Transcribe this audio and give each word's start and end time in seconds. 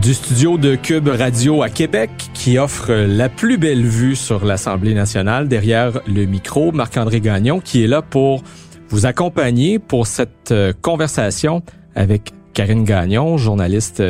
Du 0.00 0.14
studio 0.14 0.56
de 0.56 0.76
Cube 0.76 1.08
Radio 1.08 1.62
à 1.62 1.68
Québec 1.68 2.10
qui 2.32 2.58
offre 2.58 2.92
la 2.92 3.28
plus 3.28 3.58
belle 3.58 3.84
vue 3.84 4.14
sur 4.14 4.44
l'Assemblée 4.44 4.94
nationale. 4.94 5.48
Derrière 5.48 6.00
le 6.06 6.26
micro, 6.26 6.70
Marc-André 6.70 7.20
Gagnon 7.20 7.58
qui 7.58 7.82
est 7.82 7.88
là 7.88 8.02
pour 8.02 8.44
vous 8.90 9.06
accompagner 9.06 9.78
pour 9.78 10.06
cette 10.06 10.52
euh, 10.52 10.72
conversation 10.82 11.62
avec 11.94 12.32
Karine 12.52 12.84
Gagnon, 12.84 13.38
journaliste 13.38 14.02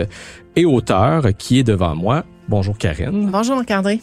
et 0.57 0.65
auteur 0.65 1.29
qui 1.39 1.61
est 1.61 1.63
devant 1.63 1.95
moi. 1.95 2.25
Bonjour 2.49 2.77
Karine. 2.77 3.31
Bonjour 3.31 3.57
Marc-André. 3.57 4.01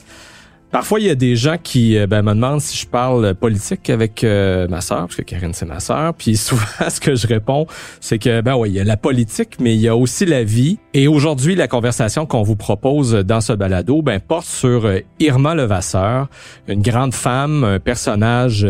Parfois, 0.70 1.00
il 1.00 1.06
y 1.06 1.10
a 1.10 1.16
des 1.16 1.38
gens 1.38 1.56
qui 1.62 1.98
euh, 1.98 2.08
ben, 2.08 2.22
me 2.22 2.34
demandent 2.34 2.60
si 2.60 2.78
je 2.78 2.86
parle 2.86 3.34
politique 3.36 3.90
avec 3.90 4.24
euh, 4.24 4.68
ma 4.68 4.82
sœur, 4.82 5.00
parce 5.00 5.16
que 5.16 5.22
Karine, 5.22 5.54
c'est 5.54 5.66
ma 5.66 5.80
sœur. 5.80 6.14
Puis 6.14 6.36
souvent, 6.38 6.90
ce 6.90 7.00
que 7.00 7.16
je 7.16 7.26
réponds, 7.26 7.68
c'est 8.02 8.20
que, 8.20 8.42
ben 8.42 8.56
oui, 8.56 8.72
il 8.72 8.76
y 8.76 8.80
a 8.82 8.84
la 8.84 8.98
politique, 8.98 9.60
mais 9.62 9.76
il 9.76 9.80
y 9.80 9.88
a 9.88 9.96
aussi 9.96 10.26
la 10.26 10.44
vie. 10.44 10.78
Et 10.94 11.08
aujourd'hui, 11.08 11.56
la 11.56 11.70
conversation 11.70 12.26
qu'on 12.26 12.44
vous 12.44 12.58
propose 12.58 13.14
dans 13.14 13.40
ce 13.40 13.54
balado, 13.54 14.02
ben, 14.02 14.20
porte 14.20 14.46
sur 14.46 14.86
euh, 14.86 15.00
Irma 15.20 15.56
Levasseur, 15.56 16.28
une 16.68 16.82
grande 16.82 17.14
femme, 17.14 17.64
un 17.64 17.80
personnage 17.80 18.68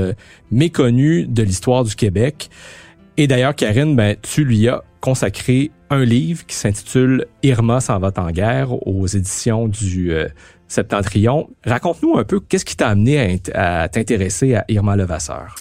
méconnu 0.52 1.26
de 1.26 1.42
l'histoire 1.42 1.84
du 1.84 1.96
Québec. 1.96 2.50
Et 3.18 3.26
d'ailleurs, 3.26 3.56
Karine, 3.56 3.96
ben, 3.96 4.16
tu 4.22 4.44
lui 4.44 4.68
as 4.68 4.84
consacré 5.02 5.72
un 5.90 6.04
livre 6.04 6.46
qui 6.46 6.56
s'intitule 6.56 7.26
Irma 7.42 7.80
s'en 7.80 7.98
va 7.98 8.12
en 8.18 8.30
guerre 8.30 8.88
aux 8.88 9.08
éditions 9.08 9.68
du 9.68 10.12
Septentrion. 10.68 11.50
Raconte-nous 11.66 12.18
un 12.18 12.24
peu 12.24 12.40
qu'est-ce 12.40 12.66
qui 12.66 12.76
t'a 12.76 12.90
amené 12.90 13.40
à, 13.54 13.88
t'intéresser 13.90 14.56
à 14.56 14.66
Irma 14.68 14.96
Levasseur? 14.96 15.56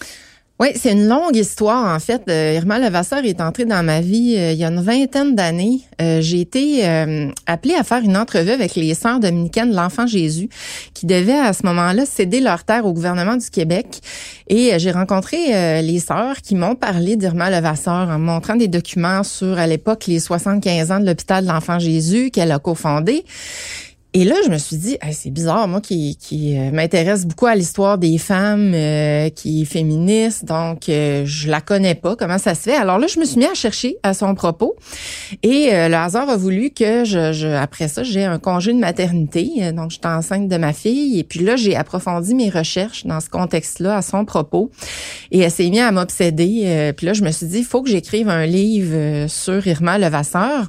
Oui, 0.58 0.68
c'est 0.74 0.92
une 0.92 1.06
longue 1.06 1.36
histoire 1.36 1.94
en 1.94 1.98
fait. 1.98 2.22
Euh, 2.30 2.54
Irma 2.56 2.78
Levasseur 2.78 3.22
est 3.26 3.42
entrée 3.42 3.66
dans 3.66 3.84
ma 3.84 4.00
vie 4.00 4.36
euh, 4.38 4.52
il 4.52 4.58
y 4.58 4.64
a 4.64 4.68
une 4.68 4.80
vingtaine 4.80 5.34
d'années. 5.34 5.82
Euh, 6.00 6.22
j'ai 6.22 6.40
été 6.40 6.82
appelée 7.44 7.74
à 7.74 7.84
faire 7.84 8.02
une 8.02 8.16
entrevue 8.16 8.52
avec 8.52 8.74
les 8.74 8.94
sœurs 8.94 9.20
dominicaines 9.20 9.70
de 9.70 9.76
l'Enfant 9.76 10.06
Jésus 10.06 10.48
qui 10.94 11.04
devaient 11.04 11.38
à 11.38 11.52
ce 11.52 11.66
moment-là 11.66 12.06
céder 12.06 12.40
leur 12.40 12.64
terre 12.64 12.86
au 12.86 12.94
gouvernement 12.94 13.36
du 13.36 13.50
Québec. 13.50 14.00
Et 14.48 14.78
j'ai 14.78 14.92
rencontré 14.92 15.82
les 15.82 15.98
sœurs 15.98 16.36
qui 16.40 16.54
m'ont 16.54 16.74
parlé 16.74 17.16
d'Irma 17.16 17.50
Levasseur 17.50 18.08
en 18.08 18.18
montrant 18.18 18.56
des 18.56 18.68
documents 18.68 19.24
sur 19.24 19.58
à 19.58 19.66
l'époque 19.66 20.06
les 20.06 20.20
75 20.20 20.92
ans 20.92 21.00
de 21.00 21.06
l'hôpital 21.06 21.44
de 21.44 21.48
l'Enfant 21.50 21.78
Jésus 21.78 22.30
qu'elle 22.30 22.52
a 22.52 22.58
cofondé. 22.58 23.24
Et 24.18 24.24
là, 24.24 24.34
je 24.42 24.48
me 24.48 24.56
suis 24.56 24.78
dit, 24.78 24.96
c'est 25.12 25.28
bizarre, 25.28 25.68
moi 25.68 25.82
qui, 25.82 26.16
qui 26.16 26.56
euh, 26.56 26.70
m'intéresse 26.70 27.26
beaucoup 27.26 27.44
à 27.44 27.54
l'histoire 27.54 27.98
des 27.98 28.16
femmes, 28.16 28.72
euh, 28.72 29.28
qui 29.28 29.60
est 29.60 29.64
féministe, 29.66 30.46
donc 30.46 30.88
euh, 30.88 31.24
je 31.26 31.50
la 31.50 31.60
connais 31.60 31.94
pas, 31.94 32.16
comment 32.16 32.38
ça 32.38 32.54
se 32.54 32.62
fait? 32.62 32.76
Alors 32.76 32.98
là, 32.98 33.08
je 33.08 33.20
me 33.20 33.26
suis 33.26 33.36
mis 33.36 33.44
à 33.44 33.52
chercher 33.52 33.98
à 34.02 34.14
son 34.14 34.34
propos. 34.34 34.74
Et 35.42 35.68
le 35.70 35.94
hasard 35.94 36.30
a 36.30 36.36
voulu 36.38 36.70
que, 36.70 37.04
je, 37.04 37.34
je 37.34 37.46
après 37.46 37.88
ça, 37.88 38.04
j'ai 38.04 38.24
un 38.24 38.38
congé 38.38 38.72
de 38.72 38.78
maternité. 38.78 39.70
Donc, 39.72 39.90
j'étais 39.90 40.06
enceinte 40.06 40.48
de 40.48 40.56
ma 40.56 40.72
fille. 40.72 41.18
Et 41.18 41.24
puis 41.24 41.40
là, 41.40 41.56
j'ai 41.56 41.76
approfondi 41.76 42.34
mes 42.34 42.48
recherches 42.48 43.04
dans 43.04 43.20
ce 43.20 43.28
contexte-là, 43.28 43.98
à 43.98 44.02
son 44.02 44.24
propos. 44.24 44.70
Et 45.30 45.40
elle 45.40 45.50
s'est 45.50 45.68
mise 45.68 45.80
à 45.80 45.92
m'obséder. 45.92 46.92
puis 46.96 47.06
là, 47.06 47.12
je 47.12 47.22
me 47.22 47.30
suis 47.30 47.46
dit, 47.46 47.58
il 47.58 47.64
faut 47.64 47.82
que 47.82 47.90
j'écrive 47.90 48.30
un 48.30 48.46
livre 48.46 49.26
sur 49.28 49.66
Irma 49.66 49.98
Levasseur. 49.98 50.68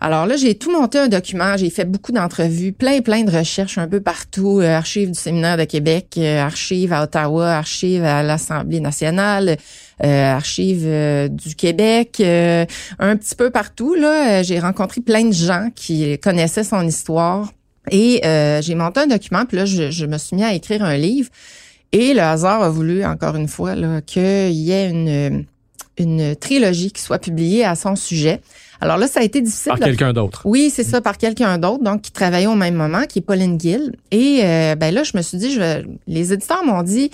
Alors 0.00 0.26
là, 0.26 0.36
j'ai 0.36 0.54
tout 0.54 0.70
monté 0.70 0.98
un 0.98 1.08
document, 1.08 1.56
j'ai 1.56 1.70
fait 1.70 1.84
beaucoup 1.84 2.12
d'entrevues, 2.12 2.72
plein, 2.72 3.00
plein 3.00 3.24
de 3.24 3.36
recherches 3.36 3.78
un 3.78 3.88
peu 3.88 4.00
partout, 4.00 4.60
euh, 4.60 4.76
archives 4.76 5.10
du 5.10 5.18
séminaire 5.18 5.56
de 5.56 5.64
Québec, 5.64 6.14
euh, 6.18 6.40
archives 6.40 6.92
à 6.92 7.02
Ottawa, 7.02 7.56
archives 7.56 8.04
à 8.04 8.22
l'Assemblée 8.22 8.78
nationale, 8.78 9.56
euh, 10.04 10.32
archives 10.32 10.88
du 11.30 11.56
Québec, 11.56 12.20
un 12.20 13.16
petit 13.16 13.34
peu 13.34 13.50
partout. 13.50 13.94
Là, 13.94 14.44
j'ai 14.44 14.60
rencontré 14.60 15.00
plein 15.00 15.24
de 15.24 15.32
gens 15.32 15.70
qui 15.74 16.16
connaissaient 16.20 16.64
son 16.64 16.86
histoire 16.86 17.52
et 17.90 18.20
j'ai 18.62 18.74
monté 18.76 19.00
un 19.00 19.08
document, 19.08 19.46
puis 19.46 19.56
là, 19.56 19.64
je, 19.64 20.06
me 20.06 20.18
suis 20.18 20.36
mis 20.36 20.44
à 20.44 20.54
écrire 20.54 20.84
un 20.84 20.96
livre. 20.96 21.30
Et 21.90 22.14
le 22.14 22.20
hasard 22.20 22.62
a 22.62 22.68
voulu, 22.68 23.04
encore 23.04 23.34
une 23.34 23.48
fois, 23.48 23.74
qu'il 24.06 24.52
y 24.52 24.70
ait 24.70 24.90
une, 24.90 25.46
une 25.96 26.36
trilogie 26.36 26.92
qui 26.92 27.02
soit 27.02 27.18
publiée 27.18 27.64
à 27.64 27.74
son 27.74 27.96
sujet. 27.96 28.40
Alors 28.80 28.96
là, 28.96 29.08
ça 29.08 29.20
a 29.20 29.22
été 29.22 29.40
difficile. 29.40 29.70
Par 29.70 29.80
quelqu'un 29.80 30.12
d'autre. 30.12 30.42
Oui, 30.44 30.70
c'est 30.72 30.84
ça, 30.84 31.00
par 31.00 31.18
quelqu'un 31.18 31.58
d'autre, 31.58 31.82
donc 31.82 32.02
qui 32.02 32.12
travaillait 32.12 32.46
au 32.46 32.54
même 32.54 32.74
moment, 32.74 33.02
qui 33.08 33.18
est 33.18 33.22
Pauline 33.22 33.58
Gill. 33.58 33.92
Et 34.10 34.40
euh, 34.44 34.74
ben 34.76 34.94
là, 34.94 35.02
je 35.02 35.16
me 35.16 35.22
suis 35.22 35.38
dit, 35.38 35.52
je, 35.52 35.84
les 36.06 36.32
éditeurs 36.32 36.64
m'ont 36.64 36.82
dit, 36.82 37.10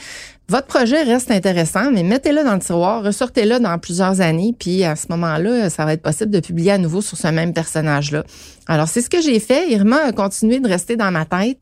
votre 0.49 0.67
projet 0.67 1.03
reste 1.03 1.31
intéressant, 1.31 1.91
mais 1.91 2.03
mettez-le 2.03 2.45
dans 2.45 2.53
le 2.53 2.59
tiroir, 2.59 3.03
ressortez-le 3.03 3.61
dans 3.61 3.79
plusieurs 3.79 4.21
années, 4.21 4.55
puis 4.59 4.85
à 4.85 4.95
ce 4.95 5.07
moment-là, 5.09 5.71
ça 5.71 5.87
va 5.87 5.95
être 5.95 6.03
possible 6.03 6.31
de 6.31 6.41
publier 6.41 6.73
à 6.73 6.79
nouveau 6.79 7.01
sur 7.01 7.17
ce 7.17 7.29
même 7.29 7.55
personnage-là. 7.55 8.25
Alors, 8.67 8.89
c'est 8.89 9.01
ce 9.01 9.09
que 9.09 9.23
j'ai 9.23 9.41
fait. 9.41 9.71
Irma 9.71 9.97
a 10.05 10.13
continué 10.13 10.61
de 10.61 10.69
rester 10.69 10.97
dans 10.97 11.11
ma 11.11 11.25
tête. 11.25 11.61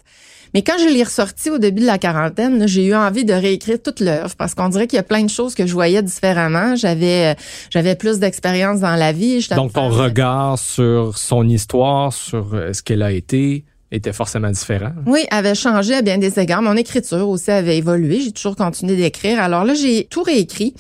Mais 0.55 0.63
quand 0.63 0.77
je 0.79 0.93
l'ai 0.93 1.03
ressorti 1.03 1.51
au 1.51 1.59
début 1.59 1.81
de 1.81 1.87
la 1.87 1.99
quarantaine, 1.99 2.67
j'ai 2.69 2.85
eu 2.85 2.95
envie 2.95 3.25
de 3.25 3.33
réécrire 3.33 3.81
toute 3.83 4.01
l'œuvre 4.01 4.35
parce 4.37 4.55
qu'on 4.55 4.69
dirait 4.69 4.87
qu'il 4.87 4.97
y 4.97 5.01
a 5.01 5.05
plein 5.05 5.23
de 5.23 5.31
choses 5.31 5.55
que 5.55 5.67
je 5.67 5.73
voyais 5.73 6.03
différemment. 6.03 6.77
J'avais 6.77 7.37
j'avais 7.71 7.95
plus 7.95 8.19
d'expérience 8.19 8.81
dans 8.81 8.97
la 8.97 9.13
vie. 9.13 9.47
Donc 9.57 9.73
ton 9.73 9.89
regard 9.89 10.59
sur 10.59 11.17
son 11.17 11.49
histoire, 11.49 12.13
sur 12.13 12.55
euh, 12.55 12.73
ce 12.73 12.83
qu'elle 12.83 13.03
a 13.03 13.13
été, 13.13 13.65
était 13.93 14.13
forcément 14.13 14.51
différent. 14.51 14.91
Oui, 15.07 15.25
avait 15.31 15.55
changé 15.55 15.95
à 15.95 16.03
bien 16.03 16.19
des 16.19 16.41
égards. 16.41 16.63
Mon 16.63 16.77
écriture 16.77 17.29
aussi 17.29 17.51
avait 17.51 17.77
évolué. 17.77 18.21
J'ai 18.21 18.33
toujours 18.33 18.57
continué 18.57 18.97
d'écrire. 18.97 19.41
Alors 19.41 19.65
là, 19.65 19.75
j'ai 19.75 20.07
tout 20.11 20.23
réécrit. 20.23 20.75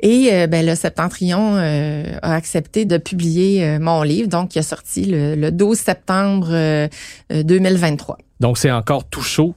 Et 0.00 0.28
euh, 0.32 0.46
ben, 0.46 0.64
le 0.64 0.74
Septentrion 0.74 1.56
euh, 1.56 2.04
a 2.22 2.34
accepté 2.34 2.84
de 2.84 2.98
publier 2.98 3.78
mon 3.80 4.02
livre, 4.02 4.28
donc 4.28 4.50
qui 4.50 4.58
a 4.58 4.62
sorti 4.62 5.06
le, 5.06 5.34
le 5.34 5.50
12 5.50 5.78
septembre 5.78 6.88
2023. 7.30 8.18
Donc, 8.40 8.56
c'est 8.56 8.70
encore 8.70 9.04
tout 9.04 9.22
chaud, 9.22 9.54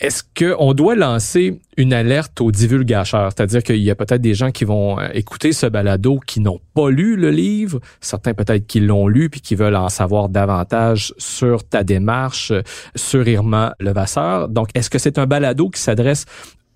Est-ce 0.00 0.22
qu'on 0.36 0.74
doit 0.74 0.94
lancer 0.94 1.60
une 1.76 1.92
alerte 1.92 2.40
aux 2.40 2.50
divulgateurs? 2.50 3.32
C'est-à-dire 3.34 3.62
qu'il 3.62 3.76
y 3.76 3.90
a 3.90 3.94
peut-être 3.94 4.20
des 4.20 4.34
gens 4.34 4.50
qui 4.50 4.64
vont 4.64 4.98
euh, 4.98 5.08
écouter 5.14 5.52
ce 5.52 5.66
balado 5.66 6.20
qui 6.26 6.40
n'ont 6.40 6.60
pas 6.74 6.90
lu 6.90 7.16
le 7.16 7.30
livre, 7.30 7.80
certains 8.00 8.34
peut-être 8.34 8.66
qui 8.66 8.80
l'ont 8.80 9.06
lu 9.06 9.30
puis 9.30 9.40
qui 9.40 9.54
veulent 9.54 9.76
en 9.76 9.88
savoir 9.88 10.28
davantage 10.28 11.14
sur 11.18 11.64
ta 11.64 11.84
démarche, 11.84 12.50
euh, 12.50 12.62
sur 12.94 13.26
Irma 13.26 13.74
Levasseur. 13.80 14.48
Donc, 14.48 14.68
est-ce 14.74 14.90
que 14.90 14.98
c'est 14.98 15.18
un 15.18 15.26
balado 15.26 15.70
qui 15.70 15.80
s'adresse 15.80 16.26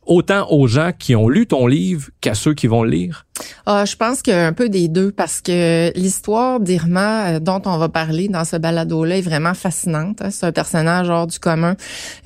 autant 0.06 0.50
aux 0.50 0.66
gens 0.66 0.90
qui 0.98 1.16
ont 1.16 1.28
lu 1.28 1.46
ton 1.46 1.66
livre 1.66 2.08
qu'à 2.20 2.34
ceux 2.34 2.54
qui 2.54 2.66
vont 2.66 2.82
le 2.82 2.90
lire? 2.90 3.26
Ah, 3.66 3.84
je 3.84 3.96
pense 3.96 4.22
qu'il 4.22 4.32
y 4.32 4.36
a 4.36 4.46
un 4.46 4.52
peu 4.52 4.68
des 4.68 4.88
deux 4.88 5.10
parce 5.10 5.40
que 5.40 5.92
l'histoire 5.96 6.60
d'Irma 6.60 7.26
euh, 7.26 7.40
dont 7.40 7.60
on 7.64 7.78
va 7.78 7.88
parler 7.88 8.28
dans 8.28 8.44
ce 8.44 8.56
balado-là 8.56 9.18
est 9.18 9.22
vraiment 9.22 9.54
fascinante. 9.54 10.22
Hein. 10.22 10.30
C'est 10.30 10.46
un 10.46 10.52
personnage 10.52 11.08
hors 11.08 11.26
du 11.26 11.38
commun. 11.38 11.74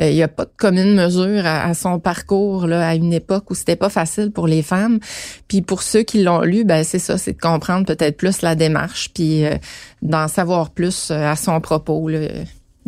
Euh, 0.00 0.10
il 0.10 0.14
n'y 0.14 0.22
a 0.22 0.28
pas 0.28 0.44
de 0.44 0.50
commune 0.56 0.94
mesure 0.94 1.46
à, 1.46 1.72
son 1.74 1.98
parcours 1.98 2.66
là, 2.66 2.86
à 2.86 2.94
une 2.94 3.12
époque 3.12 3.50
où 3.50 3.54
c'était 3.54 3.76
pas 3.76 3.88
facile 3.88 4.32
pour 4.32 4.46
les 4.46 4.62
femmes. 4.62 4.98
Puis 5.46 5.62
pour 5.62 5.82
ceux 5.82 6.02
qui 6.02 6.22
l'ont 6.22 6.42
lu, 6.42 6.64
ben 6.64 6.84
c'est 6.84 6.98
ça, 6.98 7.16
c'est 7.16 7.32
de 7.32 7.40
comprendre 7.40 7.86
peut-être 7.86 8.16
plus 8.16 8.42
la 8.42 8.54
démarche, 8.54 9.10
puis 9.14 9.46
euh, 9.46 9.56
d'en 10.02 10.28
savoir 10.28 10.70
plus 10.70 11.10
à 11.10 11.36
son 11.36 11.60
propos. 11.60 12.08
Là. 12.08 12.20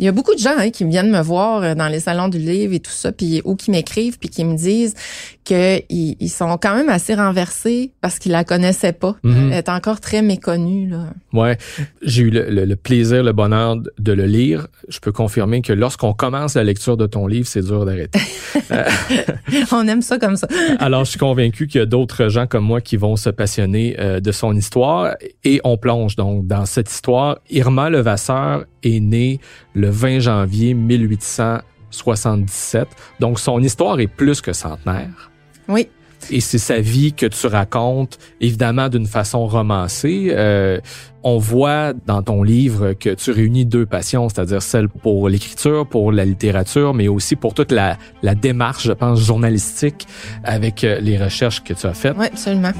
Il 0.01 0.05
y 0.05 0.07
a 0.07 0.11
beaucoup 0.11 0.33
de 0.33 0.39
gens 0.39 0.57
hein, 0.57 0.71
qui 0.71 0.83
viennent 0.83 1.11
me 1.11 1.21
voir 1.21 1.61
euh, 1.61 1.75
dans 1.75 1.87
les 1.87 1.99
salons 1.99 2.27
du 2.27 2.39
livre 2.39 2.73
et 2.73 2.79
tout 2.79 2.91
ça, 2.91 3.11
puis 3.11 3.39
ou 3.45 3.55
qui 3.55 3.69
m'écrivent 3.69 4.17
puis 4.17 4.29
qui 4.29 4.43
me 4.43 4.57
disent 4.57 4.95
qu'ils 5.43 5.83
ils 5.89 6.29
sont 6.29 6.57
quand 6.57 6.75
même 6.75 6.89
assez 6.89 7.15
renversés 7.15 7.91
parce 8.01 8.19
qu'ils 8.19 8.31
la 8.31 8.43
connaissaient 8.43 8.93
pas. 8.93 9.15
Mhm. 9.23 9.49
Elle 9.51 9.57
est 9.57 9.69
encore 9.69 9.99
très 9.99 10.21
méconnue. 10.21 10.87
Là. 10.87 11.07
Ouais, 11.33 11.57
j'ai 12.01 12.23
eu 12.23 12.29
le, 12.29 12.75
plaisir, 12.75 13.23
le 13.23 13.31
bonheur 13.31 13.77
de 13.77 14.11
le 14.11 14.25
lire. 14.25 14.67
Je 14.87 14.99
peux 14.99 15.11
confirmer 15.11 15.61
que 15.61 15.73
lorsqu'on 15.73 16.13
commence 16.13 16.55
la 16.55 16.63
lecture 16.63 16.97
de 16.97 17.07
ton 17.07 17.27
livre, 17.27 17.47
c'est 17.47 17.63
dur 17.63 17.85
d'arrêter. 17.85 18.19
On 19.71 19.87
aime 19.87 20.01
ça 20.01 20.19
comme 20.19 20.35
ça. 20.35 20.47
Alors, 20.79 21.05
je 21.05 21.11
suis 21.11 21.19
convaincu 21.19 21.67
qu'il 21.67 21.79
y 21.79 21.81
a 21.81 21.85
d'autres 21.85 22.27
gens 22.29 22.47
comme 22.47 22.65
moi 22.65 22.81
qui 22.81 22.97
vont 22.97 23.15
se 23.15 23.29
passionner 23.29 23.95
euh, 23.99 24.19
de 24.19 24.31
son 24.31 24.55
histoire 24.55 25.15
et 25.43 25.61
on 25.63 25.77
plonge 25.77 26.15
donc 26.15 26.47
dans 26.47 26.65
cette 26.65 26.89
histoire. 26.91 27.37
Irma 27.49 27.89
Levasseur 27.89 28.65
est 28.83 28.99
née 28.99 29.39
le 29.73 29.89
20 29.89 30.19
janvier 30.19 30.73
1877. 30.73 32.87
Donc, 33.19 33.39
son 33.39 33.61
histoire 33.61 33.99
est 33.99 34.07
plus 34.07 34.41
que 34.41 34.53
centenaire. 34.53 35.30
Oui. 35.67 35.87
Et 36.29 36.39
c'est 36.39 36.59
sa 36.59 36.79
vie 36.79 37.13
que 37.13 37.25
tu 37.25 37.47
racontes, 37.47 38.19
évidemment, 38.39 38.89
d'une 38.89 39.07
façon 39.07 39.47
romancée. 39.47 40.27
Euh, 40.31 40.79
on 41.23 41.37
voit 41.37 41.93
dans 42.05 42.21
ton 42.21 42.43
livre 42.43 42.93
que 42.93 43.09
tu 43.09 43.31
réunis 43.31 43.65
deux 43.65 43.85
passions, 43.85 44.29
c'est-à-dire 44.29 44.61
celle 44.61 44.87
pour 44.87 45.29
l'écriture, 45.29 45.87
pour 45.87 46.11
la 46.11 46.25
littérature, 46.25 46.93
mais 46.93 47.07
aussi 47.07 47.35
pour 47.35 47.53
toute 47.53 47.71
la, 47.71 47.97
la 48.21 48.35
démarche, 48.35 48.85
je 48.85 48.91
pense, 48.91 49.19
journalistique 49.19 50.07
avec 50.43 50.83
euh, 50.83 50.99
les 50.99 51.17
recherches 51.17 51.63
que 51.63 51.73
tu 51.73 51.87
as 51.87 51.93
faites. 51.93 52.15
Oui, 52.17 52.27
absolument. 52.27 52.71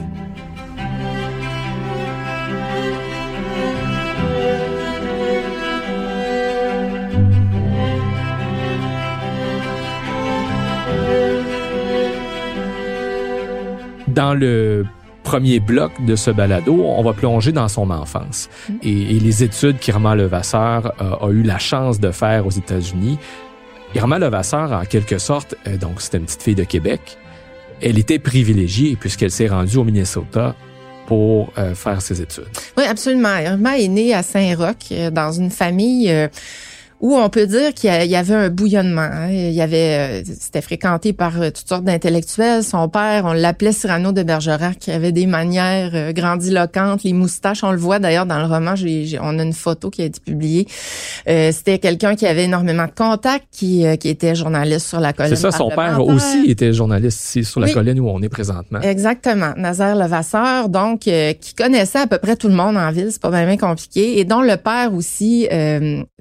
Dans 14.11 14.33
le 14.33 14.85
premier 15.23 15.59
bloc 15.59 15.91
de 16.05 16.15
ce 16.15 16.31
balado, 16.31 16.83
on 16.83 17.03
va 17.03 17.13
plonger 17.13 17.51
dans 17.51 17.67
son 17.67 17.91
enfance 17.91 18.49
mm. 18.69 18.73
et, 18.83 19.19
les 19.19 19.43
études 19.43 19.79
qu'Irma 19.79 20.15
Levasseur 20.15 20.93
a, 20.99 21.25
a, 21.25 21.29
eu 21.29 21.43
la 21.43 21.59
chance 21.59 21.99
de 21.99 22.11
faire 22.11 22.45
aux 22.45 22.51
États-Unis. 22.51 23.17
Irma 23.95 24.19
Levasseur, 24.19 24.71
en 24.71 24.85
quelque 24.85 25.17
sorte, 25.17 25.55
euh, 25.67 25.77
donc 25.77 26.01
c'était 26.01 26.17
une 26.17 26.25
petite 26.25 26.43
fille 26.43 26.55
de 26.55 26.63
Québec, 26.63 27.17
elle 27.81 27.99
était 27.99 28.19
privilégiée 28.19 28.95
puisqu'elle 28.95 29.31
s'est 29.31 29.47
rendue 29.47 29.77
au 29.77 29.83
Minnesota 29.83 30.55
pour 31.07 31.51
euh, 31.57 31.75
faire 31.75 32.01
ses 32.01 32.21
études. 32.21 32.45
Oui, 32.77 32.85
absolument. 32.85 33.37
Irma 33.37 33.77
est 33.77 33.89
née 33.89 34.13
à 34.13 34.23
Saint-Roch 34.23 34.75
euh, 34.91 35.11
dans 35.11 35.31
une 35.31 35.49
famille 35.49 36.29
où 37.01 37.15
on 37.15 37.29
peut 37.29 37.47
dire 37.47 37.73
qu'il 37.73 37.89
y 37.89 38.15
avait 38.15 38.35
un 38.35 38.49
bouillonnement. 38.49 39.01
Hein. 39.01 39.29
Il 39.31 39.51
y 39.51 39.61
avait, 39.61 40.21
euh, 40.21 40.33
c'était 40.39 40.61
fréquenté 40.61 41.13
par 41.13 41.41
euh, 41.41 41.49
toutes 41.49 41.67
sortes 41.67 41.83
d'intellectuels. 41.83 42.63
Son 42.63 42.87
père, 42.89 43.25
on 43.25 43.33
l'appelait 43.33 43.71
Cyrano 43.71 44.11
de 44.11 44.21
Bergerac, 44.21 44.77
qui 44.77 44.91
avait 44.91 45.11
des 45.11 45.25
manières 45.25 45.91
euh, 45.95 46.13
grandiloquentes, 46.13 47.03
les 47.03 47.13
moustaches. 47.13 47.63
On 47.63 47.71
le 47.71 47.79
voit 47.79 47.97
d'ailleurs 47.97 48.27
dans 48.27 48.37
le 48.37 48.45
roman. 48.45 48.75
J'ai, 48.75 49.17
on 49.19 49.39
a 49.39 49.43
une 49.43 49.53
photo 49.53 49.89
qui 49.89 50.03
a 50.03 50.05
été 50.05 50.19
publiée. 50.19 50.67
c'était 51.25 51.79
quelqu'un 51.79 52.15
qui 52.15 52.27
avait 52.27 52.43
énormément 52.43 52.85
de 52.85 52.91
contacts, 52.91 53.47
qui, 53.51 53.83
qui 53.97 54.09
était 54.09 54.35
journaliste 54.35 54.87
sur 54.87 54.99
la 54.99 55.11
colline. 55.11 55.35
C'est 55.35 55.41
ça, 55.41 55.51
son 55.51 55.69
père 55.69 55.99
aussi 56.05 56.45
était 56.47 56.71
journaliste 56.71 57.19
ici 57.25 57.43
sur 57.43 57.59
la 57.59 57.71
colline 57.71 57.99
où 57.99 58.09
on 58.09 58.21
est 58.21 58.29
présentement. 58.29 58.79
Exactement, 58.81 59.53
Nazaire 59.57 59.95
Levasseur, 59.95 60.69
donc 60.69 60.99
qui 61.01 61.53
connaissait 61.57 61.99
à 61.99 62.07
peu 62.07 62.19
près 62.19 62.35
tout 62.35 62.47
le 62.47 62.53
monde 62.53 62.77
en 62.77 62.91
ville. 62.91 63.07
C'est 63.09 63.21
pas 63.21 63.29
vraiment 63.29 63.57
compliqué, 63.57 64.19
et 64.19 64.25
dont 64.25 64.41
le 64.41 64.57
père 64.57 64.93
aussi, 64.93 65.47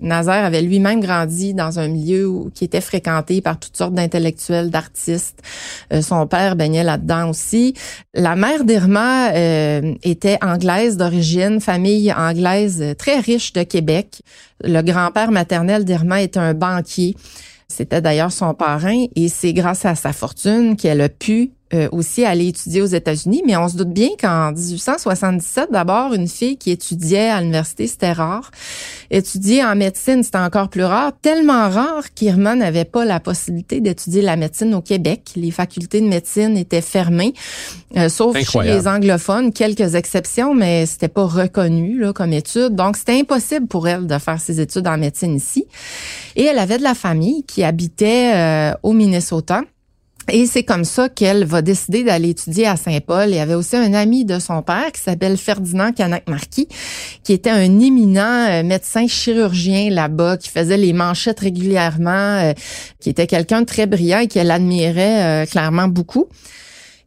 Nazaire 0.01 0.45
avait 0.45 0.63
lui-même 0.71 1.01
grandi 1.01 1.53
dans 1.53 1.79
un 1.79 1.89
milieu 1.89 2.45
qui 2.55 2.65
était 2.65 2.81
fréquenté 2.81 3.41
par 3.41 3.59
toutes 3.59 3.77
sortes 3.77 3.95
d'intellectuels, 3.95 4.71
d'artistes. 4.71 5.43
Euh, 5.93 6.01
son 6.01 6.27
père 6.27 6.57
baignait 6.57 6.85
là-dedans 6.85 7.29
aussi. 7.29 7.75
La 8.15 8.37
mère 8.37 8.65
d'Irma 8.65 9.33
euh, 9.33 9.95
était 10.03 10.39
anglaise 10.43 10.97
d'origine, 10.97 11.61
famille 11.61 12.13
anglaise 12.13 12.95
très 12.97 13.19
riche 13.19 13.53
de 13.53 13.65
Québec. 13.65 14.23
Le 14.63 14.81
grand-père 14.83 15.33
maternel 15.33 15.85
d'Irma 15.85 16.23
était 16.23 16.39
un 16.39 16.55
banquier. 16.55 17.17
C'était 17.69 18.01
d'ailleurs 18.01 18.33
son 18.33 18.55
parrain 18.55 19.07
et 19.15 19.29
c'est 19.29 19.53
grâce 19.53 19.85
à 19.85 19.95
sa 19.95 20.13
fortune 20.13 20.77
qu'elle 20.77 21.01
a 21.01 21.09
pu 21.09 21.53
euh, 21.73 21.89
aussi 21.93 22.25
aller 22.25 22.49
étudier 22.49 22.83
aux 22.83 22.87
États-Unis, 22.87 23.43
mais 23.47 23.57
on 23.57 23.69
se 23.69 23.77
doute 23.77 23.93
bien 23.93 24.09
qu'en 24.21 24.51
1877, 24.51 25.71
d'abord, 25.71 26.13
une 26.15 26.27
fille 26.27 26.57
qui 26.57 26.73
étudiait 26.73 27.29
à 27.29 27.41
l'université, 27.41 27.87
c'était 27.87 28.13
rare. 28.13 28.51
Étudier 29.11 29.65
en 29.65 29.77
médecine, 29.77 30.25
c'était 30.25 30.39
encore 30.39 30.69
plus 30.69 30.85
rare, 30.85 31.13
tellement 31.23 31.69
rare 31.69 32.13
qu'Irma 32.15 32.57
n'avait 32.57 32.85
pas 32.85 33.05
la 33.05 33.21
possibilité 33.21 33.81
d'étudier 33.81 34.21
la 34.21 34.37
médecine 34.37 34.75
au 34.75 34.81
Québec. 34.81 35.31
Les 35.37 35.53
facultés 35.53 36.01
de 36.01 36.09
médecine 36.09 36.57
étaient 36.57 36.81
fermées, 36.81 37.35
euh, 37.97 38.09
sauf 38.09 38.37
chez 38.37 38.63
les 38.63 38.89
anglophones, 38.89 39.53
quelques 39.53 39.95
exceptions, 39.95 40.55
mais 40.55 40.87
c'était 40.87 41.09
pas 41.09 41.25
reconnu 41.25 41.99
là, 41.99 42.13
comme 42.13 42.33
étude. 42.33 42.75
Donc, 42.75 42.97
c'était 42.97 43.19
impossible 43.19 43.69
pour 43.69 43.87
elle 43.87 44.09
de 44.09 44.19
faire 44.19 44.41
ses 44.41 44.61
études 44.61 44.89
en 44.89 44.99
médecine 44.99 45.37
ici. 45.37 45.67
Et 46.35 46.45
elle 46.45 46.59
avait 46.59 46.79
de 46.79 46.83
la 46.83 46.95
famille 46.95 47.45
qui 47.45 47.63
habitait 47.63 48.33
euh, 48.35 48.73
au 48.83 48.93
Minnesota. 48.93 49.63
Et 50.33 50.47
c'est 50.47 50.63
comme 50.63 50.85
ça 50.85 51.09
qu'elle 51.09 51.45
va 51.45 51.63
décider 51.63 52.05
d'aller 52.05 52.31
étudier 52.31 52.67
à 52.67 52.77
Saint-Paul. 52.77 53.29
Il 53.29 53.35
y 53.35 53.39
avait 53.39 53.55
aussi 53.55 53.77
un 53.77 53.95
ami 53.95 54.25
de 54.25 54.39
son 54.39 54.63
père 54.63 54.93
qui 54.93 55.01
s'appelle 55.01 55.37
Ferdinand 55.37 55.93
Canac-Marquis, 55.93 56.69
qui 57.25 57.33
était 57.33 57.51
un 57.51 57.81
éminent 57.81 58.47
euh, 58.49 58.63
médecin 58.63 59.07
chirurgien 59.07 59.91
là-bas, 59.91 60.37
qui 60.37 60.49
faisait 60.49 60.77
les 60.77 60.93
manchettes 60.93 61.41
régulièrement, 61.41 62.11
euh, 62.11 62.53
qui 63.01 63.11
était 63.11 63.27
quelqu'un 63.27 63.63
de 63.63 63.67
très 63.67 63.87
brillant 63.87 64.21
et 64.21 64.29
qu'elle 64.29 64.51
admirait 64.51 65.45
euh, 65.45 65.47
clairement 65.47 65.89
beaucoup. 65.89 66.29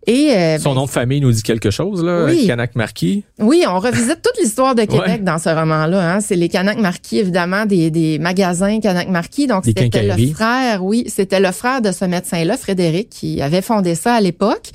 Et 0.05 0.31
euh, 0.31 0.59
son 0.59 0.71
ben, 0.71 0.75
nom 0.75 0.85
de 0.85 0.89
famille 0.89 1.21
nous 1.21 1.31
dit 1.31 1.43
quelque 1.43 1.71
chose 1.71 2.03
là, 2.03 2.25
oui. 2.25 2.45
Canac 2.45 2.75
Marquis. 2.75 3.23
Oui, 3.39 3.63
on 3.67 3.79
revisite 3.79 4.21
toute 4.21 4.37
l'histoire 4.41 4.75
de 4.75 4.83
Québec 4.83 5.23
dans 5.23 5.37
ce 5.37 5.49
roman-là. 5.49 6.15
Hein. 6.15 6.19
C'est 6.19 6.35
les 6.35 6.49
Canac 6.49 6.77
Marquis, 6.77 7.19
évidemment, 7.19 7.65
des, 7.65 7.89
des 7.89 8.19
magasins 8.19 8.79
Canac 8.81 9.07
Marquis. 9.07 9.47
Donc 9.47 9.63
c'était 9.65 10.03
le 10.03 10.33
frère, 10.33 10.83
oui, 10.83 11.05
c'était 11.07 11.39
le 11.39 11.51
frère 11.51 11.81
de 11.81 11.91
ce 11.91 12.03
médecin-là, 12.03 12.57
Frédéric, 12.57 13.09
qui 13.09 13.41
avait 13.41 13.61
fondé 13.61 13.95
ça 13.95 14.15
à 14.15 14.21
l'époque. 14.21 14.71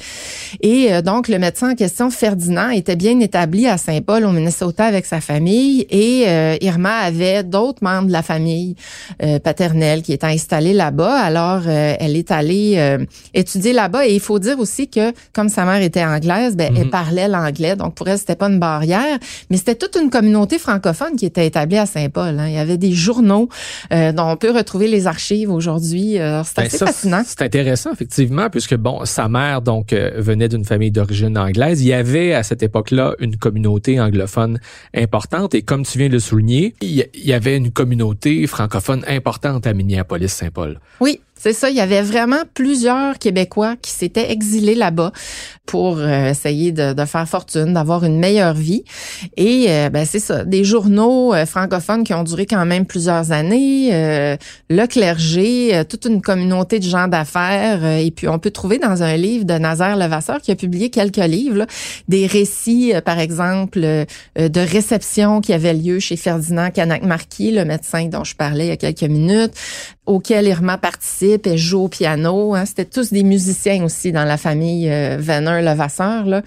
Et 0.62 0.92
euh, 0.92 1.02
donc 1.02 1.28
le 1.28 1.38
médecin 1.38 1.72
en 1.72 1.75
question, 1.75 2.10
Ferdinand, 2.10 2.70
était 2.70 2.96
bien 2.96 3.20
établi 3.20 3.66
à 3.66 3.76
Saint-Paul, 3.76 4.25
au 4.25 4.32
Minnesota, 4.32 4.86
avec 4.86 5.04
sa 5.04 5.20
famille. 5.20 5.86
Et 5.90 6.25
euh, 6.26 6.56
Irma 6.62 6.96
avait 6.96 7.42
d'autres 7.42 7.82
membres 7.84 8.08
de 8.08 8.12
la 8.12 8.22
famille 8.22 8.76
paternelle 9.42 10.02
qui 10.02 10.12
étaient 10.12 10.26
installés 10.26 10.72
là-bas. 10.72 11.19
Alors 11.19 11.66
elle 11.69 12.16
est 12.16 12.30
allée 12.30 12.98
étudier 13.34 13.72
là-bas. 13.72 14.06
Et 14.06 14.14
il 14.14 14.20
faut 14.20 14.38
dire 14.38 14.58
aussi 14.58 14.88
que 14.88 15.12
comme 15.32 15.49
sa 15.49 15.65
mère 15.65 15.82
était 15.82 16.05
anglaise, 16.05 16.56
ben, 16.56 16.73
elle 16.76 16.85
mhm. 16.85 16.91
parlait 16.91 17.29
l'anglais. 17.29 17.76
Donc, 17.76 17.94
pour 17.94 18.09
elle, 18.09 18.19
c'était 18.19 18.37
pas 18.37 18.49
une 18.49 18.59
barrière. 18.59 19.19
Mais 19.50 19.56
c'était 19.56 19.75
toute 19.75 19.97
une 19.97 20.11
communauté 20.11 20.59
francophone 20.59 21.17
qui 21.17 21.26
était 21.26 21.47
établie 21.47 21.79
à 21.79 21.87
Saint-Paul. 21.87 22.38
Hein. 22.38 22.49
Il 22.49 22.55
y 22.55 22.59
avait 22.59 22.76
des 22.76 22.93
journaux 22.93 23.49
euh, 23.93 24.12
dont 24.12 24.31
on 24.31 24.37
peut 24.37 24.50
retrouver 24.50 24.88
les 24.88 25.06
archives 25.06 25.50
aujourd'hui. 25.50 26.19
Euh, 26.19 26.43
c'est 26.44 26.56
ben, 26.56 26.67
assez 26.67 26.79
fascinant. 26.79 27.23
C'est 27.26 27.43
intéressant, 27.43 27.93
effectivement, 27.93 28.50
puisque, 28.50 28.76
bon, 28.76 29.05
sa 29.05 29.29
mère, 29.29 29.62
donc, 29.62 29.93
euh, 29.93 30.12
venait 30.17 30.49
d'une 30.49 30.65
famille 30.65 30.91
d'origine 30.91 31.37
anglaise. 31.37 31.82
Il 31.82 31.88
y 31.88 31.93
avait, 31.93 32.35
à 32.35 32.43
cette 32.43 32.62
époque-là, 32.62 33.14
une 33.19 33.37
communauté 33.37 34.00
anglophone 34.00 34.59
importante. 34.94 35.55
Et 35.55 35.62
comme 35.62 35.85
tu 35.85 35.99
viens 35.99 36.09
de 36.09 36.14
le 36.14 36.21
souligner, 36.21 36.75
il 36.81 37.06
y 37.14 37.32
avait 37.32 37.56
une 37.56 37.71
communauté 37.71 38.47
francophone 38.47 39.05
importante 39.06 39.67
à 39.67 39.73
Minneapolis-Saint-Paul. 39.73 40.81
Oui, 41.00 41.21
c'est 41.38 41.52
ça, 41.52 41.70
il 41.70 41.76
y 41.76 41.81
avait 41.81 42.02
vraiment 42.02 42.43
plusieurs 42.55 43.19
Québécois 43.19 43.76
qui 43.81 43.93
s'étaient 43.93 44.31
exilés 44.31 44.75
là-bas 44.75 45.12
pour 45.69 45.99
euh, 45.99 46.31
essayer 46.31 46.73
de, 46.73 46.94
faire 47.05 47.29
fortune, 47.29 47.75
d'avoir 47.75 48.02
une 48.05 48.19
meilleure 48.19 48.55
vie. 48.55 48.85
Et 49.37 49.67
euh, 49.69 49.90
ben 49.90 50.06
c'est 50.06 50.19
ça, 50.19 50.44
des 50.44 50.64
journaux 50.64 51.35
euh, 51.35 51.44
francophones 51.44 52.05
qui 52.05 52.14
ont 52.14 52.25
duré 52.25 52.46
quand 52.46 52.64
même 52.64 52.87
plusieurs 52.87 53.32
années, 53.32 53.90
le 54.70 54.87
clergé, 54.87 55.82
toute 55.88 56.06
une 56.06 56.23
communauté 56.23 56.79
de 56.79 56.85
gens 56.85 57.06
d'affaires. 57.06 57.85
et 57.85 58.11
puis 58.11 58.29
on 58.29 58.38
peut 58.38 58.50
trouver 58.50 58.79
dans 58.79 59.02
un 59.02 59.17
livre 59.17 59.44
de 59.44 59.55
Nazaire 59.55 59.96
Levasseur 59.96 60.40
qui 60.40 60.50
a 60.50 60.56
publié 60.56 60.90
quelques 60.90 61.17
livres, 61.17 61.67
des 62.08 62.26
récits, 62.26 62.92
par 63.04 63.18
exemple, 63.18 63.80
de 63.80 64.61
réceptions 64.61 65.40
qui 65.40 65.52
avaient 65.52 65.75
lieu 65.75 65.99
chez 65.99 66.16
Ferdinand 66.16 66.71
Canac-Marquis, 66.71 67.52
le 67.52 67.64
médecin 67.64 68.07
dont 68.07 68.25
je 68.25 68.35
parlais 68.35 68.66
il 68.66 68.68
y 68.68 68.73
a 68.73 68.76
quelques 68.76 69.02
minutes, 69.02 69.52
auquel 70.09 70.47
Irma 70.47 70.79
participe, 70.79 71.47
et 71.47 71.59
joue 71.59 71.85
au 71.85 71.88
piano. 71.88 72.55
Hein. 72.55 72.65
C'était 72.65 72.87
tous 72.87 73.12
des 73.12 73.23
musiciens 73.23 73.85
aussi 73.85 74.11
dans 74.11 74.25
la 74.25 74.38
famille 74.38 74.91
euh, 74.91 75.19
Venner 75.21 75.62
Levasseur. 75.62 76.25
Là. 76.25 76.43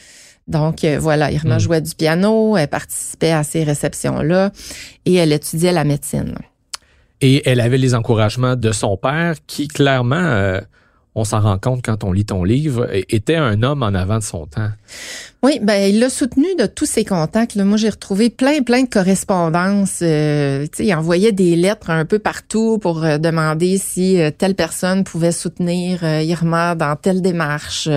Donc 0.48 0.84
euh, 0.84 0.98
voilà, 1.00 1.32
Irma 1.32 1.58
hmm. 1.58 1.60
jouait 1.60 1.82
du 1.82 1.94
piano, 1.94 2.58
elle 2.58 2.68
participait 2.68 3.32
à 3.32 3.44
ces 3.44 3.64
réceptions-là 3.64 4.52
et 5.06 5.14
elle 5.14 5.32
étudiait 5.32 5.72
la 5.72 5.84
médecine. 5.84 6.36
Et 7.22 7.48
elle 7.48 7.60
avait 7.60 7.78
les 7.78 7.94
encouragements 7.94 8.56
de 8.56 8.72
son 8.72 8.98
père 8.98 9.36
qui 9.46 9.68
clairement... 9.68 10.16
Euh, 10.16 10.60
on 11.16 11.26
s'en 11.26 11.42
rend 11.42 11.58
compte 11.58 11.84
quand 11.84 12.04
on 12.04 12.12
lit 12.12 12.26
ton 12.26 12.44
livre, 12.44 12.88
était 12.92 13.36
un 13.36 13.64
homme 13.64 13.84
en 13.84 13.88
avant 13.88 14.18
de 14.18 14.24
son 14.24 14.46
temps. 14.46 14.70
Oui, 15.44 15.60
ben 15.62 15.90
il 15.90 16.00
l'a 16.00 16.10
soutenu 16.10 16.46
de 16.58 16.68
tous 16.68 16.86
ses 16.86 17.04
contacts. 17.04 17.56
Moi, 17.56 17.78
j'ai 17.78 17.90
retrouvé 17.90 18.30
plein, 18.30 18.62
plein 18.62 18.84
de 18.84 18.90
correspondances. 18.90 20.00
Euh, 20.04 20.68
il 20.78 20.94
envoyait 20.94 21.32
des 21.32 21.56
lettres 21.56 21.90
un 21.90 22.06
peu 22.06 22.20
partout 22.20 22.78
pour 22.78 23.04
euh, 23.04 23.18
demander 23.18 23.78
si 23.78 24.22
euh, 24.22 24.30
telle 24.30 24.56
personne 24.56 25.04
pouvait 25.04 25.32
soutenir 25.32 26.04
euh, 26.04 26.22
Irma 26.22 26.76
dans 26.76 26.96
telle 26.96 27.22
démarche. 27.22 27.90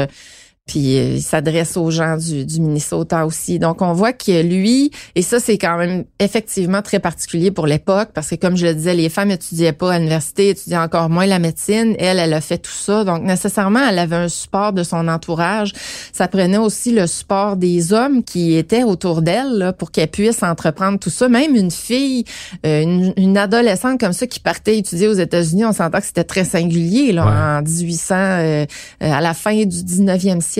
Puis 0.67 0.97
euh, 0.97 1.17
il 1.17 1.23
s'adresse 1.23 1.77
aux 1.77 1.91
gens 1.91 2.17
du, 2.17 2.47
du, 2.47 2.59
Minnesota 2.59 3.27
aussi. 3.27 3.59
Donc 3.59 3.83
on 3.83 3.93
voit 3.93 4.15
que 4.15 4.41
lui, 4.41 4.91
et 5.15 5.21
ça 5.21 5.39
c'est 5.39 5.59
quand 5.59 5.77
même 5.77 6.05
effectivement 6.19 6.81
très 6.81 7.01
particulier 7.01 7.51
pour 7.51 7.67
l'époque, 7.67 8.09
parce 8.15 8.31
que 8.31 8.37
comme 8.37 8.57
je 8.57 8.65
le 8.65 8.75
disais, 8.75 8.95
les 8.95 9.11
femmes 9.11 9.31
étudiaient 9.31 9.75
pas 9.75 9.93
à 9.93 9.99
l'université, 9.99 10.49
étudiaient 10.49 10.79
encore 10.79 11.11
moins 11.11 11.27
la 11.27 11.39
médecine. 11.39 11.95
Elle, 11.99 12.19
elle 12.19 12.33
a 12.33 12.41
fait 12.41 12.57
tout 12.57 12.73
ça. 12.73 13.05
Donc 13.05 13.23
nécessairement, 13.25 13.87
elle 13.87 13.99
avait 13.99 14.17
un 14.17 14.31
support 14.31 14.73
de 14.73 14.83
son 14.85 15.07
entourage. 15.07 15.75
Ça 16.15 16.29
prenait 16.29 16.57
aussi 16.57 16.93
le 16.93 17.07
support 17.07 17.57
des 17.57 17.93
hommes 17.93 18.25
qui 18.25 18.57
étaient 18.57 18.85
autour 18.85 19.21
d'elle 19.21 19.75
pour 19.79 19.91
qu'elle 19.91 20.09
puisse 20.09 20.43
entreprendre 20.43 20.99
tout 20.99 21.11
ça. 21.11 21.29
Même 21.29 21.57
une 21.57 21.71
fille, 21.71 22.25
euh, 22.65 22.81
une, 22.81 23.13
une, 23.19 23.37
adolescente 23.37 24.01
comme 24.01 24.15
ça 24.15 24.27
qui 24.27 24.41
partait 24.41 24.79
étudier 24.79 25.09
aux 25.09 25.13
États-Unis, 25.13 25.67
on 25.67 25.73
s'entend 25.75 25.99
que 25.99 26.07
c'était 26.07 26.25
très 26.25 26.45
singulier 26.45 27.13
là, 27.13 27.59
en 27.59 27.63
1800, 27.63 28.15
euh, 28.15 28.67
à 29.01 29.21
la 29.21 29.35
fin 29.35 29.55
du 29.55 29.67
19e 29.67 30.41
siècle 30.41 30.54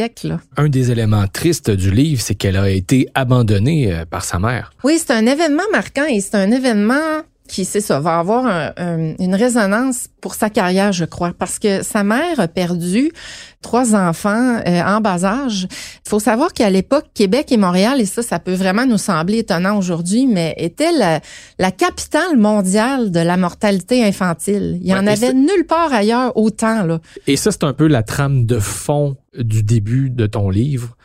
un 0.57 0.69
des 0.69 0.91
éléments 0.91 1.27
tristes 1.27 1.71
du 1.71 1.91
livre, 1.91 2.21
c'est 2.21 2.35
qu'elle 2.35 2.57
a 2.57 2.69
été 2.71 3.09
abandonnée 3.15 3.93
euh, 3.93 4.05
par 4.05 4.25
sa 4.25 4.39
mère. 4.39 4.73
Oui, 4.85 4.99
c'est 4.99 5.13
un 5.13 5.27
événement 5.27 5.63
marquant 5.73 6.07
et 6.09 6.21
c'est 6.21 6.37
un 6.37 6.51
événement 6.51 7.23
qui, 7.49 7.65
c'est 7.65 7.81
ça, 7.81 8.01
va 8.01 8.19
avoir 8.19 8.73
une 8.79 9.35
résonance 9.35 10.09
pour 10.21 10.35
sa 10.35 10.49
carrière, 10.49 10.93
je 10.93 11.05
crois, 11.05 11.33
parce 11.39 11.59
que 11.59 11.83
sa 11.83 12.03
mère 12.03 12.41
a 12.41 12.49
perdu 12.49 13.13
trois 13.61 13.95
enfants 13.95 14.61
euh, 14.67 14.83
en 14.83 15.01
bas 15.01 15.25
âge. 15.25 15.67
Il 16.05 16.09
faut 16.09 16.21
savoir 16.21 16.53
qu'à 16.53 16.71
l'époque, 16.71 17.07
Québec 17.15 17.53
et 17.53 17.57
Montréal, 17.57 18.01
et 18.01 18.07
ça, 18.07 18.23
ça 18.23 18.39
peut 18.39 18.55
vraiment 18.55 18.87
nous 18.87 18.99
sembler 18.99 19.39
étonnant 19.39 19.77
aujourd'hui, 19.77 20.27
mais 20.27 20.55
était 20.57 20.93
la, 20.93 21.21
la, 21.59 21.71
capitale 21.71 22.37
mondiale 22.37 23.11
de 23.11 23.21
la 23.21 23.37
mortalité 23.37 24.05
infantile. 24.05 24.79
Il 24.81 24.87
y 24.87 24.95
en 24.95 25.07
avait 25.07 25.33
nulle 25.33 25.67
part 25.67 25.93
ailleurs 25.93 26.37
autant. 26.37 26.85
Là. 26.85 27.01
Et 27.27 27.37
ça, 27.37 27.51
c'est 27.51 27.65
un 27.65 27.73
peu 27.73 27.87
la 27.87 28.03
trame 28.03 28.47
de 28.47 28.59
fond 28.59 29.17
du 29.37 29.63
début 29.63 30.11
de 30.11 30.27
ton 30.27 30.49
livre. 30.49 30.97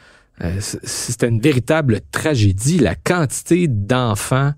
Euh, 0.42 0.60
c'était 0.62 1.28
une 1.28 1.42
véritable 1.42 2.00
tragédie, 2.12 2.80
la 2.80 2.96
quantité 2.96 3.68
d'enfants 3.68 4.54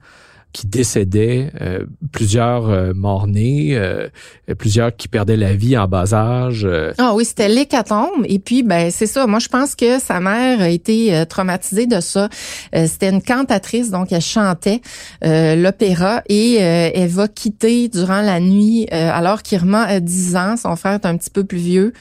qui 0.53 0.67
décédaient, 0.67 1.51
euh, 1.61 1.85
plusieurs 2.11 2.69
euh, 2.69 2.93
morts-nés, 2.93 3.71
euh, 3.75 4.09
plusieurs 4.57 4.95
qui 4.95 5.07
perdaient 5.07 5.37
la 5.37 5.53
vie 5.53 5.77
en 5.77 5.87
bas 5.87 6.13
âge. 6.13 6.67
Ah 6.97 7.13
oui, 7.15 7.25
c'était 7.25 7.47
l'hécatombe. 7.47 8.25
Et 8.25 8.39
puis, 8.39 8.63
ben 8.63 8.91
c'est 8.91 9.07
ça. 9.07 9.27
Moi, 9.27 9.39
je 9.39 9.47
pense 9.47 9.75
que 9.75 9.99
sa 9.99 10.19
mère 10.19 10.61
a 10.61 10.69
été 10.69 11.23
traumatisée 11.29 11.87
de 11.87 11.99
ça. 11.99 12.29
c'était 12.73 13.09
une 13.09 13.21
cantatrice, 13.21 13.89
donc 13.91 14.11
elle 14.11 14.21
chantait 14.21 14.81
l'opéra 15.21 16.21
et 16.27 16.55
elle 16.55 17.09
va 17.09 17.27
quitter 17.27 17.87
durant 17.87 18.21
la 18.21 18.39
nuit 18.39 18.87
alors 18.89 19.41
qu'Irma 19.41 19.83
a 19.83 19.99
10 19.99 20.35
ans. 20.35 20.57
Son 20.57 20.75
frère 20.75 20.93
est 20.93 21.05
un 21.05 21.17
petit 21.17 21.29
peu 21.29 21.43
plus 21.43 21.57
vieux 21.57 21.93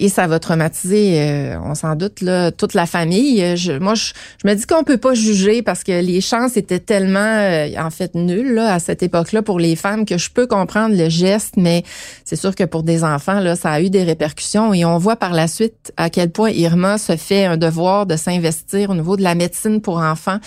et 0.00 0.08
ça 0.08 0.28
va 0.28 0.38
traumatiser, 0.38 1.20
euh, 1.20 1.58
on 1.64 1.74
s'en 1.74 1.96
doute, 1.96 2.20
là, 2.20 2.52
toute 2.52 2.74
la 2.74 2.86
famille. 2.86 3.56
Je, 3.56 3.72
moi, 3.72 3.94
je, 3.94 4.12
me 4.44 4.54
dis 4.54 4.64
qu'on 4.64 4.84
peut 4.84 4.96
pas 4.96 5.14
juger 5.14 5.60
parce 5.62 5.82
que 5.82 6.00
les 6.00 6.20
chances 6.20 6.56
étaient 6.56 6.78
tellement, 6.78 7.18
euh, 7.18 7.68
en 7.78 7.90
fait, 7.90 8.14
nulles 8.14 8.54
là, 8.54 8.74
à 8.74 8.78
cette 8.78 9.02
époque-là 9.02 9.42
pour 9.42 9.58
les 9.58 9.74
femmes 9.74 10.04
que 10.04 10.16
je 10.16 10.30
peux 10.30 10.46
comprendre 10.46 10.96
le 10.96 11.08
geste, 11.08 11.54
mais 11.56 11.82
c'est 12.24 12.36
sûr 12.36 12.54
que 12.54 12.62
pour 12.62 12.84
des 12.84 13.02
enfants, 13.02 13.40
là, 13.40 13.56
ça 13.56 13.72
a 13.72 13.80
eu 13.80 13.90
des 13.90 14.04
répercussions 14.04 14.72
et 14.72 14.84
on 14.84 14.98
voit 14.98 15.16
par 15.16 15.32
la 15.32 15.48
suite 15.48 15.92
à 15.96 16.10
quel 16.10 16.30
point 16.30 16.50
Irma 16.50 16.96
se 16.98 17.16
fait 17.16 17.46
un 17.46 17.56
devoir 17.56 18.06
de 18.06 18.14
s'investir 18.14 18.90
au 18.90 18.94
niveau 18.94 19.16
de 19.16 19.22
la 19.22 19.34
médecine 19.34 19.80
pour 19.80 19.98
enfants. 19.98 20.38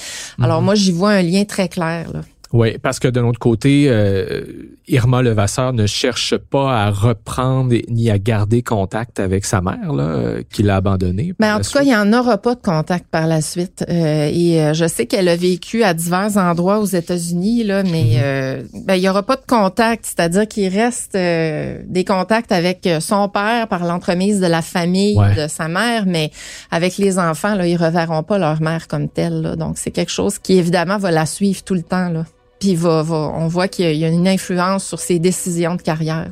Alors 0.41 0.59
mhm. 0.59 0.65
moi, 0.65 0.75
j'y 0.75 0.93
vois 0.93 1.11
un 1.11 1.21
lien 1.21 1.43
très 1.43 1.67
clair. 1.67 2.09
Là. 2.13 2.21
Oui, 2.53 2.77
parce 2.77 2.99
que 2.99 3.07
de 3.07 3.19
l'autre 3.19 3.39
côté, 3.39 3.85
euh, 3.87 4.43
Irma 4.87 5.21
Levasseur 5.21 5.71
ne 5.71 5.87
cherche 5.87 6.35
pas 6.35 6.85
à 6.85 6.91
reprendre 6.91 7.73
ni 7.87 8.09
à 8.09 8.19
garder 8.19 8.61
contact 8.61 9.21
avec 9.21 9.45
sa 9.45 9.61
mère, 9.61 9.93
là, 9.93 10.03
euh, 10.03 10.41
qui 10.51 10.61
l'a 10.61 10.75
abandonnée. 10.77 11.33
Mais 11.39 11.47
ben, 11.47 11.55
en 11.55 11.59
tout 11.61 11.71
cas, 11.71 11.81
il 11.81 11.87
n'y 11.87 11.95
en 11.95 12.11
aura 12.11 12.37
pas 12.37 12.55
de 12.55 12.61
contact 12.61 13.07
par 13.09 13.25
la 13.25 13.41
suite. 13.41 13.85
Euh, 13.89 14.29
et 14.33 14.73
je 14.73 14.85
sais 14.85 15.05
qu'elle 15.05 15.29
a 15.29 15.35
vécu 15.35 15.83
à 15.83 15.93
divers 15.93 16.35
endroits 16.35 16.79
aux 16.79 16.85
États-Unis, 16.85 17.63
là, 17.63 17.83
mais 17.83 18.59
mhm. 18.73 18.83
ben, 18.85 18.95
il 18.95 19.01
n'y 19.01 19.09
aura 19.09 19.23
pas 19.23 19.37
de 19.37 19.45
contact, 19.47 20.05
c'est-à-dire 20.05 20.47
qu'il 20.47 20.67
reste 20.67 21.13
des 21.13 22.05
contacts 22.05 22.51
avec 22.51 22.87
son 22.99 23.29
père 23.29 23.67
par 23.67 23.85
l'entremise 23.85 24.41
de 24.41 24.47
la 24.47 24.61
famille 24.61 25.17
de 25.37 25.47
sa 25.47 25.69
mère, 25.69 26.05
mais 26.05 26.31
avec 26.69 26.97
les 26.97 27.17
enfants, 27.17 27.55
là, 27.55 27.65
ils 27.65 27.77
reverront 27.77 28.23
pas 28.23 28.37
leur 28.37 28.61
mère 28.61 28.87
comme 28.87 29.07
telle. 29.07 29.41
Là. 29.41 29.55
Donc, 29.55 29.77
c'est 29.77 29.91
quelque 29.91 30.11
chose 30.11 30.37
qui, 30.37 30.57
évidemment, 30.57 30.97
va 30.97 31.11
la 31.11 31.25
suivre 31.25 31.63
tout 31.63 31.75
le 31.75 31.83
temps. 31.83 32.09
Là. 32.09 32.25
Puis 32.61 32.75
va, 32.75 33.01
va, 33.01 33.33
on 33.35 33.47
voit 33.47 33.67
qu'il 33.67 33.95
y 33.95 34.05
a 34.05 34.07
une 34.07 34.27
influence 34.27 34.85
sur 34.85 34.99
ses 34.99 35.17
décisions 35.17 35.75
de 35.75 35.81
carrière. 35.81 36.31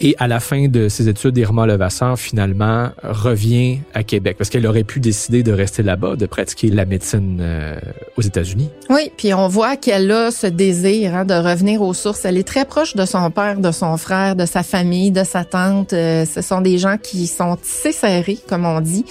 Et 0.00 0.14
à 0.18 0.28
la 0.28 0.38
fin 0.38 0.68
de 0.68 0.88
ses 0.88 1.08
études, 1.08 1.36
Irma 1.38 1.66
Levasseur, 1.66 2.18
finalement, 2.18 2.90
revient 3.02 3.78
à 3.94 4.04
Québec 4.04 4.36
parce 4.38 4.48
qu'elle 4.48 4.66
aurait 4.66 4.84
pu 4.84 5.00
décider 5.00 5.42
de 5.42 5.50
rester 5.50 5.82
là-bas, 5.82 6.14
de 6.14 6.26
pratiquer 6.26 6.68
la 6.68 6.84
médecine 6.84 7.38
euh, 7.40 7.74
aux 8.16 8.22
États-Unis. 8.22 8.70
Oui, 8.90 9.10
puis 9.16 9.34
on 9.34 9.48
voit 9.48 9.76
qu'elle 9.76 10.08
a 10.12 10.30
ce 10.30 10.46
désir 10.46 11.16
hein, 11.16 11.24
de 11.24 11.34
revenir 11.34 11.82
aux 11.82 11.94
sources. 11.94 12.24
Elle 12.24 12.38
est 12.38 12.46
très 12.46 12.64
proche 12.64 12.94
de 12.94 13.04
son 13.04 13.28
père, 13.32 13.58
de 13.58 13.72
son 13.72 13.96
frère, 13.96 14.36
de 14.36 14.46
sa 14.46 14.62
famille, 14.62 15.10
de 15.10 15.24
sa 15.24 15.44
tante. 15.44 15.92
Euh, 15.92 16.24
ce 16.24 16.42
sont 16.42 16.60
des 16.60 16.78
gens 16.78 16.96
qui 16.96 17.26
sont 17.26 17.56
tissés 17.56 17.92
serrés, 17.92 18.38
comme 18.48 18.66
on 18.66 18.80
dit. 18.80 19.04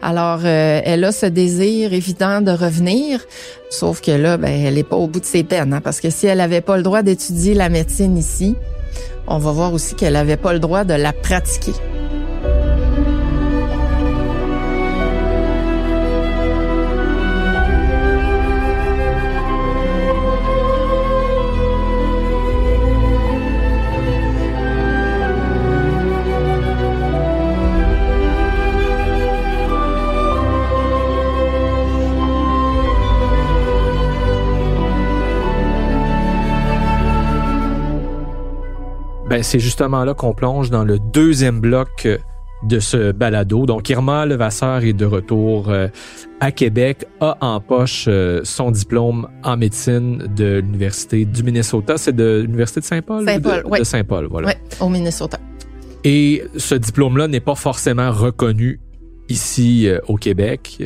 Alors, 0.00 0.40
euh, 0.44 0.80
elle 0.82 1.04
a 1.04 1.12
ce 1.12 1.26
désir 1.26 1.92
évident 1.92 2.40
de 2.40 2.50
revenir. 2.50 3.20
Sauf 3.68 4.00
que 4.00 4.10
là, 4.10 4.38
ben, 4.38 4.48
elle 4.48 4.74
n'est 4.74 4.84
pas 4.84 4.96
au 4.96 5.06
bout 5.06 5.20
de 5.20 5.26
ses 5.26 5.44
peines, 5.44 5.74
hein, 5.74 5.82
parce 5.82 6.00
que 6.00 6.08
si 6.08 6.26
elle 6.26 6.38
n'avait 6.38 6.62
pas 6.62 6.78
le 6.78 6.82
droit 6.82 7.02
d'étudier 7.02 7.52
la 7.52 7.68
médecine 7.68 8.16
ici, 8.16 8.56
on 9.30 9.38
va 9.38 9.52
voir 9.52 9.72
aussi 9.72 9.94
qu'elle 9.94 10.14
n'avait 10.14 10.36
pas 10.36 10.52
le 10.52 10.58
droit 10.58 10.84
de 10.84 10.94
la 10.94 11.12
pratiquer. 11.12 11.72
Ben, 39.30 39.44
c'est 39.44 39.60
justement 39.60 40.02
là 40.02 40.12
qu'on 40.12 40.34
plonge 40.34 40.70
dans 40.70 40.82
le 40.82 40.98
deuxième 40.98 41.60
bloc 41.60 42.08
de 42.64 42.80
ce 42.80 43.12
balado. 43.12 43.64
Donc, 43.64 43.88
Irma 43.88 44.26
Levasseur 44.26 44.82
est 44.82 44.92
de 44.92 45.04
retour 45.04 45.68
euh, 45.68 45.86
à 46.40 46.50
Québec, 46.50 47.06
a 47.20 47.38
en 47.40 47.60
poche 47.60 48.06
euh, 48.08 48.40
son 48.42 48.72
diplôme 48.72 49.28
en 49.44 49.56
médecine 49.56 50.26
de 50.36 50.58
l'Université 50.58 51.26
du 51.26 51.44
Minnesota. 51.44 51.96
C'est 51.96 52.12
de 52.12 52.40
l'Université 52.42 52.80
de 52.80 52.86
Saint-Paul? 52.86 53.24
Saint-Paul, 53.24 53.62
oui. 53.66 53.78
De 53.78 53.84
Saint-Paul, 53.84 54.26
voilà. 54.28 54.48
Oui, 54.48 54.54
au 54.80 54.88
Minnesota. 54.88 55.38
Et 56.02 56.42
ce 56.56 56.74
diplôme-là 56.74 57.28
n'est 57.28 57.38
pas 57.38 57.54
forcément 57.54 58.10
reconnu 58.10 58.80
ici 59.28 59.86
euh, 59.86 60.00
au 60.08 60.16
Québec. 60.16 60.82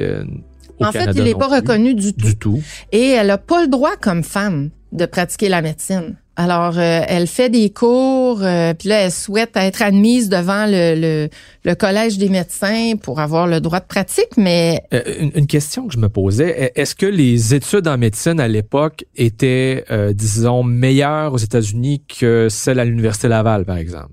en 0.80 0.92
fait, 0.92 1.12
il 1.14 1.24
n'est 1.24 1.34
pas 1.34 1.48
reconnu 1.48 1.94
du 1.94 2.12
tout. 2.12 2.26
Du 2.26 2.36
tout. 2.36 2.62
Et 2.92 3.12
elle 3.12 3.28
n'a 3.28 3.38
pas 3.38 3.62
le 3.62 3.68
droit 3.68 3.96
comme 3.96 4.22
femme 4.22 4.68
de 4.92 5.06
pratiquer 5.06 5.48
la 5.48 5.62
médecine. 5.62 6.18
Alors, 6.36 6.78
euh, 6.78 7.00
elle 7.06 7.28
fait 7.28 7.48
des 7.48 7.70
cours, 7.70 8.42
euh, 8.42 8.74
puis 8.74 8.88
là, 8.88 9.02
elle 9.02 9.12
souhaite 9.12 9.52
être 9.54 9.82
admise 9.82 10.28
devant 10.28 10.66
le, 10.66 11.00
le, 11.00 11.28
le, 11.64 11.74
collège 11.76 12.18
des 12.18 12.28
médecins 12.28 12.94
pour 13.00 13.20
avoir 13.20 13.46
le 13.46 13.60
droit 13.60 13.78
de 13.78 13.84
pratique, 13.84 14.36
mais... 14.36 14.82
Euh, 14.92 15.30
une, 15.36 15.46
question 15.46 15.86
que 15.86 15.92
je 15.92 15.98
me 15.98 16.08
posais, 16.08 16.72
est-ce 16.74 16.96
que 16.96 17.06
les 17.06 17.54
études 17.54 17.86
en 17.86 17.98
médecine 17.98 18.40
à 18.40 18.48
l'époque 18.48 19.04
étaient, 19.14 19.84
disons, 20.14 20.64
meilleures 20.64 21.32
aux 21.32 21.38
États-Unis 21.38 22.02
que 22.08 22.48
celles 22.50 22.80
à 22.80 22.84
l'Université 22.84 23.28
Laval, 23.28 23.64
par 23.64 23.76
exemple? 23.76 24.08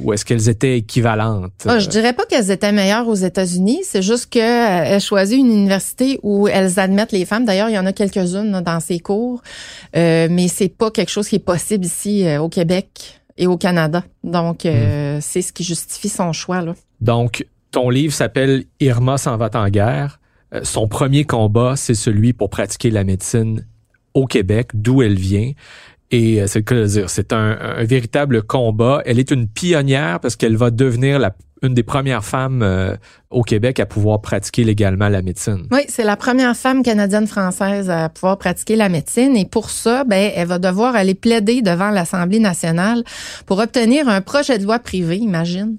ou 0.00 0.12
est-ce 0.12 0.24
qu'elles 0.24 0.50
étaient 0.50 0.78
équivalentes? 0.78 1.52
Ah, 1.66 1.78
je 1.78 1.88
dirais 1.88 2.12
pas 2.12 2.26
qu'elles 2.26 2.50
étaient 2.50 2.72
meilleures 2.72 3.08
aux 3.08 3.14
États-Unis, 3.14 3.80
c'est 3.84 4.02
juste 4.02 4.26
qu'elle 4.26 5.00
choisit 5.00 5.38
une 5.38 5.50
université 5.50 6.20
où 6.22 6.46
elles 6.46 6.78
admettent 6.78 7.12
les 7.12 7.24
femmes. 7.24 7.46
D'ailleurs, 7.46 7.70
il 7.70 7.74
y 7.74 7.78
en 7.78 7.86
a 7.86 7.92
quelques-unes 7.92 8.60
dans 8.60 8.80
ces 8.80 9.00
cours, 9.00 9.42
mais 9.94 10.46
c'est 10.48 10.68
pas 10.68 10.90
quelque 10.90 11.10
chose 11.10 11.26
qui 11.26 11.36
est 11.36 11.40
possible 11.40 11.55
ici 11.84 12.26
euh, 12.26 12.40
au 12.40 12.48
Québec 12.48 13.20
et 13.36 13.46
au 13.46 13.56
Canada. 13.56 14.04
Donc, 14.24 14.64
euh, 14.64 15.18
hmm. 15.18 15.20
c'est 15.20 15.42
ce 15.42 15.52
qui 15.52 15.64
justifie 15.64 16.08
son 16.08 16.32
choix. 16.32 16.62
Là. 16.62 16.74
Donc, 17.00 17.46
ton 17.70 17.90
livre 17.90 18.12
s'appelle 18.12 18.64
Irma 18.80 19.18
s'en 19.18 19.36
va 19.36 19.50
en 19.54 19.68
guerre. 19.68 20.20
Euh, 20.54 20.60
son 20.62 20.88
premier 20.88 21.24
combat, 21.24 21.74
c'est 21.76 21.94
celui 21.94 22.32
pour 22.32 22.50
pratiquer 22.50 22.90
la 22.90 23.04
médecine 23.04 23.66
au 24.14 24.26
Québec, 24.26 24.70
d'où 24.74 25.02
elle 25.02 25.18
vient. 25.18 25.52
Et 26.12 26.46
c'est 26.46 26.60
le 26.60 26.64
cas 26.64 26.76
de 26.76 26.86
dire, 26.86 27.10
c'est 27.10 27.32
un, 27.32 27.58
un, 27.60 27.84
véritable 27.84 28.42
combat. 28.44 29.02
Elle 29.06 29.18
est 29.18 29.32
une 29.32 29.48
pionnière 29.48 30.20
parce 30.20 30.36
qu'elle 30.36 30.56
va 30.56 30.70
devenir 30.70 31.18
la 31.18 31.34
une 31.62 31.74
des 31.74 31.82
premières 31.82 32.24
femmes 32.24 32.62
euh, 32.62 32.96
au 33.36 33.42
Québec 33.42 33.78
à 33.80 33.86
pouvoir 33.86 34.22
pratiquer 34.22 34.64
légalement 34.64 35.10
la 35.10 35.20
médecine? 35.20 35.66
Oui, 35.70 35.80
c'est 35.88 36.04
la 36.04 36.16
première 36.16 36.56
femme 36.56 36.82
canadienne-française 36.82 37.90
à 37.90 38.08
pouvoir 38.08 38.38
pratiquer 38.38 38.76
la 38.76 38.88
médecine 38.88 39.36
et 39.36 39.44
pour 39.44 39.68
ça, 39.68 40.04
ben, 40.04 40.32
elle 40.34 40.48
va 40.48 40.58
devoir 40.58 40.96
aller 40.96 41.14
plaider 41.14 41.60
devant 41.60 41.90
l'Assemblée 41.90 42.38
nationale 42.38 43.04
pour 43.44 43.58
obtenir 43.58 44.08
un 44.08 44.22
projet 44.22 44.58
de 44.58 44.64
loi 44.64 44.78
privé, 44.78 45.18
imagine, 45.18 45.76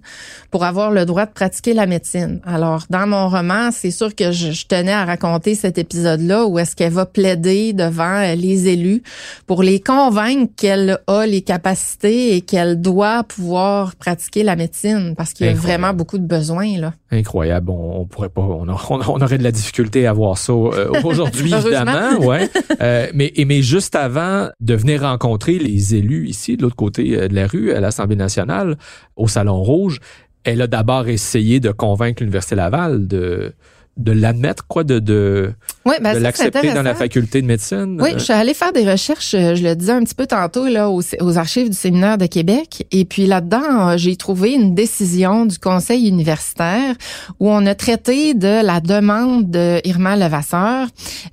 pour 0.51 0.65
avoir 0.65 0.91
le 0.91 1.05
droit 1.05 1.25
de 1.25 1.31
pratiquer 1.31 1.73
la 1.73 1.87
médecine. 1.87 2.41
Alors, 2.45 2.83
dans 2.91 3.07
mon 3.07 3.27
roman, 3.27 3.71
c'est 3.71 3.91
sûr 3.91 4.13
que 4.13 4.31
je, 4.31 4.67
tenais 4.67 4.93
à 4.93 5.05
raconter 5.05 5.55
cet 5.55 5.79
épisode-là 5.79 6.45
où 6.45 6.59
est-ce 6.59 6.75
qu'elle 6.75 6.93
va 6.93 7.07
plaider 7.07 7.73
devant 7.73 8.35
les 8.35 8.67
élus 8.67 9.01
pour 9.47 9.63
les 9.63 9.79
convaincre 9.79 10.51
qu'elle 10.55 10.99
a 11.07 11.25
les 11.25 11.41
capacités 11.41 12.35
et 12.35 12.41
qu'elle 12.41 12.79
doit 12.81 13.23
pouvoir 13.23 13.95
pratiquer 13.95 14.43
la 14.43 14.55
médecine 14.55 15.15
parce 15.17 15.33
qu'il 15.33 15.47
y 15.47 15.49
a 15.49 15.53
vraiment 15.53 15.93
beaucoup 15.93 16.19
de 16.19 16.27
besoins 16.27 16.77
là. 16.77 16.93
Incroyable. 17.09 17.46
On, 17.67 18.05
pourrait 18.05 18.29
pas, 18.29 18.41
on, 18.41 18.67
aurait 18.67 19.37
de 19.37 19.43
la 19.43 19.51
difficulté 19.51 20.07
à 20.07 20.13
voir 20.13 20.37
ça 20.37 20.53
euh, 20.53 20.89
aujourd'hui 21.03 21.53
évidemment, 21.53 22.19
ouais. 22.25 22.49
Euh, 22.79 23.07
mais 23.13 23.33
mais 23.47 23.63
juste 23.63 23.95
avant 23.95 24.49
de 24.59 24.75
venir 24.75 25.01
rencontrer 25.01 25.57
les 25.57 25.95
élus 25.95 26.27
ici 26.27 26.57
de 26.57 26.61
l'autre 26.61 26.75
côté 26.75 27.17
euh, 27.17 27.27
de 27.27 27.33
la 27.33 27.47
rue 27.47 27.71
à 27.71 27.79
l'Assemblée 27.79 28.15
nationale 28.15 28.77
au 29.15 29.27
Salon 29.27 29.63
Rouge, 29.63 29.99
elle 30.43 30.61
a 30.61 30.67
d'abord 30.67 31.07
essayé 31.07 31.59
de 31.59 31.71
convaincre 31.71 32.21
l'Université 32.21 32.55
Laval 32.55 33.07
de 33.07 33.53
de 33.97 34.11
l'admettre, 34.11 34.65
quoi, 34.67 34.83
de, 34.83 34.99
de, 34.99 35.51
ben 35.85 36.13
de 36.13 36.19
l'accepter 36.19 36.73
dans 36.73 36.83
la 36.83 36.95
faculté 36.95 37.41
de 37.41 37.47
médecine? 37.47 37.99
Oui, 38.01 38.11
je 38.13 38.23
suis 38.23 38.33
allée 38.33 38.53
faire 38.53 38.71
des 38.71 38.89
recherches, 38.89 39.33
euh, 39.33 39.55
je 39.55 39.63
le 39.63 39.75
disais 39.75 39.93
un 39.93 40.03
petit 40.03 40.15
peu 40.15 40.27
tantôt, 40.27 40.67
là, 40.67 40.89
aux, 40.89 41.01
aux 41.19 41.37
archives 41.37 41.69
du 41.69 41.75
séminaire 41.75 42.17
de 42.17 42.25
Québec. 42.25 42.87
Et 42.91 43.05
puis 43.05 43.25
là-dedans, 43.25 43.89
euh, 43.89 43.97
j'ai 43.97 44.15
trouvé 44.15 44.53
une 44.53 44.75
décision 44.75 45.45
du 45.45 45.57
conseil 45.57 46.07
universitaire 46.07 46.95
où 47.39 47.49
on 47.49 47.65
a 47.65 47.75
traité 47.75 48.33
de 48.33 48.63
la 48.63 48.79
demande 48.79 49.49
de 49.49 49.81
Irma 49.83 50.15
Levasseur, 50.15 50.87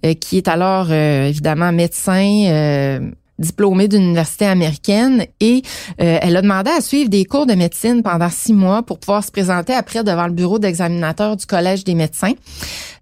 euh, 0.05 0.15
qui 0.15 0.39
est 0.39 0.49
alors 0.49 0.91
évidemment 0.93 1.73
médecin 1.73 3.01
diplômée 3.39 3.89
d'une 3.89 4.03
université 4.03 4.47
américaine 4.47 5.27
et 5.41 5.63
euh, 6.01 6.19
elle 6.23 6.37
a 6.37 6.43
demandé 6.43 6.71
à 6.71 6.81
suivre 6.81 7.11
des 7.11 7.25
cours 7.25 7.47
de 7.47 7.55
médecine 7.55 8.03
pendant 8.03 8.31
six 8.31 8.53
mois 8.53 8.83
pour 8.83 8.99
pouvoir 8.99 9.25
se 9.25 9.31
présenter 9.31 9.73
après 9.73 10.05
devant 10.05 10.27
le 10.27 10.33
bureau 10.33 10.59
d'examinateur 10.59 11.37
du 11.37 11.47
Collège 11.47 11.85
des 11.85 11.95
médecins 11.95 12.35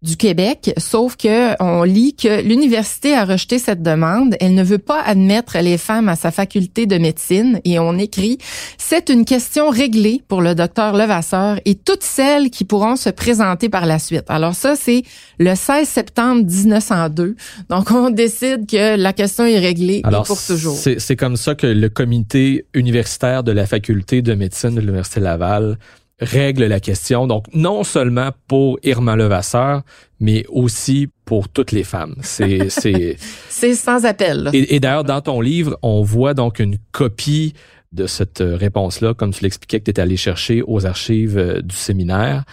du 0.03 0.17
Québec. 0.17 0.73
Sauf 0.79 1.17
que 1.17 1.55
on 1.63 1.85
lit 1.85 2.15
que 2.15 2.43
l'université 2.43 3.15
a 3.15 3.25
rejeté 3.25 3.59
cette 3.59 3.83
demande. 3.83 4.35
Elle 4.41 4.55
ne 4.55 4.63
veut 4.65 4.79
pas 4.79 5.01
admettre 5.01 5.59
les 5.59 5.79
femmes 5.79 6.09
à 6.09 6.17
sa 6.17 6.31
faculté 6.31 6.87
de 6.87 6.99
médecine 6.99 7.61
et 7.65 7.79
on 7.79 7.97
écrit 7.99 8.39
c'est 8.79 9.11
une 9.11 9.25
question 9.25 9.69
réglée 9.69 10.23
pour 10.27 10.43
le 10.43 10.55
docteur 10.55 10.97
Levasseur 10.97 11.61
et 11.65 11.75
toutes 11.75 12.03
celles 12.03 12.51
qui 12.51 12.65
pourront 12.65 12.97
se 12.97 13.11
présenter 13.11 13.69
par 13.69 13.87
la 13.87 13.99
suite. 13.99 14.25
Alors 14.29 14.55
ça 14.55 14.75
c'est 14.77 15.05
le 15.39 15.55
16 15.55 15.89
septembre 15.89 16.45
1902. 16.45 17.37
Donc 17.69 17.91
on 17.91 18.11
décide 18.11 18.67
que 18.69 18.97
la 18.97 19.13
question 19.13 19.45
est 19.45 19.59
réglée. 19.59 20.03
C'est 20.25 21.17
comme 21.17 21.37
ça 21.37 21.55
que 21.55 21.67
le 21.67 21.89
comité 21.89 22.67
universitaire 22.75 23.43
de 23.43 23.53
la 23.53 23.67
faculté 23.67 24.23
de 24.23 24.35
médecine 24.35 24.75
de 24.75 24.81
l'Université 24.81 25.21
Laval 25.21 25.79
règle 26.21 26.65
la 26.67 26.81
question. 26.81 27.27
Donc, 27.27 27.47
non 27.53 27.85
seulement 27.85 28.31
pour 28.47 28.79
Irma 28.83 29.17
Levasseur, 29.17 29.83
mais 30.21 30.45
aussi 30.49 31.09
pour 31.25 31.49
toutes 31.49 31.73
les 31.73 31.85
femmes. 31.85 32.15
C'est 32.23 32.69
c'est 33.49 33.75
sans 33.75 34.05
appel. 34.05 34.51
Et, 34.53 34.79
d'ailleurs, 34.81 35.05
dans 35.05 35.21
ton 35.21 35.41
livre, 35.41 35.79
on 35.83 36.03
voit 36.03 36.35
donc 36.35 36.59
une 36.59 36.77
copie 36.93 37.55
de 37.93 38.07
cette 38.07 38.43
réponse-là, 38.43 39.15
comme 39.15 39.33
tu 39.33 39.43
l'expliquais 39.43 39.81
que 39.81 39.85
tu 39.85 39.91
étais 39.91 40.01
allé 40.01 40.17
chercher 40.17 40.63
aux 40.67 40.87
archives 40.87 41.37
euh, 41.37 41.61
du 41.61 41.77
séminaire 41.77 42.45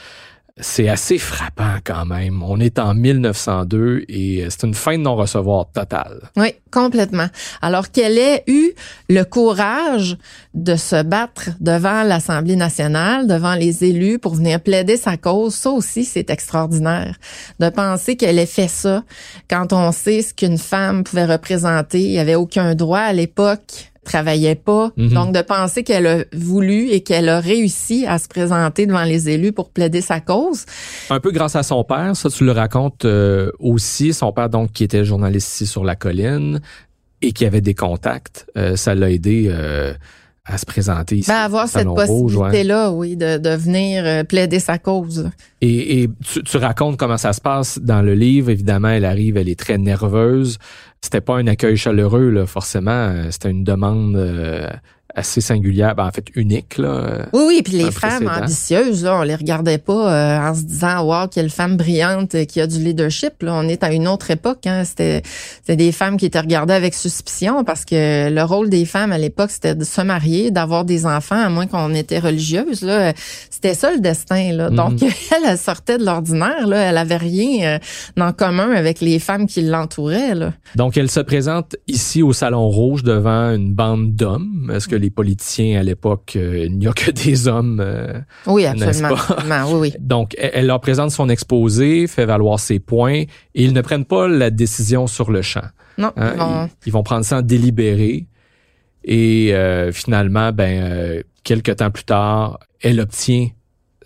c'est 0.60 0.90
assez 0.90 1.18
frappant 1.18 1.78
quand 1.84 2.06
même. 2.06 2.44
On 2.44 2.60
est 2.60 2.80
en 2.80 2.94
1902 2.94 4.06
et 4.10 4.46
c'est 4.50 4.66
une 4.66 4.74
fin 4.74 4.98
de 4.98 5.04
non-recevoir 5.04 5.72
totale. 5.72 6.30
Oui, 6.36 6.54
complètement. 6.72 7.28
Alors 7.62 7.92
qu'elle 7.92 8.18
ait 8.18 8.44
eu 8.48 8.72
le 9.10 9.24
courage 9.24 10.18
de 10.54 10.76
se 10.76 11.02
battre 11.04 11.50
devant 11.60 12.04
l'Assemblée 12.04 12.56
nationale, 12.56 13.28
devant 13.28 13.56
les 13.56 13.84
élus 13.84 14.20
pour 14.20 14.36
venir 14.36 14.62
plaider 14.62 14.98
sa 14.98 15.18
cause, 15.18 15.56
ça 15.56 15.72
aussi 15.72 16.04
c'est 16.04 16.30
extraordinaire. 16.30 17.18
De 17.60 17.70
penser 17.70 18.16
qu'elle 18.16 18.40
ait 18.40 18.46
fait 18.46 18.68
ça 18.68 19.04
quand 19.50 19.74
on 19.74 19.92
sait 19.92 20.22
ce 20.22 20.34
qu'une 20.34 20.58
femme 20.58 21.04
pouvait 21.04 21.26
représenter, 21.26 22.02
il 22.02 22.12
n'y 22.12 22.20
avait 22.20 22.36
aucun 22.36 22.76
droit 22.76 23.00
à 23.00 23.14
l'époque 23.14 23.89
travaillait 24.04 24.56
pas. 24.56 24.92
Mhm. 24.98 25.14
Donc, 25.14 25.36
de 25.36 25.42
penser 25.42 25.84
qu'elle 25.84 26.08
a 26.08 26.24
voulu 26.34 26.90
et 26.90 27.02
qu'elle 27.02 27.30
a 27.30 27.40
réussi 27.40 28.06
à 28.06 28.18
se 28.18 28.28
présenter 28.28 28.86
devant 28.86 29.04
les 29.04 29.30
élus 29.30 29.52
pour 29.52 29.70
plaider 29.70 30.02
sa 30.02 30.20
cause. 30.20 30.66
Un 31.10 31.20
peu 31.20 31.32
grâce 31.32 31.56
à 31.56 31.64
son 31.64 31.84
père, 31.84 32.16
ça 32.16 32.30
tu 32.30 32.46
le 32.46 32.52
racontes 32.52 33.06
euh, 33.06 33.52
aussi. 33.60 34.14
Son 34.14 34.32
père, 34.32 34.50
donc, 34.50 34.72
qui 34.72 34.84
était 34.84 35.06
journaliste 35.06 35.54
ici 35.54 35.68
sur 35.68 35.84
la 35.84 35.96
colline 35.96 36.60
et 37.22 37.34
qui 37.34 37.46
avait 37.46 37.62
des 37.62 37.74
contacts, 37.74 38.48
euh, 38.58 38.76
ça 38.76 38.96
l'a 38.96 39.12
aidé 39.12 39.48
euh, 39.50 39.94
à 40.46 40.58
se 40.58 40.66
présenter 40.66 41.18
ici. 41.18 41.30
Ben, 41.30 41.36
avoir 41.36 41.68
cette 41.68 41.86
possibilité-là, 41.86 42.92
oui, 42.92 43.18
de, 43.18 43.38
de 43.38 43.50
venir 43.50 44.26
plaider 44.26 44.60
sa 44.60 44.78
cause. 44.78 45.30
Et, 45.62 46.04
et 46.04 46.10
tu, 46.26 46.42
tu, 46.44 46.58
racontes 46.58 46.98
comment 46.98 47.18
ça 47.18 47.34
se 47.34 47.42
passe 47.42 47.78
dans 47.80 48.02
le 48.02 48.16
livre. 48.16 48.50
Évidemment, 48.50 48.88
elle 48.88 49.06
arrive, 49.06 49.36
elle 49.36 49.50
est 49.50 49.60
très 49.60 49.78
nerveuse 49.78 50.58
c'était 51.02 51.22
pas 51.22 51.38
un 51.38 51.48
accueil 51.48 51.78
chaleureux, 51.78 52.30
là, 52.30 52.46
forcément. 52.46 53.32
C'était 53.32 53.50
une 53.50 53.64
demande 53.64 54.16
euh, 54.16 54.70
assez 55.16 55.42
singulière, 55.42 55.96
ben, 55.96 56.06
en 56.06 56.12
fait 56.12 56.26
unique. 56.36 56.78
Là, 56.78 57.28
oui, 57.34 57.44
oui, 57.48 57.62
puis 57.64 57.74
les 57.74 57.92
femmes 57.92 58.30
ambitieuses, 58.30 59.04
là, 59.04 59.20
on 59.20 59.24
les 59.24 59.36
regardait 59.36 59.78
pas 59.78 60.14
euh, 60.14 60.50
en 60.50 60.54
se 60.54 60.64
disant 60.64 61.04
wow 61.04 61.28
quelle 61.28 61.50
femme 61.50 61.78
brillante 61.78 62.36
euh, 62.36 62.46
qui 62.46 62.62
a 62.62 62.68
du 62.68 62.80
leadership. 62.80 63.42
Là. 63.42 63.54
On 63.56 63.68
est 63.68 63.84
à 63.84 63.92
une 63.92 64.08
autre 64.08 64.32
époque. 64.32 64.68
Hein. 64.68 64.84
C'était, 64.86 65.24
c'était 65.58 65.76
des 65.76 65.92
femmes 65.92 66.18
qui 66.18 66.26
étaient 66.26 66.40
regardées 66.40 66.74
avec 66.74 66.94
suspicion 66.94 67.64
parce 67.64 67.86
que 67.86 68.30
le 68.30 68.44
rôle 68.44 68.70
des 68.70 68.86
femmes 68.86 69.12
à 69.12 69.18
l'époque 69.18 69.52
c'était 69.52 69.76
de 69.76 69.84
se 69.84 70.02
marier, 70.02 70.52
d'avoir 70.52 70.86
des 70.86 71.06
enfants, 71.06 71.44
à 71.44 71.50
moins 71.50 71.68
qu'on 71.68 71.94
était 71.94 72.20
religieuse. 72.20 72.82
Là, 72.82 73.14
c'était 73.50 73.74
ça 73.74 73.92
le 73.92 74.00
destin. 74.00 74.54
Là. 74.54 74.70
Donc 74.70 75.02
mhm. 75.02 75.10
elle, 75.32 75.50
elle 75.50 75.58
sortait 75.58 75.98
de 75.98 76.06
l'ordinaire. 76.06 76.68
Là, 76.68 76.78
elle 76.78 76.98
avait 76.98 77.18
rien 77.18 77.80
euh, 78.18 78.24
en 78.24 78.32
commun 78.32 78.72
avec 78.72 79.02
les 79.02 79.20
femmes 79.20 79.48
qui 79.48 79.62
l'entouraient. 79.64 80.36
Là. 80.36 80.54
Donc 80.76 80.98
elle 80.98 81.10
se 81.10 81.20
présente 81.20 81.76
ici 81.88 82.22
au 82.22 82.34
salon 82.34 82.68
rouge 82.70 83.04
devant 83.04 83.54
une 83.54 83.74
bande 83.74 84.16
d'hommes. 84.16 84.72
Est-ce 84.74 84.88
que 84.88 84.96
les 84.96 85.09
politiciens 85.10 85.80
à 85.80 85.84
l'époque, 85.84 86.34
euh, 86.36 86.66
il 86.66 86.78
n'y 86.78 86.88
a 86.88 86.94
que 86.94 87.12
des 87.26 87.48
hommes. 87.48 87.80
Euh, 87.80 88.20
oui, 88.48 88.66
absolument. 88.66 89.16
oui, 89.68 89.74
oui. 89.80 89.94
Donc, 90.00 90.36
elle, 90.38 90.68
leur 90.68 90.80
présente 90.80 91.12
son 91.12 91.30
exposé, 91.30 92.08
fait 92.08 92.26
valoir 92.26 92.60
ses 92.60 92.80
points, 92.80 93.22
et 93.22 93.28
ils 93.56 93.74
ne 93.74 93.82
prennent 93.82 94.06
pas 94.06 94.28
la 94.28 94.50
décision 94.50 95.08
sur 95.08 95.32
le 95.32 95.42
champ. 95.42 95.68
Non. 95.98 96.12
Hein, 96.16 96.70
ils, 96.86 96.92
vont 96.92 97.04
prendre 97.04 97.26
ça 97.26 97.38
en 97.38 97.42
délibéré. 97.42 98.28
Et 99.04 99.54
euh, 99.54 99.92
finalement, 99.92 100.52
ben, 100.52 101.24
quelques 101.44 101.78
temps 101.78 101.92
plus 101.92 102.04
tard, 102.04 102.60
elle 102.82 103.00
obtient 103.00 103.50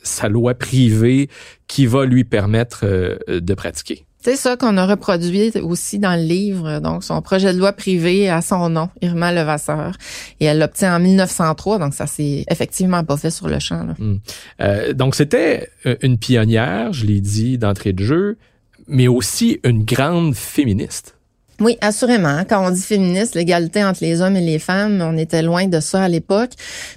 sa 0.02 0.28
loi 0.28 0.54
privée 0.54 1.30
qui 1.68 1.86
va 1.86 2.06
lui 2.06 2.24
permettre 2.24 2.86
de 3.28 3.54
pratiquer. 3.54 4.06
C'est 4.24 4.38
ça 4.38 4.56
qu'on 4.56 4.78
a 4.78 4.86
reproduit 4.86 5.52
aussi 5.62 6.00
dans 6.00 6.16
le 6.16 6.26
livre, 6.26 6.80
donc 6.80 7.04
son 7.04 7.22
projet 7.22 7.54
de 7.54 7.60
loi 7.60 7.74
privé 7.74 8.30
à 8.30 8.42
son 8.42 8.70
nom, 8.70 8.88
Irma 9.02 9.34
Levasseur. 9.34 9.98
Et 10.40 10.46
elle 10.46 10.60
l'obtient 10.60 10.96
en 10.96 11.00
1903, 11.02 11.78
donc 11.78 11.94
ça 11.94 12.08
s'est 12.08 12.46
effectivement 12.50 13.04
pas 13.04 13.18
fait 13.18 13.32
sur 13.32 13.50
le 13.50 13.60
champ. 13.60 13.84
Là. 13.84 13.96
Hmm. 14.00 14.20
Euh, 14.62 14.94
donc 14.94 15.16
c'était 15.16 15.68
euh, 15.86 15.98
une 16.02 16.18
pionnière, 16.18 16.94
je 16.94 17.06
l'ai 17.06 17.20
dit 17.20 17.58
d'entrée 17.58 17.92
de 17.92 18.02
jeu, 18.02 18.38
mais 18.88 19.10
aussi 19.10 19.60
une 19.66 19.84
grande 19.84 20.36
féministe. 20.36 21.18
Oui, 21.60 21.78
assurément. 21.82 22.44
Quand 22.50 22.66
on 22.66 22.72
dit 22.72 22.82
féministe, 22.82 23.36
l'égalité 23.36 23.84
entre 23.84 24.00
les 24.04 24.22
hommes 24.22 24.36
et 24.36 24.42
les 24.42 24.58
femmes, 24.58 25.02
on 25.02 25.18
était 25.18 25.44
loin 25.44 25.68
de 25.68 25.80
ça 25.80 26.04
à 26.04 26.08
l'époque. 26.10 26.52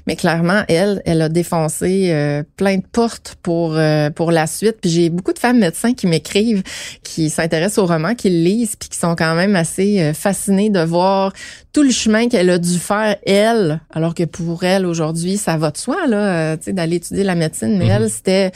Mais 0.07 0.17
clairement, 0.17 0.63
elle, 0.69 1.03
elle 1.05 1.21
a 1.21 1.29
défoncé 1.29 2.09
euh, 2.11 2.43
plein 2.57 2.79
de 2.79 2.87
portes 2.91 3.37
pour 3.43 3.75
euh, 3.77 4.09
pour 4.11 4.33
la 4.33 4.47
suite. 4.47 4.77
Puis 4.81 4.91
j'ai 4.91 5.11
beaucoup 5.11 5.35
de 5.35 5.39
femmes 5.39 5.59
médecins 5.59 5.93
qui 5.93 6.07
m'écrivent, 6.07 6.63
qui 7.03 7.29
s'intéressent 7.29 7.79
au 7.79 7.87
roman, 7.87 8.15
qui 8.15 8.31
le 8.31 8.43
lisent, 8.43 8.77
puis 8.77 8.89
qui 8.89 8.99
sont 8.99 9.15
quand 9.15 9.35
même 9.35 9.57
assez 9.57 10.01
euh, 10.01 10.15
fascinées 10.15 10.71
de 10.71 10.81
voir 10.81 11.33
tout 11.73 11.83
le 11.83 11.91
chemin 11.91 12.29
qu'elle 12.29 12.49
a 12.49 12.59
dû 12.59 12.79
faire 12.79 13.17
elle, 13.27 13.81
alors 13.93 14.15
que 14.15 14.25
pour 14.25 14.65
elle 14.65 14.87
aujourd'hui, 14.87 15.37
ça 15.37 15.59
va 15.59 15.71
de 15.71 15.77
soi 15.77 16.07
là, 16.07 16.57
tu 16.57 16.65
sais, 16.65 16.73
d'aller 16.73 16.97
étudier 16.97 17.25
la 17.25 17.35
médecine. 17.35 17.77
Mais 17.77 17.89
mm-hmm. 17.89 18.03
elle, 18.03 18.11
c'était 18.11 18.53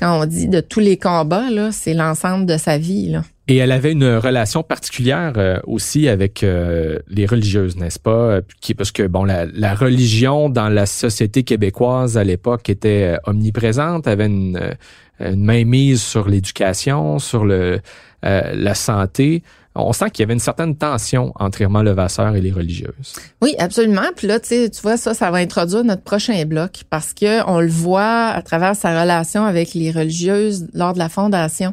quand 0.00 0.20
on 0.20 0.24
dit 0.24 0.48
de 0.48 0.60
tous 0.60 0.80
les 0.80 0.96
combats 0.96 1.50
là, 1.50 1.70
c'est 1.72 1.94
l'ensemble 1.94 2.46
de 2.46 2.56
sa 2.56 2.78
vie 2.78 3.10
là. 3.10 3.22
Et 3.48 3.56
elle 3.56 3.72
avait 3.72 3.92
une 3.92 4.14
relation 4.14 4.62
particulière 4.62 5.32
euh, 5.36 5.58
aussi 5.66 6.08
avec 6.08 6.44
euh, 6.44 7.00
les 7.08 7.26
religieuses, 7.26 7.76
n'est-ce 7.76 7.98
pas? 7.98 8.38
Qui, 8.60 8.74
parce 8.74 8.92
que 8.92 9.02
bon, 9.08 9.24
la, 9.24 9.44
la, 9.46 9.74
religion 9.74 10.48
dans 10.48 10.68
la 10.68 10.86
société 10.86 11.42
québécoise 11.42 12.16
à 12.16 12.22
l'époque 12.22 12.70
était 12.70 13.16
euh, 13.16 13.30
omniprésente, 13.30 14.06
avait 14.06 14.26
une, 14.26 14.76
une 15.18 15.44
mainmise 15.44 16.00
sur 16.00 16.28
l'éducation, 16.28 17.18
sur 17.18 17.44
le, 17.44 17.80
la 18.22 18.74
santé 18.74 19.42
on 19.76 19.92
sent 19.92 20.10
qu'il 20.10 20.22
y 20.22 20.24
avait 20.24 20.34
une 20.34 20.40
certaine 20.40 20.74
tension 20.76 21.32
entre 21.36 21.60
Irma 21.60 21.84
Levasseur 21.84 22.34
et 22.34 22.40
les 22.40 22.50
religieuses. 22.50 23.14
Oui, 23.40 23.54
absolument. 23.58 24.08
Puis 24.16 24.26
là, 24.26 24.40
tu 24.40 24.68
vois, 24.82 24.96
ça, 24.96 25.14
ça 25.14 25.30
va 25.30 25.38
introduire 25.38 25.84
notre 25.84 26.02
prochain 26.02 26.44
bloc 26.44 26.82
parce 26.90 27.14
que 27.14 27.48
on 27.48 27.60
le 27.60 27.68
voit 27.68 28.28
à 28.28 28.42
travers 28.42 28.74
sa 28.74 29.00
relation 29.00 29.44
avec 29.44 29.74
les 29.74 29.92
religieuses 29.92 30.66
lors 30.74 30.92
de 30.92 30.98
la 30.98 31.08
fondation 31.08 31.72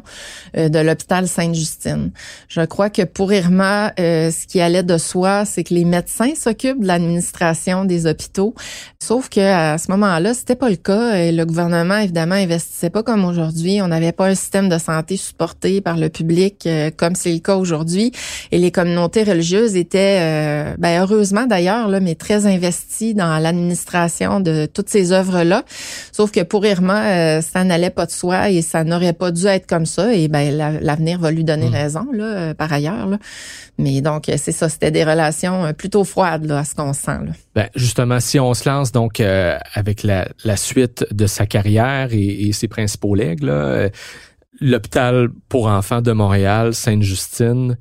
euh, 0.56 0.68
de 0.68 0.78
l'hôpital 0.78 1.26
Sainte-Justine. 1.26 2.12
Je 2.48 2.60
crois 2.60 2.88
que 2.88 3.02
pour 3.02 3.32
Irma, 3.32 3.92
euh, 3.98 4.30
ce 4.30 4.46
qui 4.46 4.60
allait 4.60 4.84
de 4.84 4.96
soi, 4.96 5.44
c'est 5.44 5.64
que 5.64 5.74
les 5.74 5.84
médecins 5.84 6.34
s'occupent 6.36 6.82
de 6.82 6.86
l'administration 6.86 7.84
des 7.84 8.06
hôpitaux. 8.06 8.54
Sauf 9.00 9.28
que 9.28 9.40
à 9.40 9.76
ce 9.76 9.90
moment-là, 9.90 10.34
c'était 10.34 10.56
pas 10.56 10.70
le 10.70 10.76
cas. 10.76 11.16
Et 11.16 11.32
le 11.32 11.44
gouvernement, 11.44 11.96
évidemment, 11.96 12.36
investissait 12.36 12.90
pas 12.90 13.02
comme 13.02 13.24
aujourd'hui. 13.24 13.82
On 13.82 13.88
n'avait 13.88 14.12
pas 14.12 14.28
un 14.28 14.34
système 14.36 14.68
de 14.68 14.78
santé 14.78 15.16
supporté 15.16 15.80
par 15.80 15.96
le 15.96 16.08
public 16.10 16.64
euh, 16.66 16.90
comme 16.96 17.16
c'est 17.16 17.32
le 17.32 17.40
cas 17.40 17.56
aujourd'hui 17.56 17.87
et 17.96 18.58
les 18.58 18.70
communautés 18.70 19.22
religieuses 19.22 19.76
étaient, 19.76 20.18
euh, 20.20 20.74
ben 20.78 21.00
heureusement 21.00 21.46
d'ailleurs, 21.46 21.88
là, 21.88 22.00
mais 22.00 22.14
très 22.14 22.46
investies 22.46 23.14
dans 23.14 23.38
l'administration 23.38 24.40
de 24.40 24.66
toutes 24.66 24.88
ces 24.88 25.12
œuvres-là. 25.12 25.64
Sauf 26.12 26.30
que 26.30 26.42
pour 26.42 26.64
Irma, 26.66 27.06
euh, 27.06 27.40
ça 27.40 27.64
n'allait 27.64 27.90
pas 27.90 28.06
de 28.06 28.10
soi 28.10 28.50
et 28.50 28.62
ça 28.62 28.84
n'aurait 28.84 29.12
pas 29.12 29.30
dû 29.30 29.46
être 29.46 29.66
comme 29.66 29.86
ça. 29.86 30.14
Et 30.14 30.28
ben 30.28 30.56
l'avenir 30.80 31.18
va 31.18 31.30
lui 31.30 31.44
donner 31.44 31.68
mm. 31.68 31.74
raison 31.74 32.06
là, 32.12 32.24
euh, 32.24 32.54
par 32.54 32.72
ailleurs. 32.72 33.06
Là. 33.06 33.18
Mais 33.78 34.00
donc 34.00 34.24
c'est 34.36 34.52
ça, 34.52 34.68
c'était 34.68 34.90
des 34.90 35.04
relations 35.04 35.72
plutôt 35.72 36.04
froides 36.04 36.46
là, 36.46 36.58
à 36.58 36.64
ce 36.64 36.74
qu'on 36.74 36.92
sent. 36.92 37.18
Là. 37.26 37.32
Ben, 37.54 37.68
justement, 37.74 38.20
si 38.20 38.40
on 38.40 38.54
se 38.54 38.68
lance 38.68 38.92
donc 38.92 39.20
avec 39.74 40.02
la, 40.02 40.28
la 40.44 40.56
suite 40.56 41.06
de 41.12 41.26
sa 41.26 41.46
carrière 41.46 42.08
et, 42.12 42.48
et 42.48 42.52
ses 42.52 42.68
principaux 42.68 43.14
legs, 43.14 43.42
là, 43.42 43.88
l'hôpital 44.60 45.28
pour 45.48 45.66
enfants 45.66 46.02
de 46.02 46.12
Montréal, 46.12 46.74
Sainte-Justine, 46.74 47.76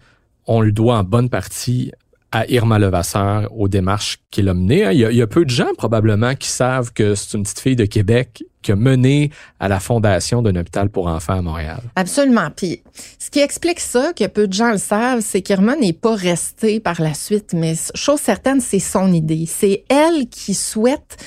on 0.46 0.62
le 0.62 0.72
doit 0.72 0.98
en 0.98 1.04
bonne 1.04 1.30
partie 1.30 1.92
à 2.32 2.46
Irma 2.48 2.78
Levasseur 2.80 3.48
aux 3.58 3.68
démarches 3.68 4.20
qu'il 4.32 4.50
a 4.50 4.54
menées. 4.54 4.92
Il 4.92 5.00
y 5.00 5.06
a, 5.06 5.12
il 5.12 5.18
y 5.18 5.22
a 5.22 5.28
peu 5.28 5.46
de 5.46 5.50
gens 5.50 5.74
probablement 5.78 6.36
qui 6.36 6.50
savent 6.50 6.92
que 6.94 7.16
c'est 7.16 7.38
une 7.38 7.44
petite 7.44 7.60
fille 7.60 7.76
de 7.76 7.86
Québec 7.86 8.44
qui 8.68 8.74
a 8.74 8.76
mené 8.76 9.32
à 9.62 9.70
la 9.70 9.80
fondation 9.80 10.42
d'un 10.42 10.56
hôpital 10.58 10.90
pour 10.90 11.08
enfants 11.08 11.38
à 11.38 11.42
Montréal. 11.42 11.80
Absolument. 11.96 12.50
Puis, 12.54 12.82
ce 13.18 13.30
qui 13.30 13.40
explique 13.40 13.80
ça, 13.80 14.12
que 14.14 14.28
peu 14.28 14.46
de 14.46 14.52
gens 14.52 14.72
le 14.72 14.78
savent, 14.78 15.22
c'est 15.22 15.42
qu'Irma 15.42 15.78
n'est 15.78 15.94
pas 15.94 16.16
restée 16.16 16.82
par 16.82 17.02
la 17.02 17.14
suite, 17.14 17.54
mais 17.54 17.76
chose 17.96 18.20
certaine, 18.20 18.60
c'est 18.60 18.80
son 18.80 19.14
idée. 19.14 19.46
C'est 19.48 19.86
elle 19.88 20.28
qui 20.28 20.54
souhaite 20.54 21.18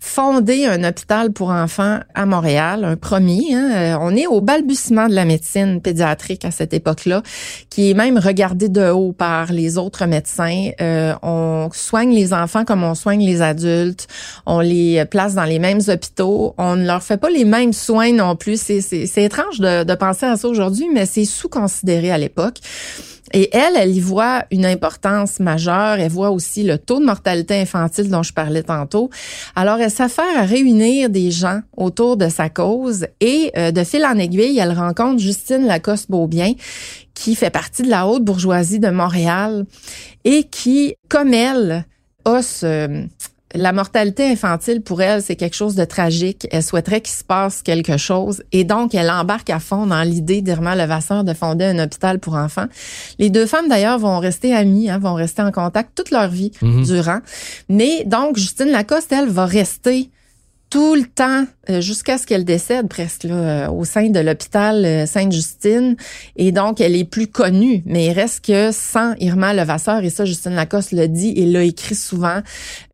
fonder 0.00 0.64
un 0.64 0.82
hôpital 0.82 1.30
pour 1.30 1.50
enfants 1.50 2.00
à 2.14 2.24
Montréal, 2.24 2.84
un 2.84 2.96
premier. 2.96 3.54
Hein. 3.54 3.70
Euh, 3.74 3.96
on 4.00 4.16
est 4.16 4.26
au 4.26 4.40
balbutiement 4.40 5.08
de 5.08 5.14
la 5.14 5.26
médecine 5.26 5.82
pédiatrique 5.82 6.46
à 6.46 6.50
cette 6.50 6.72
époque-là, 6.72 7.22
qui 7.68 7.90
est 7.90 7.94
même 7.94 8.18
regardé 8.18 8.70
de 8.70 8.90
haut 8.90 9.12
par 9.12 9.52
les 9.52 9.76
autres 9.76 10.06
médecins. 10.06 10.70
Euh, 10.80 11.14
on 11.22 11.68
soigne 11.72 12.14
les 12.14 12.32
enfants 12.32 12.64
comme 12.64 12.82
on 12.82 12.94
soigne 12.94 13.24
les 13.24 13.42
adultes. 13.42 14.08
On 14.46 14.60
les 14.60 15.04
place 15.04 15.34
dans 15.34 15.44
les 15.44 15.58
mêmes 15.58 15.80
hôpitaux. 15.86 16.54
Leur 16.90 17.02
fait 17.02 17.16
pas 17.16 17.30
les 17.30 17.44
mêmes 17.44 17.72
soins 17.72 18.12
non 18.12 18.36
plus. 18.36 18.60
C'est 18.60 19.22
étrange 19.22 19.58
de, 19.60 19.84
de 19.84 19.94
penser 19.94 20.26
à 20.26 20.36
ça 20.36 20.48
aujourd'hui, 20.48 20.88
mais 20.92 21.06
c'est 21.06 21.24
sous-considéré 21.24 22.10
à 22.10 22.18
l'époque. 22.18 22.58
Et 23.32 23.48
elle, 23.54 23.74
elle 23.76 23.94
y 23.94 24.00
voit 24.00 24.44
une 24.50 24.66
importance 24.66 25.38
majeure. 25.38 25.98
Elle 26.00 26.10
voit 26.10 26.30
aussi 26.30 26.64
le 26.64 26.78
taux 26.78 26.98
de 26.98 27.04
mortalité 27.04 27.60
infantile 27.60 28.10
dont 28.10 28.22
je 28.22 28.32
parlais 28.32 28.62
tantôt. 28.62 29.10
Alors, 29.54 29.78
elle 29.78 29.90
s'affaire 29.90 30.36
à 30.36 30.42
réunir 30.42 31.10
des 31.10 31.30
gens 31.30 31.60
autour 31.76 32.16
de 32.16 32.28
sa 32.28 32.48
cause 32.48 33.06
et 33.20 33.52
euh, 33.56 33.70
de 33.70 33.84
fil 33.84 34.04
en 34.04 34.18
aiguille, 34.18 34.58
elle 34.58 34.72
rencontre 34.72 35.20
Justine 35.20 35.66
Lacoste-Beaubien 35.66 36.54
qui 37.14 37.34
fait 37.34 37.50
partie 37.50 37.82
de 37.82 37.90
la 37.90 38.06
haute 38.06 38.24
bourgeoisie 38.24 38.80
de 38.80 38.88
Montréal 38.88 39.66
et 40.24 40.44
qui, 40.44 40.94
comme 41.08 41.34
elle, 41.34 41.84
a 42.24 42.42
ce, 42.42 43.06
la 43.54 43.72
mortalité 43.72 44.24
infantile 44.30 44.80
pour 44.80 45.02
elle, 45.02 45.22
c'est 45.22 45.34
quelque 45.36 45.56
chose 45.56 45.74
de 45.74 45.84
tragique. 45.84 46.46
Elle 46.52 46.62
souhaiterait 46.62 47.00
qu'il 47.00 47.14
se 47.14 47.24
passe 47.24 47.62
quelque 47.62 47.96
chose 47.96 48.42
et 48.52 48.64
donc 48.64 48.94
elle 48.94 49.10
embarque 49.10 49.50
à 49.50 49.58
fond 49.58 49.86
dans 49.86 50.02
l'idée 50.02 50.40
d'Irma 50.40 50.76
Levasseur 50.76 51.24
de 51.24 51.34
fonder 51.34 51.64
un 51.64 51.78
hôpital 51.80 52.20
pour 52.20 52.34
enfants. 52.34 52.66
Les 53.18 53.28
deux 53.30 53.46
femmes 53.46 53.68
d'ailleurs 53.68 53.98
vont 53.98 54.18
rester 54.20 54.54
amies, 54.54 54.88
hein, 54.88 54.98
vont 54.98 55.14
rester 55.14 55.42
en 55.42 55.50
contact 55.50 55.90
toute 55.96 56.10
leur 56.12 56.28
vie 56.28 56.52
Mhm. 56.62 56.84
durant. 56.84 57.18
Mais 57.68 58.04
donc 58.04 58.36
Justine 58.38 58.70
Lacoste, 58.70 59.10
elle 59.12 59.28
va 59.28 59.46
rester 59.46 60.10
tout 60.68 60.94
le 60.94 61.02
temps 61.02 61.46
euh, 61.68 61.80
jusqu'à 61.80 62.16
ce 62.16 62.28
qu'elle 62.28 62.44
décède 62.44 62.86
presque 62.88 63.24
là, 63.24 63.34
euh, 63.34 63.68
au 63.70 63.84
sein 63.84 64.08
de 64.08 64.20
l'hôpital 64.20 64.84
euh, 64.84 65.04
Sainte-Justine 65.04 65.96
et 66.36 66.52
donc 66.52 66.80
elle 66.80 66.94
est 66.94 67.04
plus 67.04 67.26
connue 67.26 67.82
mais 67.86 68.06
il 68.06 68.12
reste 68.12 68.44
que 68.44 68.70
sans 68.70 69.14
Irma 69.18 69.52
Levasseur 69.52 70.04
et 70.04 70.10
ça 70.10 70.24
Justine 70.24 70.52
Lacoste 70.54 70.92
le 70.92 71.08
dit 71.08 71.32
et 71.34 71.44
l'a 71.44 71.64
écrit 71.64 71.96
souvent 71.96 72.38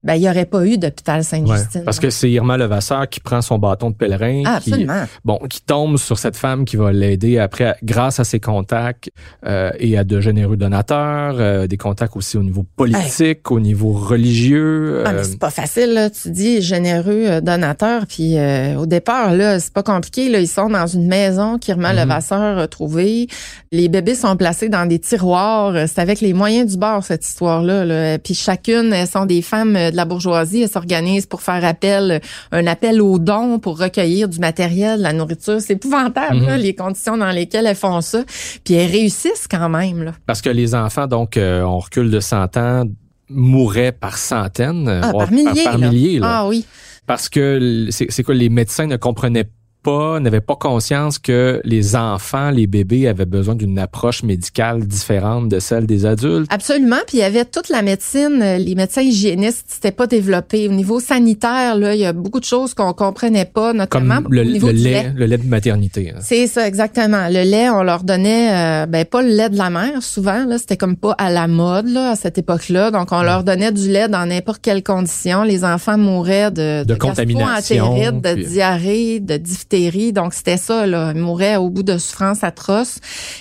ben 0.06 0.14
il 0.14 0.22
y 0.22 0.28
aurait 0.30 0.44
pas 0.46 0.64
eu 0.64 0.78
d'hôpital 0.78 1.18
Ouais, 1.18 1.22
Sainte-Justine. 1.22 1.82
parce 1.84 1.98
que 2.00 2.10
c'est 2.10 2.30
Irma 2.30 2.56
Levasseur 2.56 3.08
qui 3.08 3.20
prend 3.20 3.42
son 3.42 3.58
bâton 3.58 3.90
de 3.90 3.94
pèlerin, 3.94 4.42
ah, 4.46 4.60
qui, 4.62 4.86
bon, 5.24 5.38
qui 5.50 5.60
tombe 5.62 5.96
sur 5.98 6.18
cette 6.18 6.36
femme 6.36 6.64
qui 6.64 6.76
va 6.76 6.92
l'aider 6.92 7.38
après, 7.38 7.74
grâce 7.82 8.20
à 8.20 8.24
ses 8.24 8.40
contacts 8.40 9.10
euh, 9.46 9.70
et 9.78 9.98
à 9.98 10.04
de 10.04 10.20
généreux 10.20 10.56
donateurs, 10.56 11.36
euh, 11.38 11.66
des 11.66 11.76
contacts 11.76 12.16
aussi 12.16 12.36
au 12.36 12.42
niveau 12.42 12.64
politique, 12.76 13.50
au 13.50 13.60
niveau 13.60 13.92
religieux. 13.92 15.02
Ah, 15.06 15.12
mais 15.12 15.20
euh, 15.20 15.24
c'est 15.24 15.38
pas 15.38 15.50
facile, 15.50 15.92
là. 15.94 16.10
Tu 16.10 16.30
dis 16.30 16.60
généreux 16.62 17.24
euh, 17.26 17.40
donateur, 17.40 18.06
puis 18.06 18.38
euh, 18.38 18.76
au 18.78 18.86
départ, 18.86 19.32
là, 19.32 19.58
c'est 19.60 19.72
pas 19.72 19.82
compliqué. 19.82 20.28
Là, 20.28 20.40
ils 20.40 20.48
sont 20.48 20.68
dans 20.68 20.86
une 20.86 21.06
maison 21.06 21.58
qu'Irma 21.58 21.92
Mhm. 21.92 22.00
Levasseur 22.00 22.58
a 22.58 22.66
trouvée. 22.68 23.28
Les 23.72 23.88
bébés 23.88 24.14
sont 24.14 24.36
placés 24.36 24.68
dans 24.68 24.86
des 24.86 24.98
tiroirs. 24.98 25.74
Euh, 25.74 25.84
C'est 25.86 26.00
avec 26.00 26.20
les 26.20 26.32
moyens 26.32 26.70
du 26.72 26.78
bord, 26.78 27.04
cette 27.04 27.24
histoire-là. 27.26 27.84
Là. 27.84 28.18
Puis 28.18 28.34
chacune, 28.34 28.92
elles 28.92 29.06
sont 29.06 29.24
des 29.26 29.40
femmes 29.42 29.76
euh, 29.76 29.90
de 29.96 29.98
la 29.98 30.04
bourgeoisie. 30.04 30.62
Elles 30.62 30.68
s'organisent 30.70 31.26
pour 31.26 31.40
faire 31.42 31.64
appel, 31.64 32.10
euh, 32.12 32.18
un 32.52 32.66
appel 32.66 33.00
aux 33.00 33.18
dons 33.18 33.58
pour 33.58 33.78
recueillir 33.78 34.28
du 34.28 34.38
matériel, 34.38 34.98
de 34.98 35.02
la 35.02 35.12
nourriture. 35.12 35.60
C'est 35.60 35.72
épouvantable, 35.74 36.36
Mhm. 36.36 36.46
là, 36.46 36.56
les 36.58 36.74
conditions 36.74 37.16
dans 37.16 37.30
lesquelles 37.30 37.66
elles 37.66 37.74
font 37.76 38.00
ça. 38.00 38.22
Puis 38.64 38.74
elles 38.74 38.90
réussissent 38.90 39.46
quand 39.50 39.68
même, 39.68 40.02
là. 40.04 40.12
parce 40.26 40.42
que 40.42 40.50
les 40.50 40.74
enfants, 40.74 41.06
donc, 41.06 41.36
euh, 41.36 41.62
on 41.62 41.78
recule 41.78 42.10
de 42.10 42.20
100 42.20 42.56
ans, 42.56 42.84
mouraient 43.28 43.92
par 43.92 44.18
centaines, 44.18 44.88
Ah, 45.02 45.10
par 45.12 45.32
milliers, 45.32 45.64
par, 45.64 45.78
milliers, 45.78 46.18
là. 46.20 46.26
Ah 46.30 46.46
oui. 46.46 46.64
parce 47.06 47.28
que 47.28 47.86
c'est 47.90 48.06
c'est 48.10 48.22
quoi 48.22 48.34
les 48.36 48.48
médecins 48.48 48.86
ne 48.86 48.96
comprenaient 48.96 49.48
pas, 49.86 50.18
n'avaient 50.20 50.40
pas 50.40 50.56
conscience 50.56 51.18
que 51.18 51.60
les 51.64 51.94
enfants, 51.94 52.50
les 52.50 52.66
bébés 52.66 53.06
avaient 53.06 53.24
besoin 53.38 53.54
d'une 53.54 53.78
approche 53.78 54.24
médicale 54.24 54.84
différente 54.84 55.48
de 55.48 55.60
celle 55.60 55.86
des 55.86 56.04
adultes. 56.06 56.48
Absolument. 56.50 56.96
Puis 57.06 57.18
il 57.18 57.20
y 57.20 57.22
avait 57.22 57.44
toute 57.44 57.68
la 57.68 57.82
médecine, 57.82 58.40
euh, 58.42 58.58
les 58.58 58.74
médecins 58.74 59.02
hygiénistes, 59.02 59.66
c'était 59.68 59.92
pas 59.92 60.08
développé. 60.08 60.68
Au 60.68 60.72
niveau 60.72 60.98
sanitaire, 60.98 61.76
là, 61.76 61.94
il 61.94 62.00
y 62.00 62.04
a 62.04 62.12
beaucoup 62.12 62.40
de 62.40 62.44
choses 62.44 62.74
qu'on 62.74 62.92
comprenait 62.92 63.44
pas, 63.44 63.72
notamment 63.72 64.22
Comme 64.22 64.34
le, 64.34 64.42
au 64.42 64.44
niveau 64.44 64.66
le 64.68 64.72
du 64.72 64.78
lait, 64.80 65.02
lait. 65.04 65.12
le 65.14 65.26
lait 65.26 65.38
de 65.38 65.46
maternité. 65.48 66.10
hein. 66.10 66.18
C'est 66.20 66.48
ça, 66.48 66.66
exactement. 66.66 67.28
Le 67.28 67.42
lait, 67.48 67.70
on 67.70 67.84
leur 67.84 68.02
donnait, 68.02 68.82
euh, 68.82 68.86
ben 68.86 69.04
pas 69.04 69.22
le 69.22 69.28
lait 69.28 69.50
de 69.50 69.56
la 69.56 69.70
mère, 69.70 70.02
souvent. 70.02 70.44
Là, 70.46 70.58
c'était 70.58 70.76
comme 70.76 70.96
pas 70.96 71.14
à 71.18 71.30
la 71.30 71.46
mode 71.46 71.86
là 71.88 72.10
à 72.10 72.16
cette 72.16 72.38
époque-là. 72.38 72.90
Donc, 72.90 73.12
on 73.12 73.22
leur 73.22 73.44
donnait 73.44 73.70
du 73.70 73.88
lait 73.88 74.08
dans 74.08 74.26
n'importe 74.26 74.60
quelle 74.62 74.82
condition. 74.82 75.44
Les 75.44 75.64
enfants 75.64 75.96
mouraient 75.96 76.50
de, 76.50 76.82
De 76.84 76.94
contamination, 76.96 77.94
gastroentérite, 77.94 78.20
de 78.24 78.42
diarrhée, 78.48 79.20
de 79.20 79.36
diphtérie. 79.36 79.75
Donc, 80.12 80.32
c'était 80.34 80.56
ça. 80.56 80.86
Là, 80.86 81.12
ils 81.14 81.20
mouraient 81.20 81.56
au 81.56 81.68
bout 81.70 81.82
de 81.82 81.98
souffrances 81.98 82.42
atroces. 82.44 82.98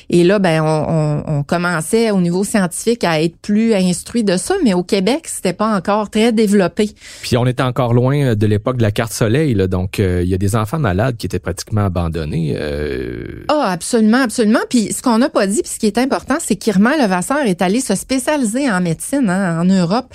Et 0.10 0.24
là, 0.24 0.40
ben, 0.40 0.62
on, 0.62 0.68
on- 0.68 1.38
on 1.40 1.44
commençait 1.44 2.12
au 2.12 2.20
niveau 2.22 2.44
scientifique 2.44 3.04
à 3.04 3.22
être 3.22 3.38
plus 3.38 3.74
instruit 3.74 4.24
de 4.24 4.38
ça. 4.38 4.56
Mais 4.64 4.74
au 4.74 4.84
Québec, 4.84 5.28
c'était 5.28 5.54
pas 5.54 5.76
encore 5.76 6.10
très 6.10 6.32
développé. 6.32 6.90
Puis 7.22 7.38
on 7.38 7.46
était 7.46 7.64
encore 7.64 7.94
loin 7.94 8.36
de 8.36 8.48
l'époque 8.48 8.78
de 8.78 8.82
la 8.84 8.92
carte 8.92 9.14
soleil, 9.14 9.54
là, 9.54 9.68
donc 9.68 10.00
euh, 10.00 10.22
il 10.24 10.30
y 10.30 10.34
a 10.34 10.38
des 10.38 10.56
enfants 10.56 10.80
malades 10.80 11.18
qui 11.18 11.26
étaient 11.26 11.40
pratiquement 11.40 11.86
abandonnés. 11.86 12.56
euh, 12.58 13.46
Ah, 13.50 13.70
absolument, 13.72 14.22
absolument. 14.24 14.60
Puis 14.70 14.92
ce 14.94 15.02
qu'on 15.02 15.18
n'a 15.18 15.30
pas 15.30 15.48
dit, 15.48 15.62
puis 15.62 15.72
ce 15.74 15.80
qui 15.80 15.88
est 15.88 15.98
important, 15.98 16.36
c'est 16.40 16.56
qu'Irma 16.56 16.98
Levasseur 16.98 17.44
est 17.46 17.62
allée 17.62 17.82
se 17.82 17.96
spécialiser 17.96 18.70
en 18.70 18.82
médecine 18.82 19.30
hein, 19.30 19.62
en 19.62 19.66
Europe. 19.66 20.08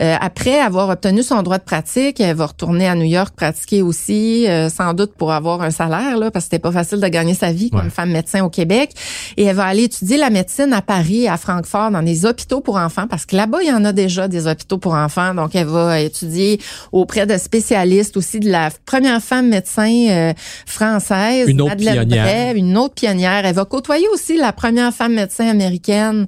Euh, 0.00 0.14
après 0.20 0.58
avoir 0.60 0.88
obtenu 0.88 1.22
son 1.22 1.42
droit 1.42 1.58
de 1.58 1.64
pratique, 1.64 2.20
elle 2.20 2.36
va 2.36 2.46
retourner 2.46 2.88
à 2.88 2.94
New 2.94 3.04
York 3.04 3.34
pratiquer 3.36 3.82
aussi, 3.82 4.46
euh, 4.48 4.68
sans 4.68 4.94
doute 4.94 5.12
pour 5.16 5.32
avoir 5.32 5.62
un 5.64 5.70
salaire, 5.70 6.16
là, 6.18 6.30
parce 6.30 6.44
que 6.44 6.50
c'était 6.50 6.58
pas 6.62 6.72
facile 6.72 7.00
de 7.00 7.08
gagner 7.08 7.34
sa 7.34 7.52
vie 7.52 7.70
comme 7.70 7.80
Ouais. 7.80 7.90
femme 7.90 8.10
médecin 8.10 8.44
au 8.44 8.48
Québec. 8.50 8.90
Et 9.36 9.44
elle 9.44 9.56
va 9.56 9.64
aller 9.64 9.84
étudier 9.84 10.16
la 10.16 10.30
médecine 10.30 10.72
à 10.72 10.82
Paris, 10.82 11.28
à 11.28 11.36
Francfort, 11.36 11.90
dans 11.90 12.02
des 12.02 12.26
hôpitaux 12.26 12.60
pour 12.60 12.76
enfants, 12.76 13.06
parce 13.08 13.26
que 13.26 13.36
là-bas, 13.36 13.58
il 13.62 13.68
y 13.68 13.72
en 13.72 13.84
a 13.84 13.92
déjà 13.92 14.28
des 14.28 14.46
hôpitaux 14.46 14.78
pour 14.78 14.94
enfants. 14.94 15.34
Donc, 15.34 15.54
elle 15.54 15.66
va 15.66 16.00
étudier 16.00 16.60
auprès 16.92 17.26
de 17.26 17.36
spécialistes 17.36 18.16
aussi 18.16 18.40
de 18.40 18.50
la 18.50 18.68
première 18.86 19.20
femme 19.22 19.48
médecin 19.48 19.90
euh, 20.10 20.32
française, 20.66 21.48
Une 21.48 21.60
autre 21.60 21.70
Madeleine 21.72 21.94
pionnière. 22.08 22.24
Bray, 22.52 22.58
une 22.58 22.76
autre 22.76 22.94
pionnière. 22.94 23.44
Elle 23.44 23.54
va 23.54 23.64
côtoyer 23.64 24.06
aussi 24.12 24.36
la 24.36 24.52
première 24.52 24.92
femme 24.92 25.14
médecin 25.14 25.46
américaine, 25.48 26.26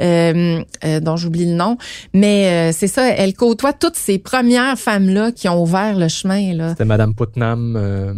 euh, 0.00 0.62
euh, 0.84 1.00
dont 1.00 1.16
j'oublie 1.16 1.46
le 1.46 1.54
nom. 1.54 1.76
Mais 2.12 2.70
euh, 2.70 2.72
c'est 2.76 2.86
ça, 2.88 3.08
elle 3.08 3.34
côtoie 3.34 3.72
toutes 3.72 3.96
ces 3.96 4.18
premières 4.18 4.78
femmes-là 4.78 5.32
qui 5.32 5.48
ont 5.48 5.62
ouvert 5.62 5.96
le 5.96 6.08
chemin. 6.08 6.54
Là. 6.54 6.70
C'était 6.70 6.84
Madame 6.84 7.14
Putnam. 7.14 7.74
euh, 7.76 8.12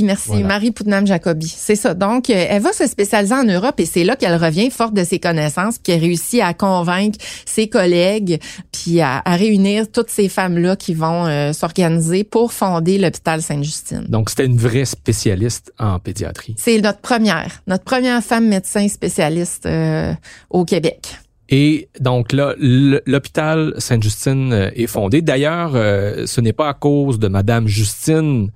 Jacobi, 0.00 0.04
merci. 0.04 0.28
Voilà. 0.28 0.46
Marie 0.46 0.70
Putnam 0.70 1.06
Jacobi. 1.06 1.48
C'est 1.48 1.76
ça. 1.76 1.94
Donc, 1.94 2.30
euh, 2.30 2.46
elle 2.48 2.62
va 2.62 2.72
se 2.72 2.86
spécialiser 2.86 3.34
en 3.34 3.44
Europe 3.44 3.78
et 3.78 3.86
c'est 3.86 4.04
là 4.04 4.16
qu'elle 4.16 4.36
revient 4.36 4.70
forte 4.70 4.94
de 4.94 5.04
ses 5.04 5.18
connaissances 5.18 5.78
puis 5.78 5.92
qu'elle 5.92 6.00
réussit 6.00 6.40
à 6.40 6.54
convaincre 6.54 7.18
ses 7.44 7.68
collègues 7.68 8.40
puis 8.72 9.00
à, 9.00 9.22
à 9.24 9.36
réunir 9.36 9.90
toutes 9.90 10.10
ces 10.10 10.28
femmes-là 10.28 10.76
qui 10.76 10.94
vont 10.94 11.26
euh, 11.26 11.52
s'organiser 11.52 12.24
pour 12.24 12.52
fonder 12.52 12.98
l'hôpital 12.98 13.42
Sainte-Justine. 13.42 14.06
donc 14.08 14.30
c'était 14.30 14.46
une 14.46 14.58
vraie 14.58 14.84
spécialiste 14.84 15.72
en 15.78 15.98
pédiatrie. 15.98 16.54
C'est 16.58 16.80
notre 16.80 17.00
première, 17.00 17.62
notre 17.66 17.84
première 17.84 18.22
femme 18.22 18.48
médecin 18.48 18.88
spécialiste 18.88 19.66
euh, 19.66 20.12
au 20.50 20.64
Québec. 20.64 21.16
Et 21.48 21.88
donc 21.98 22.32
là, 22.32 22.54
l'hôpital 22.58 23.74
Sainte-Justine 23.78 24.70
est 24.74 24.86
fondé. 24.86 25.20
D'ailleurs, 25.20 25.72
euh, 25.74 26.26
ce 26.26 26.40
n'est 26.40 26.52
pas 26.52 26.68
à 26.68 26.74
cause 26.74 27.18
de 27.18 27.26
Madame 27.26 27.66
Justine 27.66 28.50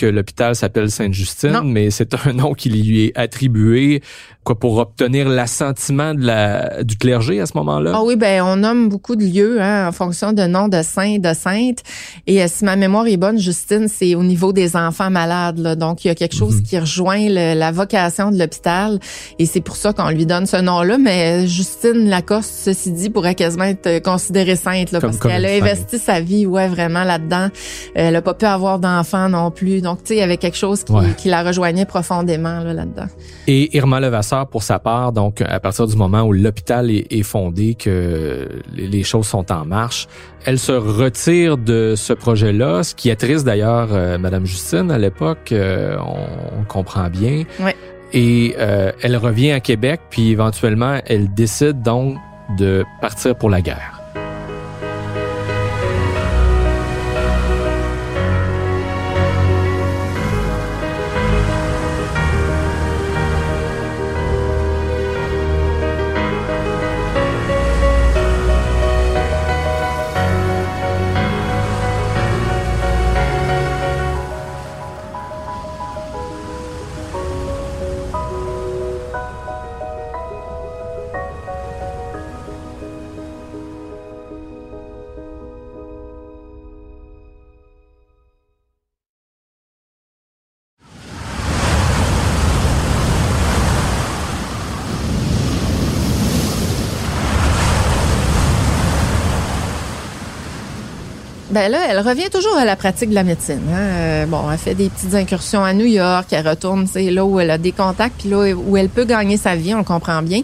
que 0.00 0.06
l'hôpital 0.06 0.54
s'appelle 0.56 0.90
Sainte-Justine, 0.90 1.60
mais 1.64 1.90
c'est 1.90 2.14
un 2.26 2.32
nom 2.32 2.54
qui 2.54 2.70
lui 2.70 3.04
est 3.06 3.12
attribué 3.18 4.02
quoi 4.42 4.58
pour 4.58 4.78
obtenir 4.78 5.28
l'assentiment 5.28 6.14
de 6.14 6.24
la 6.24 6.82
du 6.82 6.96
clergé 6.96 7.40
à 7.42 7.46
ce 7.46 7.52
moment-là. 7.58 7.92
Ah 7.94 8.02
oui, 8.02 8.16
ben 8.16 8.40
on 8.42 8.56
nomme 8.56 8.88
beaucoup 8.88 9.14
de 9.14 9.22
lieux 9.22 9.60
hein, 9.60 9.86
en 9.88 9.92
fonction 9.92 10.32
de 10.32 10.42
noms 10.44 10.68
de 10.68 10.80
saints, 10.80 11.18
de 11.18 11.34
saintes. 11.34 11.80
Et 12.26 12.42
euh, 12.42 12.46
si 12.48 12.64
ma 12.64 12.76
mémoire 12.76 13.06
est 13.06 13.18
bonne, 13.18 13.38
Justine, 13.38 13.86
c'est 13.88 14.14
au 14.14 14.22
niveau 14.22 14.54
des 14.54 14.76
enfants 14.76 15.10
malades. 15.10 15.58
Là. 15.58 15.76
Donc 15.76 16.04
il 16.04 16.08
y 16.08 16.10
a 16.10 16.14
quelque 16.14 16.34
chose 16.34 16.56
Mhm. 16.56 16.62
qui 16.62 16.78
rejoint 16.78 17.28
le- 17.28 17.52
la 17.58 17.70
vocation 17.70 18.30
de 18.30 18.38
l'hôpital, 18.38 18.98
et 19.38 19.44
c'est 19.44 19.60
pour 19.60 19.76
ça 19.76 19.92
qu'on 19.92 20.08
lui 20.08 20.24
donne 20.24 20.46
ce 20.46 20.56
nom-là. 20.56 20.96
Mais 20.96 21.46
Justine 21.46 22.08
Lacoste, 22.08 22.50
ceci 22.64 22.92
dit, 22.92 23.10
pourrait 23.10 23.34
quasiment 23.34 23.64
être 23.64 24.02
considérée 24.02 24.56
sainte, 24.56 24.90
là, 24.92 25.00
Comme- 25.00 25.10
parce 25.10 25.22
qu'elle 25.22 25.44
a 25.44 25.48
sainte. 25.50 25.62
investi 25.62 25.98
sa 25.98 26.20
vie, 26.20 26.46
ouais, 26.46 26.68
vraiment 26.68 27.04
là-dedans. 27.04 27.48
Elle 27.94 28.16
a 28.16 28.22
pas 28.22 28.32
pu 28.32 28.46
avoir 28.46 28.78
d'enfants 28.78 29.28
non 29.28 29.50
plus, 29.50 29.82
Donc, 29.82 29.89
tu 29.96 30.06
sais, 30.06 30.14
il 30.16 30.18
y 30.18 30.22
avait 30.22 30.36
quelque 30.36 30.56
chose 30.56 30.84
qui, 30.84 30.94
qui 31.16 31.28
la 31.28 31.42
rejoignait 31.42 31.84
profondément 31.84 32.60
là, 32.60 32.72
là-dedans. 32.72 33.06
Et 33.46 33.76
Irma 33.76 34.00
Levasseur, 34.00 34.46
pour 34.46 34.62
sa 34.62 34.78
part, 34.78 35.12
donc 35.12 35.40
à 35.40 35.60
partir 35.60 35.86
du 35.86 35.96
moment 35.96 36.22
où 36.22 36.32
l'hôpital 36.32 36.90
est, 36.90 37.06
est, 37.10 37.22
fondé, 37.22 37.74
que 37.74 38.48
les 38.74 39.02
choses 39.02 39.26
sont 39.26 39.50
en 39.52 39.64
marche, 39.64 40.08
elle 40.44 40.58
se 40.58 40.72
retire 40.72 41.58
de 41.58 41.94
ce 41.96 42.12
projet-là, 42.12 42.82
ce 42.82 42.94
qui 42.94 43.10
attriste 43.10 43.44
d'ailleurs 43.44 43.88
euh, 43.92 44.18
Madame 44.18 44.46
Justine 44.46 44.90
à 44.90 44.98
l'époque, 44.98 45.52
euh, 45.52 45.96
on, 45.98 46.60
on, 46.60 46.64
comprend 46.64 47.08
bien. 47.08 47.44
Ouais. 47.58 47.76
Et 48.12 48.54
euh, 48.58 48.92
elle 49.02 49.16
revient 49.16 49.52
à 49.52 49.60
Québec, 49.60 50.00
puis 50.10 50.30
éventuellement, 50.30 51.00
elle 51.06 51.32
décide 51.32 51.82
donc 51.82 52.16
de 52.58 52.84
partir 53.00 53.36
pour 53.36 53.50
la 53.50 53.60
guerre. 53.60 53.99
Ben 101.60 101.70
là, 101.70 101.80
elle 101.90 101.98
revient 101.98 102.30
toujours 102.30 102.56
à 102.56 102.64
la 102.64 102.74
pratique 102.74 103.10
de 103.10 103.14
la 103.14 103.22
médecine. 103.22 103.60
Hein. 103.70 103.76
Euh, 103.76 104.24
bon, 104.24 104.50
elle 104.50 104.56
fait 104.56 104.74
des 104.74 104.88
petites 104.88 105.14
incursions 105.14 105.62
à 105.62 105.74
New 105.74 105.84
York, 105.84 106.28
elle 106.30 106.48
retourne, 106.48 106.86
c'est 106.86 107.10
là 107.10 107.26
où 107.26 107.38
elle 107.38 107.50
a 107.50 107.58
des 107.58 107.72
contacts, 107.72 108.14
puis 108.18 108.30
là 108.30 108.54
où 108.54 108.78
elle 108.78 108.88
peut 108.88 109.04
gagner 109.04 109.36
sa 109.36 109.56
vie, 109.56 109.74
on 109.74 109.84
comprend 109.84 110.22
bien. 110.22 110.40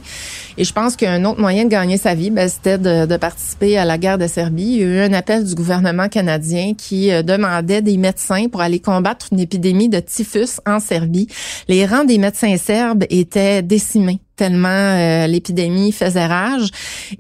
Et 0.59 0.65
je 0.65 0.75
pense 0.75 0.95
qu'un 0.95 1.25
autre 1.25 1.41
moyen 1.41 1.65
de 1.65 1.71
gagner 1.71 1.97
sa 1.97 2.15
vie, 2.15 2.29
ben, 2.29 2.51
c'était 2.51 2.77
de, 2.77 3.07
de, 3.07 3.17
participer 3.17 3.79
à 3.79 3.87
la 3.87 3.97
guerre 3.97 4.19
de 4.19 4.27
Serbie. 4.27 4.65
Il 4.65 4.77
y 4.77 4.83
a 4.83 4.87
eu 4.89 5.01
un 5.01 5.15
appel 5.15 5.43
du 5.43 5.55
gouvernement 5.55 6.11
canadien 6.11 6.75
qui 6.77 7.11
euh, 7.11 7.23
demandait 7.23 7.81
des 7.81 7.97
médecins 7.97 8.49
pour 8.53 8.61
aller 8.61 8.81
combattre 8.81 9.29
une 9.33 9.41
épidémie 9.41 9.89
de 9.89 10.01
typhus 10.01 10.61
en 10.67 10.81
Serbie. 10.81 11.29
Les 11.67 11.87
rangs 11.87 12.05
des 12.05 12.19
médecins 12.19 12.59
serbes 12.59 13.05
étaient 13.09 13.63
décimés 13.63 14.21
tellement 14.37 14.69
euh, 14.69 15.27
l'épidémie 15.27 15.91
faisait 15.93 16.27
rage. 16.27 16.69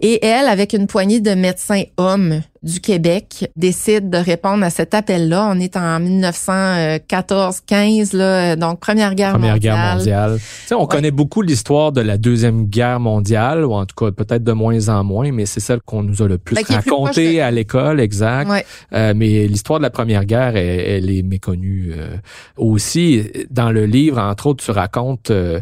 Et 0.00 0.24
elle, 0.24 0.46
avec 0.46 0.72
une 0.72 0.86
poignée 0.86 1.20
de 1.20 1.34
médecins 1.34 1.82
hommes 1.96 2.42
du 2.62 2.80
Québec, 2.80 3.50
décide 3.56 4.08
de 4.10 4.18
répondre 4.18 4.64
à 4.64 4.70
cet 4.70 4.92
appel-là. 4.92 5.48
On 5.50 5.60
est 5.60 5.76
en 5.76 6.00
1914-15, 6.00 8.16
là, 8.16 8.56
donc 8.56 8.80
Première 8.80 9.14
Guerre 9.14 9.34
Première 9.34 9.52
mondiale. 9.52 9.76
Guerre 9.76 9.94
mondiale. 9.96 10.40
sais, 10.66 10.74
on 10.74 10.80
ouais. 10.80 10.88
connaît 10.88 11.12
beaucoup 11.12 11.42
l'histoire 11.42 11.92
de 11.92 12.00
la 12.00 12.18
Deuxième 12.18 12.66
Guerre 12.66 12.98
mondiale, 12.98 13.64
ou 13.64 13.72
en 13.72 13.86
tout 13.86 13.94
cas 13.94 14.10
peut-être 14.10 14.42
de 14.42 14.50
moins 14.52 14.88
en 14.88 15.04
moins, 15.04 15.30
mais 15.30 15.46
c'est 15.46 15.60
celle 15.60 15.80
qu'on 15.80 16.02
nous 16.02 16.22
a 16.22 16.28
le 16.28 16.38
plus 16.38 16.56
Ben, 16.56 16.64
racontée 16.68 17.36
de... 17.36 17.40
à 17.40 17.52
l'école, 17.52 18.00
exact. 18.00 18.50
Ouais. 18.50 18.66
Euh, 18.92 19.12
mais 19.14 19.46
l'histoire 19.46 19.78
de 19.78 19.84
la 19.84 19.90
Première 19.90 20.24
Guerre, 20.24 20.56
elle, 20.56 21.04
elle 21.04 21.10
est 21.10 21.22
méconnue 21.22 21.92
euh, 21.96 22.16
aussi. 22.56 23.22
Dans 23.50 23.70
le 23.70 23.86
livre, 23.86 24.18
entre 24.18 24.48
autres, 24.48 24.64
tu 24.64 24.72
racontes... 24.72 25.30
Euh, 25.30 25.60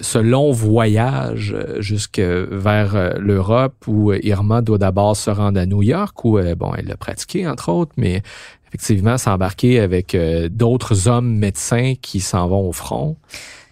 ce 0.00 0.18
long 0.18 0.50
voyage 0.50 1.54
euh, 1.56 1.80
jusque 1.80 2.18
vers 2.18 2.96
euh, 2.96 3.12
l'Europe 3.18 3.86
où 3.86 4.12
Irma 4.12 4.60
doit 4.60 4.78
d'abord 4.78 5.16
se 5.16 5.30
rendre 5.30 5.60
à 5.60 5.66
New 5.66 5.82
York 5.82 6.24
où 6.24 6.38
bon 6.56 6.72
elle 6.76 6.86
l'a 6.86 6.96
pratiqué 6.96 7.46
entre 7.46 7.68
autres 7.70 7.92
mais 7.96 8.22
effectivement 8.66 9.16
s'embarquer 9.16 9.80
avec 9.80 10.14
euh, 10.14 10.48
d'autres 10.50 11.08
hommes 11.08 11.36
médecins 11.36 11.94
qui 12.00 12.20
s'en 12.20 12.48
vont 12.48 12.68
au 12.68 12.72
front 12.72 13.16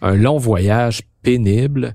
un 0.02 0.14
long 0.14 0.38
voyage 0.38 1.02
pénible 1.22 1.94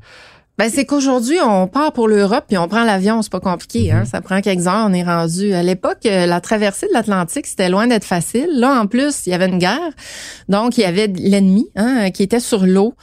ben, 0.60 0.70
c'est 0.70 0.84
qu'aujourd'hui, 0.84 1.38
on 1.42 1.68
part 1.68 1.94
pour 1.94 2.10
l'Europe 2.10 2.44
puis 2.50 2.58
on 2.58 2.68
prend 2.68 2.84
l'avion, 2.84 3.22
c'est 3.22 3.32
pas 3.32 3.40
compliqué. 3.40 3.84
Mm-hmm. 3.84 3.96
Hein? 3.96 4.04
Ça 4.04 4.20
prend 4.20 4.42
quelques 4.42 4.68
heures, 4.68 4.86
on 4.90 4.92
est 4.92 5.04
rendu. 5.06 5.54
À 5.54 5.64
l'époque, 5.64 6.06
euh, 6.06 6.26
la 6.26 6.42
traversée 6.42 6.86
de 6.88 6.92
l'Atlantique, 6.92 7.48
c'était 7.48 7.70
loin 7.70 7.88
d'être 7.88 8.04
facile. 8.04 8.50
Là, 8.52 8.82
en 8.82 8.86
plus, 8.86 9.26
il 9.26 9.30
y 9.30 9.34
avait 9.34 9.48
une 9.48 9.58
guerre, 9.58 9.94
donc 10.50 10.78
il 10.78 10.82
y 10.82 10.84
avait 10.84 11.08
l'ennemi 11.08 11.70
hein, 11.78 12.12
qui 12.12 12.24
était 12.24 12.42
sur 12.42 12.66
l'eau. 12.66 12.94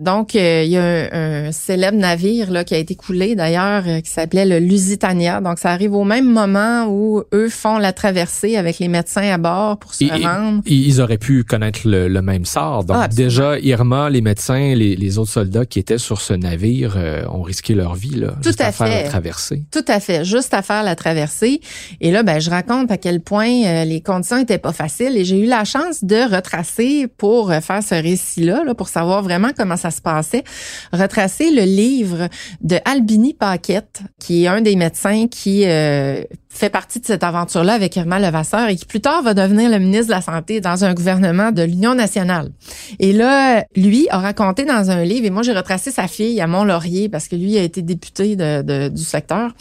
Donc, 0.00 0.34
euh, 0.34 0.62
il 0.64 0.72
y 0.72 0.76
a 0.76 0.82
un, 0.82 1.46
un, 1.46 1.52
célèbre 1.52 1.96
navire 1.96 2.50
là, 2.50 2.64
qui 2.64 2.74
a 2.74 2.78
été 2.78 2.96
coulé 2.96 3.36
d'ailleurs, 3.36 3.84
euh, 3.86 4.00
qui 4.00 4.10
s'appelait 4.10 4.44
le 4.44 4.58
Lusitania. 4.58 5.40
Donc, 5.40 5.58
ça 5.60 5.70
arrive 5.70 5.94
au 5.94 6.02
même 6.02 6.28
moment 6.28 6.86
où 6.88 7.22
eux 7.32 7.48
font 7.48 7.78
la 7.78 7.92
traversée 7.92 8.56
avec 8.56 8.80
les 8.80 8.88
médecins 8.88 9.32
à 9.32 9.38
bord 9.38 9.78
pour 9.78 9.94
se 9.94 10.04
et, 10.04 10.10
rendre. 10.10 10.62
Et, 10.66 10.74
ils 10.74 11.00
auraient 11.00 11.18
pu 11.18 11.44
connaître 11.44 11.80
le, 11.84 12.08
le 12.08 12.22
même 12.22 12.44
sort. 12.44 12.84
Donc, 12.84 12.96
Ah, 13.00 13.08
déjà, 13.08 13.58
Irma, 13.60 14.10
les 14.10 14.20
médecins, 14.20 14.74
les, 14.74 14.96
les, 14.96 15.18
autres 15.18 15.30
soldats 15.30 15.64
qui 15.64 15.78
étaient 15.78 15.98
sur 15.98 16.20
ce 16.20 16.34
navire 16.34 16.94
euh, 16.96 17.24
ont 17.28 17.42
risqué 17.42 17.74
leur 17.74 17.94
vie 17.94 18.16
là, 18.16 18.32
Tout 18.42 18.48
juste 18.48 18.60
à, 18.60 18.66
à 18.66 18.72
faire 18.72 18.88
fait. 18.88 19.02
la 19.04 19.08
traversée. 19.08 19.62
Tout 19.70 19.84
à 19.86 20.00
fait, 20.00 20.24
juste 20.24 20.54
à 20.54 20.62
faire 20.62 20.82
la 20.82 20.96
traversée. 20.96 21.60
Et 22.00 22.10
là, 22.10 22.24
ben, 22.24 22.40
je 22.40 22.50
raconte 22.50 22.90
à 22.90 22.96
quel 22.96 23.20
point 23.20 23.64
euh, 23.64 23.84
les 23.84 24.00
conditions 24.00 24.38
étaient 24.38 24.58
pas 24.58 24.72
faciles 24.72 25.16
et 25.16 25.24
j'ai 25.24 25.38
eu 25.38 25.46
la 25.46 25.62
chance 25.64 26.02
de 26.02 26.34
retracer 26.34 27.06
pour 27.16 27.52
euh, 27.52 27.60
faire 27.60 27.82
ce 27.82 27.94
récit-là, 27.94 28.64
là, 28.64 28.74
pour 28.74 28.88
savoir 28.88 29.22
vraiment 29.22 29.50
comment 29.56 29.76
ça 29.76 29.83
se 29.90 30.00
passait 30.00 30.44
retracer 30.92 31.50
le 31.50 31.62
livre 31.62 32.28
de 32.60 32.78
Albini 32.84 33.34
Paquette, 33.34 34.00
qui 34.20 34.44
est 34.44 34.48
un 34.48 34.60
des 34.60 34.76
médecins 34.76 35.26
qui 35.28 35.64
euh, 35.66 36.22
fait 36.48 36.70
partie 36.70 37.00
de 37.00 37.06
cette 37.06 37.24
aventure-là 37.24 37.74
avec 37.74 37.96
Irma 37.96 38.20
Levasseur 38.20 38.68
et 38.68 38.76
qui 38.76 38.84
plus 38.86 39.00
tard 39.00 39.22
va 39.22 39.34
devenir 39.34 39.70
le 39.70 39.78
ministre 39.78 40.06
de 40.06 40.12
la 40.12 40.22
Santé 40.22 40.60
dans 40.60 40.84
un 40.84 40.94
gouvernement 40.94 41.50
de 41.52 41.62
l'Union 41.62 41.94
nationale. 41.94 42.50
Et 42.98 43.12
là, 43.12 43.64
lui 43.76 44.06
a 44.10 44.18
raconté 44.18 44.64
dans 44.64 44.90
un 44.90 45.04
livre, 45.04 45.26
et 45.26 45.30
moi 45.30 45.42
j'ai 45.42 45.52
retracé 45.52 45.90
sa 45.90 46.08
fille 46.08 46.40
à 46.40 46.46
Mont-Laurier 46.46 47.08
parce 47.08 47.28
que 47.28 47.36
lui 47.36 47.58
a 47.58 47.62
été 47.62 47.82
député 47.82 48.36
du 48.36 49.02
secteur 49.02 49.52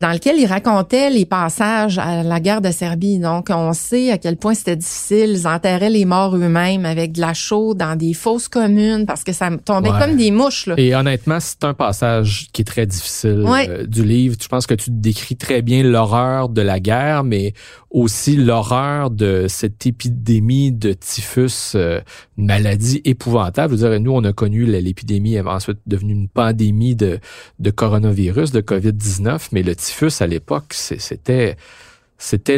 dans 0.00 0.12
lequel 0.12 0.36
il 0.38 0.46
racontait 0.46 1.10
les 1.10 1.26
passages 1.26 1.98
à 1.98 2.22
la 2.22 2.38
guerre 2.38 2.60
de 2.60 2.70
Serbie. 2.70 3.18
Donc, 3.18 3.48
on 3.50 3.72
sait 3.72 4.12
à 4.12 4.18
quel 4.18 4.36
point 4.36 4.54
c'était 4.54 4.76
difficile. 4.76 5.30
Ils 5.30 5.48
enterraient 5.48 5.90
les 5.90 6.04
morts 6.04 6.36
eux-mêmes 6.36 6.86
avec 6.86 7.12
de 7.12 7.20
la 7.20 7.34
chaux 7.34 7.74
dans 7.74 7.96
des 7.96 8.14
fosses 8.14 8.46
communes 8.46 9.06
parce 9.06 9.24
que 9.24 9.32
ça 9.32 9.50
tombait 9.64 9.90
Ouais. 9.90 9.98
comme 9.98 10.16
des 10.16 10.30
mouches. 10.30 10.66
Là. 10.66 10.74
Et 10.76 10.94
honnêtement, 10.94 11.38
c'est 11.40 11.64
un 11.64 11.74
passage 11.74 12.46
qui 12.52 12.62
est 12.62 12.64
très 12.64 12.86
difficile 12.86 13.42
Ouais. 13.44 13.68
euh, 13.68 13.86
du 13.86 14.04
livre. 14.04 14.36
Je 14.40 14.46
pense 14.46 14.66
que 14.68 14.74
tu 14.74 14.90
décris 14.92 15.34
très 15.36 15.62
bien 15.62 15.82
l'horreur 15.82 16.48
de 16.48 16.62
la 16.62 16.78
guerre, 16.78 17.24
mais 17.24 17.52
aussi 17.90 18.36
l'horreur 18.36 19.10
de 19.10 19.46
cette 19.48 19.84
épidémie 19.86 20.70
de 20.70 20.92
typhus, 20.92 21.72
euh, 21.74 22.00
une 22.36 22.46
maladie 22.46 23.00
épouvantable. 23.04 23.76
Je 23.76 23.84
veux 23.84 23.90
dire, 23.90 24.00
nous, 24.00 24.12
on 24.12 24.22
a 24.24 24.32
connu 24.32 24.64
l'épidémie, 24.66 25.34
elle 25.34 25.46
est 25.46 25.48
ensuite 25.48 25.78
devenue 25.86 26.12
une 26.12 26.28
pandémie 26.28 26.94
de, 26.94 27.18
de 27.58 27.70
coronavirus, 27.70 28.52
de 28.52 28.60
COVID-19, 28.60 29.48
mais 29.52 29.62
le 29.62 29.74
typhus, 29.74 29.87
à 30.20 30.26
l'époque, 30.26 30.74
c'était 30.74 31.56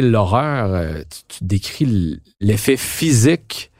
l'horreur. 0.01 0.73
Euh, 0.73 1.01
tu 1.27 1.43
décris 1.43 2.19
l'effet 2.39 2.77
physique 2.77 3.70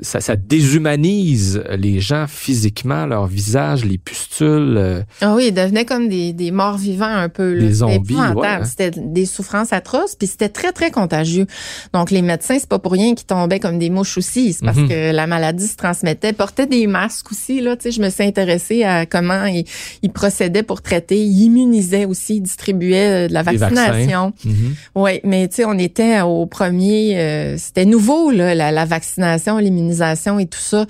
ça, 0.00 0.20
ça 0.20 0.36
déshumanise 0.36 1.62
les 1.78 2.00
gens 2.00 2.26
physiquement, 2.28 3.06
leur 3.06 3.26
visage, 3.26 3.84
les 3.84 3.98
pustules. 3.98 4.74
euh, 4.76 5.02
Ah 5.20 5.34
oui, 5.34 5.46
ils 5.48 5.54
devenaient 5.54 5.84
comme 5.84 6.08
des, 6.08 6.32
des 6.32 6.50
morts 6.50 6.78
vivants 6.78 7.06
un 7.06 7.28
peu. 7.28 7.52
Là. 7.54 7.60
Des 7.60 7.66
C'était 7.66 7.74
zombies, 7.76 8.14
ouais, 8.14 8.46
hein. 8.46 8.64
C'était 8.64 8.90
des 8.96 9.26
souffrances 9.26 9.72
atroces, 9.72 10.14
puis 10.14 10.26
c'était 10.28 10.48
très, 10.48 10.72
très 10.72 10.90
contagieux. 10.90 11.46
Donc, 11.92 12.10
les 12.10 12.22
médecins, 12.22 12.56
c'est 12.58 12.68
pas 12.68 12.78
pour 12.78 12.92
rien 12.92 13.14
qu'ils 13.14 13.26
tombaient 13.26 13.60
comme 13.60 13.78
des 13.78 13.90
mouches 13.90 14.18
aussi. 14.18 14.52
C'est 14.52 14.64
parce 14.64 14.76
Mhm. 14.78 14.88
que 14.88 15.12
la 15.12 15.26
maladie 15.26 15.66
se 15.66 15.76
transmettait. 15.76 16.32
Portaient 16.32 16.66
des 16.66 16.86
masques 16.86 17.32
aussi. 17.32 17.60
Là, 17.60 17.76
tu 17.76 17.84
sais, 17.84 17.90
je 17.90 18.00
me 18.00 18.10
suis 18.10 18.22
intéressée 18.24 18.84
à 18.84 19.06
comment 19.06 19.44
ils, 19.46 19.64
ils 20.02 20.10
procédaient 20.12 20.62
pour 20.62 20.82
traiter. 20.82 21.20
Ils 21.22 21.42
immunisaient 21.44 22.04
aussi, 22.04 22.36
ils 22.36 22.40
distribuaient 22.42 23.24
euh, 23.26 23.28
de 23.28 23.32
la 23.34 23.42
vaccination. 23.42 24.32
mhm. 24.44 24.74
Oui, 24.94 25.20
mais 25.24 25.48
tu 25.48 25.56
sais, 25.56 25.64
on 25.64 25.78
était 25.78 26.20
au 26.20 26.46
premier, 26.46 27.18
euh, 27.18 27.56
c'était 27.58 27.84
nouveau 27.84 28.30
là, 28.30 28.54
la, 28.54 28.70
la 28.70 28.84
vaccination, 28.84 29.58
l'immunisation 29.58 29.77
et 29.78 30.46
tout 30.46 30.58
ça. 30.58 30.86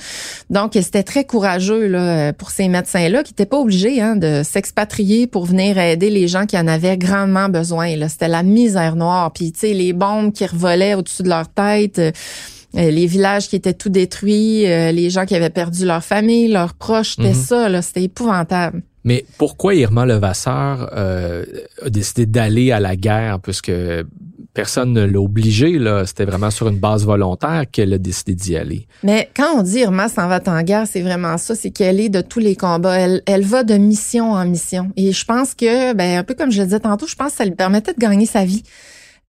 Donc, 0.50 0.72
c'était 0.74 1.02
très 1.02 1.24
courageux 1.24 1.86
là 1.86 2.32
pour 2.32 2.50
ces 2.50 2.68
médecins-là 2.68 3.22
qui 3.22 3.32
n'étaient 3.32 3.46
pas 3.46 3.58
obligés 3.58 4.00
hein, 4.00 4.16
de 4.16 4.42
s'expatrier 4.44 5.26
pour 5.26 5.44
venir 5.44 5.78
aider 5.78 6.10
les 6.10 6.28
gens 6.28 6.46
qui 6.46 6.56
en 6.58 6.66
avaient 6.66 6.96
grandement 6.96 7.48
besoin. 7.48 7.94
C'était 8.08 8.28
la 8.28 8.42
misère 8.42 8.96
noire. 8.96 9.32
Puis 9.32 9.52
tu 9.52 9.60
sais, 9.60 9.74
les 9.74 9.92
bombes 9.92 10.32
qui 10.32 10.46
revolaient 10.46 10.94
au-dessus 10.94 11.22
de 11.22 11.28
leur 11.28 11.48
tête. 11.48 11.98
euh, 11.98 12.10
les 12.90 13.06
villages 13.06 13.48
qui 13.48 13.56
étaient 13.56 13.72
tout 13.72 13.88
détruits, 13.88 14.66
euh, 14.66 14.92
les 14.92 15.08
gens 15.08 15.24
qui 15.24 15.34
avaient 15.34 15.48
perdu 15.48 15.86
leur 15.86 16.04
famille, 16.04 16.48
leurs 16.48 16.74
proches, 16.74 17.16
c'était 17.16 17.30
Mhm. 17.30 17.34
ça, 17.34 17.82
c'était 17.82 18.02
épouvantable. 18.02 18.82
Mais 19.04 19.24
pourquoi 19.38 19.74
Irma 19.74 20.04
Levasseur 20.04 20.90
euh, 20.94 21.44
a 21.82 21.88
décidé 21.88 22.26
d'aller 22.26 22.70
à 22.70 22.78
la 22.78 22.94
guerre, 22.94 23.40
puisque 23.40 23.72
personne 24.58 24.92
ne 24.92 25.04
l'a 25.04 25.20
obligé. 25.20 25.78
C'était 26.04 26.24
vraiment 26.24 26.50
sur 26.50 26.66
une 26.66 26.80
base 26.80 27.06
volontaire 27.06 27.62
qu'elle 27.70 27.92
a 27.92 27.98
décidé 27.98 28.34
d'y 28.34 28.56
aller. 28.56 28.88
Mais 29.04 29.30
quand 29.36 29.56
on 29.56 29.62
dit 29.62 29.78
Irma 29.78 30.08
s'en 30.08 30.26
va 30.26 30.40
en 30.48 30.62
guerre, 30.62 30.84
c'est 30.90 31.00
vraiment 31.00 31.38
ça. 31.38 31.54
C'est 31.54 31.70
qu'elle 31.70 32.00
est 32.00 32.08
de 32.08 32.22
tous 32.22 32.40
les 32.40 32.56
combats. 32.56 32.98
Elle, 32.98 33.22
elle 33.26 33.44
va 33.44 33.62
de 33.62 33.74
mission 33.74 34.32
en 34.32 34.44
mission. 34.44 34.90
Et 34.96 35.12
je 35.12 35.24
pense 35.24 35.54
que, 35.54 35.94
ben, 35.94 36.18
un 36.18 36.24
peu 36.24 36.34
comme 36.34 36.50
je 36.50 36.58
le 36.58 36.64
disais 36.64 36.80
tantôt, 36.80 37.06
je 37.06 37.14
pense 37.14 37.30
que 37.30 37.36
ça 37.36 37.44
lui 37.44 37.54
permettait 37.54 37.92
de 37.92 38.00
gagner 38.00 38.26
sa 38.26 38.44
vie 38.44 38.64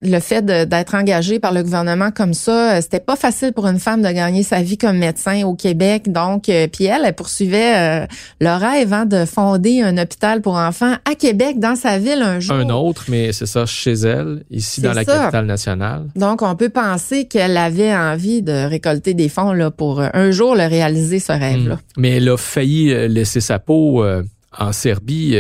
le 0.02 0.20
fait 0.22 0.46
d'être 0.46 0.96
engagé 0.96 1.40
par 1.40 1.52
le 1.52 1.62
gouvernement 1.62 2.10
comme 2.12 2.34
ça, 2.34 2.78
euh, 2.78 2.82
c'était 2.82 3.02
pas 3.02 3.18
facile 3.18 3.52
pour 3.52 3.68
une 3.68 3.80
femme 3.80 4.02
de 4.02 4.10
gagner 4.10 4.44
sa 4.44 4.62
vie 4.62 4.78
comme 4.78 4.98
médecin 4.98 5.44
au 5.44 5.56
Québec. 5.56 6.10
Donc, 6.10 6.48
euh, 6.48 6.68
puis 6.68 6.86
elle, 6.86 7.02
elle 7.06 7.14
poursuivait 7.14 8.04
euh, 8.04 8.08
le 8.40 8.58
rêve 8.58 8.94
hein, 8.94 9.06
de 9.06 9.26
fonder 9.26 9.82
un 9.82 9.98
hôpital 9.98 10.42
pour 10.42 10.56
enfants 10.56 10.96
à 11.04 11.16
Québec, 11.16 11.60
dans 11.60 11.76
sa 11.76 12.00
ville 12.00 12.22
un 12.22 12.40
jour. 12.40 12.56
Un 12.56 12.70
autre, 12.70 13.06
mais 13.10 13.34
c'est 13.34 13.46
ça 13.46 13.66
chez 13.66 13.92
elle, 13.92 14.44
ici 14.50 14.80
dans 14.80 14.94
la 14.94 15.04
capitale 15.04 15.46
nationale. 15.46 16.06
Donc, 16.16 16.44
on 16.44 16.56
peut 16.56 16.70
penser 16.70 17.26
qu'elle 17.26 17.58
avait 17.58 17.94
envie 17.94 18.42
de 18.42 18.54
récolter 18.54 19.14
des 19.14 19.28
fonds 19.28 19.52
là 19.52 19.70
pour 19.70 20.02
un 20.02 20.32
jour 20.32 20.56
le 20.56 20.66
réaliser 20.66 21.20
ce 21.20 21.34
rêve-là. 21.34 21.76
Hmm. 21.76 21.80
Mais 21.98 22.18
elle 22.18 22.30
a 22.30 22.38
failli 22.38 23.10
laisser 23.10 23.42
sa 23.42 23.60
peau 23.60 24.06
en 24.58 24.72
Serbie 24.72 25.38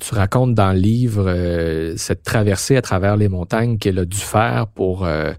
tu 0.00 0.14
racontes 0.14 0.54
dans 0.54 0.72
le 0.72 0.78
livre 0.78 1.24
euh, 1.28 1.94
cette 1.96 2.22
traversée 2.22 2.76
à 2.76 2.82
travers 2.82 3.16
les 3.16 3.28
montagnes 3.28 3.78
qu'elle 3.78 3.98
a 3.98 4.04
dû 4.04 4.16
faire 4.16 4.66
pour 4.68 5.04
euh, 5.04 5.32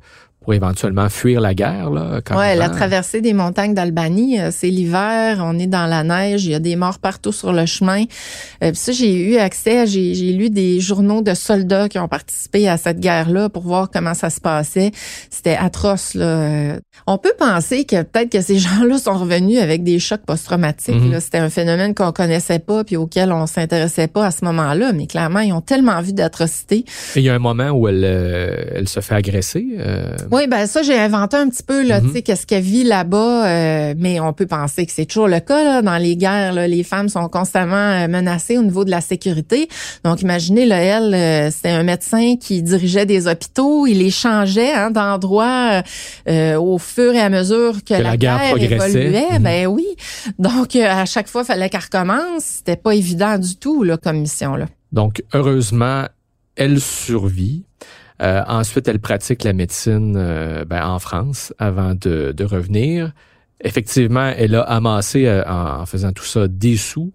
pour 0.49 0.55
éventuellement 0.55 1.09
fuir 1.09 1.41
la 1.41 1.53
guerre. 1.53 1.91
Là, 1.91 2.21
ouais, 2.35 2.55
la 2.55 2.69
traversée 2.69 3.21
des 3.21 3.33
montagnes 3.33 3.75
d'Albanie, 3.75 4.39
euh, 4.39 4.49
c'est 4.51 4.71
l'hiver, 4.71 5.43
on 5.43 5.59
est 5.59 5.67
dans 5.67 5.85
la 5.85 6.03
neige, 6.03 6.45
il 6.45 6.51
y 6.51 6.55
a 6.55 6.59
des 6.59 6.75
morts 6.75 6.97
partout 6.97 7.31
sur 7.31 7.53
le 7.53 7.67
chemin. 7.67 8.05
Euh, 8.63 8.71
ça, 8.73 8.91
j'ai 8.91 9.13
eu 9.13 9.37
accès, 9.37 9.85
j'ai, 9.85 10.15
j'ai 10.15 10.33
lu 10.33 10.49
des 10.49 10.79
journaux 10.79 11.21
de 11.21 11.35
soldats 11.35 11.87
qui 11.87 11.99
ont 11.99 12.07
participé 12.07 12.67
à 12.67 12.77
cette 12.77 12.99
guerre-là 12.99 13.49
pour 13.49 13.61
voir 13.61 13.91
comment 13.93 14.15
ça 14.15 14.31
se 14.31 14.41
passait. 14.41 14.89
C'était 15.29 15.55
atroce. 15.55 16.15
Là. 16.15 16.77
On 17.05 17.19
peut 17.19 17.33
penser 17.37 17.85
que 17.85 18.01
peut-être 18.01 18.31
que 18.31 18.41
ces 18.41 18.57
gens-là 18.57 18.97
sont 18.97 19.19
revenus 19.19 19.59
avec 19.59 19.83
des 19.83 19.99
chocs 19.99 20.25
post-traumatiques. 20.25 20.95
Mhm. 20.95 21.19
C'était 21.19 21.37
un 21.37 21.51
phénomène 21.51 21.93
qu'on 21.93 22.11
connaissait 22.11 22.57
pas 22.57 22.83
puis 22.83 22.97
auquel 22.97 23.31
on 23.31 23.45
s'intéressait 23.45 24.07
pas 24.07 24.25
à 24.25 24.31
ce 24.31 24.43
moment-là, 24.45 24.93
mais 24.93 25.05
clairement, 25.05 25.41
ils 25.41 25.53
ont 25.53 25.61
tellement 25.61 26.01
vu 26.01 26.13
d'atrocités. 26.13 26.85
Il 27.15 27.21
y 27.21 27.29
a 27.29 27.35
un 27.35 27.39
moment 27.39 27.69
où 27.69 27.87
elle, 27.87 28.03
euh, 28.03 28.63
elle 28.73 28.87
se 28.87 28.99
fait 28.99 29.13
agresser. 29.13 29.67
Euh... 29.77 30.15
Oui, 30.31 30.38
ben 30.47 30.65
ça, 30.67 30.83
j'ai 30.83 30.97
inventé 30.97 31.37
un 31.37 31.49
petit 31.49 31.63
peu, 31.63 31.83
là, 31.85 32.01
tu 32.01 32.07
sais, 32.07 32.13
mhm. 32.15 32.21
qu'est-ce 32.23 32.45
qu'elle 32.45 32.63
vit 32.63 32.83
là-bas, 32.83 33.47
euh, 33.47 33.93
mais 33.97 34.19
on 34.19 34.33
peut 34.33 34.45
penser 34.45 34.85
que 34.85 34.91
c'est 34.91 35.05
toujours 35.05 35.27
le 35.27 35.39
cas, 35.39 35.63
là, 35.63 35.81
dans 35.81 35.97
les 35.97 36.15
guerres, 36.15 36.53
là, 36.53 36.67
les 36.67 36.83
femmes 36.83 37.09
sont 37.09 37.27
constamment 37.29 37.75
euh, 37.75 38.07
menacées 38.07 38.57
au 38.57 38.61
niveau 38.61 38.85
de 38.85 38.91
la 38.91 39.01
sécurité. 39.01 39.67
Donc, 40.03 40.21
imaginez, 40.21 40.65
là, 40.65 40.77
elle, 40.77 41.13
euh, 41.13 41.51
c'était 41.51 41.69
un 41.69 41.83
médecin 41.83 42.35
qui 42.39 42.61
dirigeait 42.61 43.05
des 43.05 43.27
hôpitaux, 43.27 43.87
il 43.87 43.99
les 43.99 44.11
changeait 44.11 44.71
hein, 44.71 44.91
d'endroit 44.91 45.81
au 46.27 46.77
fur 46.77 47.13
et 47.13 47.19
à 47.19 47.29
mesure 47.29 47.83
que, 47.83 47.93
la, 47.93 48.17
guerre, 48.17 48.57
évoluait. 48.57 49.39
Mhm. 49.39 49.43
Ben 49.43 49.67
oui. 49.67 49.85
Donc, 50.37 50.75
à 50.75 51.05
chaque 51.05 51.27
fois, 51.27 51.41
il 51.41 51.45
fallait 51.45 51.69
qu'elle 51.69 51.81
recommence. 51.81 52.43
C'était 52.43 52.75
pas 52.75 52.93
évident 52.93 53.37
du 53.37 53.55
tout, 53.55 53.83
là, 53.83 53.97
comme 53.97 54.19
mission, 54.19 54.55
là. 54.55 54.67
Donc, 54.91 55.23
heureusement, 55.33 56.05
elle 56.55 56.79
survit. 56.79 57.63
Euh, 58.21 58.43
ensuite, 58.47 58.87
elle 58.87 58.99
pratique 58.99 59.43
la 59.43 59.53
médecine 59.53 60.15
euh, 60.17 60.65
ben, 60.65 60.85
en 60.85 60.99
France 60.99 61.53
avant 61.57 61.93
de, 61.95 62.43
revenir. 62.43 63.13
Effectivement, 63.61 64.33
elle 64.37 64.55
a 64.55 64.61
amassé 64.61 65.25
euh, 65.25 65.43
en, 65.47 65.85
faisant 65.85 66.11
tout 66.11 66.25
ça 66.25 66.47
des 66.47 66.77
sous. 66.77 67.13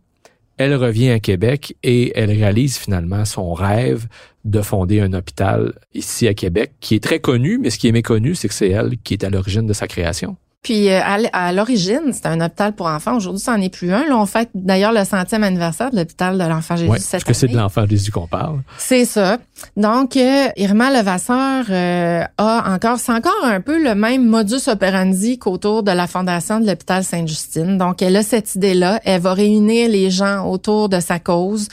Elle 0.57 0.75
revient 0.75 1.11
à 1.11 1.21
Québec 1.21 1.77
et 1.83 2.13
elle 2.17 2.31
réalise 2.31 2.79
finalement 2.79 3.25
son 3.25 3.53
rêve 3.53 4.07
de 4.45 4.61
fonder 4.61 5.01
un 5.01 5.13
hôpital 5.13 5.75
ici 5.95 6.29
à 6.29 6.35
Québec, 6.35 6.73
qui 6.81 6.95
est 6.95 7.03
très 7.03 7.19
connu, 7.19 7.59
mais 7.59 7.71
ce 7.71 7.79
qui 7.79 7.89
est 7.89 7.93
méconnu, 7.93 8.35
c'est 8.35 8.49
que 8.49 8.55
c'est 8.55 8.71
elle 8.71 8.97
qui 8.99 9.15
est 9.15 9.25
à 9.25 9.31
l'origine 9.31 9.67
de 9.67 9.73
sa 9.73 9.89
création. 9.89 10.37
Puis 10.65 10.89
euh, 10.89 10.99
à, 11.05 11.53
l'origine, 11.53 12.13
c'était 12.13 12.29
un 12.29 12.41
hôpital 12.41 12.73
pour 12.73 12.87
enfants. 12.87 13.15
Aujourd'hui, 13.17 13.43
ça 13.43 13.55
n'en 13.55 13.63
est 13.63 13.69
plus 13.69 13.93
un. 13.93 14.09
Là, 14.09 14.17
on 14.17 14.25
fête 14.25 14.49
d'ailleurs 14.55 14.93
le 14.93 15.05
centième 15.05 15.45
anniversaire 15.45 15.91
de 15.91 15.97
l'hôpital 15.97 16.39
de 16.39 16.45
l'Enfant 16.45 16.77
Jésus 16.77 16.91
ouais, 16.91 16.99
cette 16.99 17.11
parce 17.11 17.25
que 17.25 17.35
c'est 17.35 17.49
de 17.49 17.57
l'Enfant 17.57 17.87
Jésus 17.87 18.11
qu'on 18.11 18.27
parle. 18.27 18.63
C'est 18.79 19.05
ça. 19.05 19.37
Donc, 19.77 20.17
euh, 20.17 20.49
Irma 20.57 20.91
Levasseur 20.91 21.67
euh, 21.69 22.25
a 22.39 22.73
encore, 22.75 22.99
c'est 22.99 23.13
encore 23.13 23.45
un 23.45 23.61
peu 23.61 23.83
le 23.83 23.95
même 23.95 24.27
modus 24.27 24.67
operandi 24.67 25.39
qu'autour 25.39 25.83
de 25.83 25.91
la 25.91 26.07
fondation 26.07 26.61
de 26.61 26.67
l'hôpital 26.67 27.05
Sainte-Justine. 27.05 27.77
Donc, 27.77 28.01
elle 28.01 28.17
a 28.17 28.23
cette 28.23 28.55
idée-là. 28.55 29.01
Elle 29.05 29.21
va 29.21 29.35
réunir 29.35 29.91
les 29.91 30.11
gens 30.11 30.49
autour 30.49 30.89
de 30.89 30.99
sa 30.99 31.19
cause. 31.19 31.69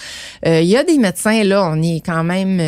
il 0.45 0.65
y 0.65 0.75
a 0.75 0.84
des 0.84 0.97
médecins, 0.97 1.43
là, 1.45 1.65
on 1.65 1.82
est 1.82 2.01
quand 2.06 2.25
même 2.25 2.60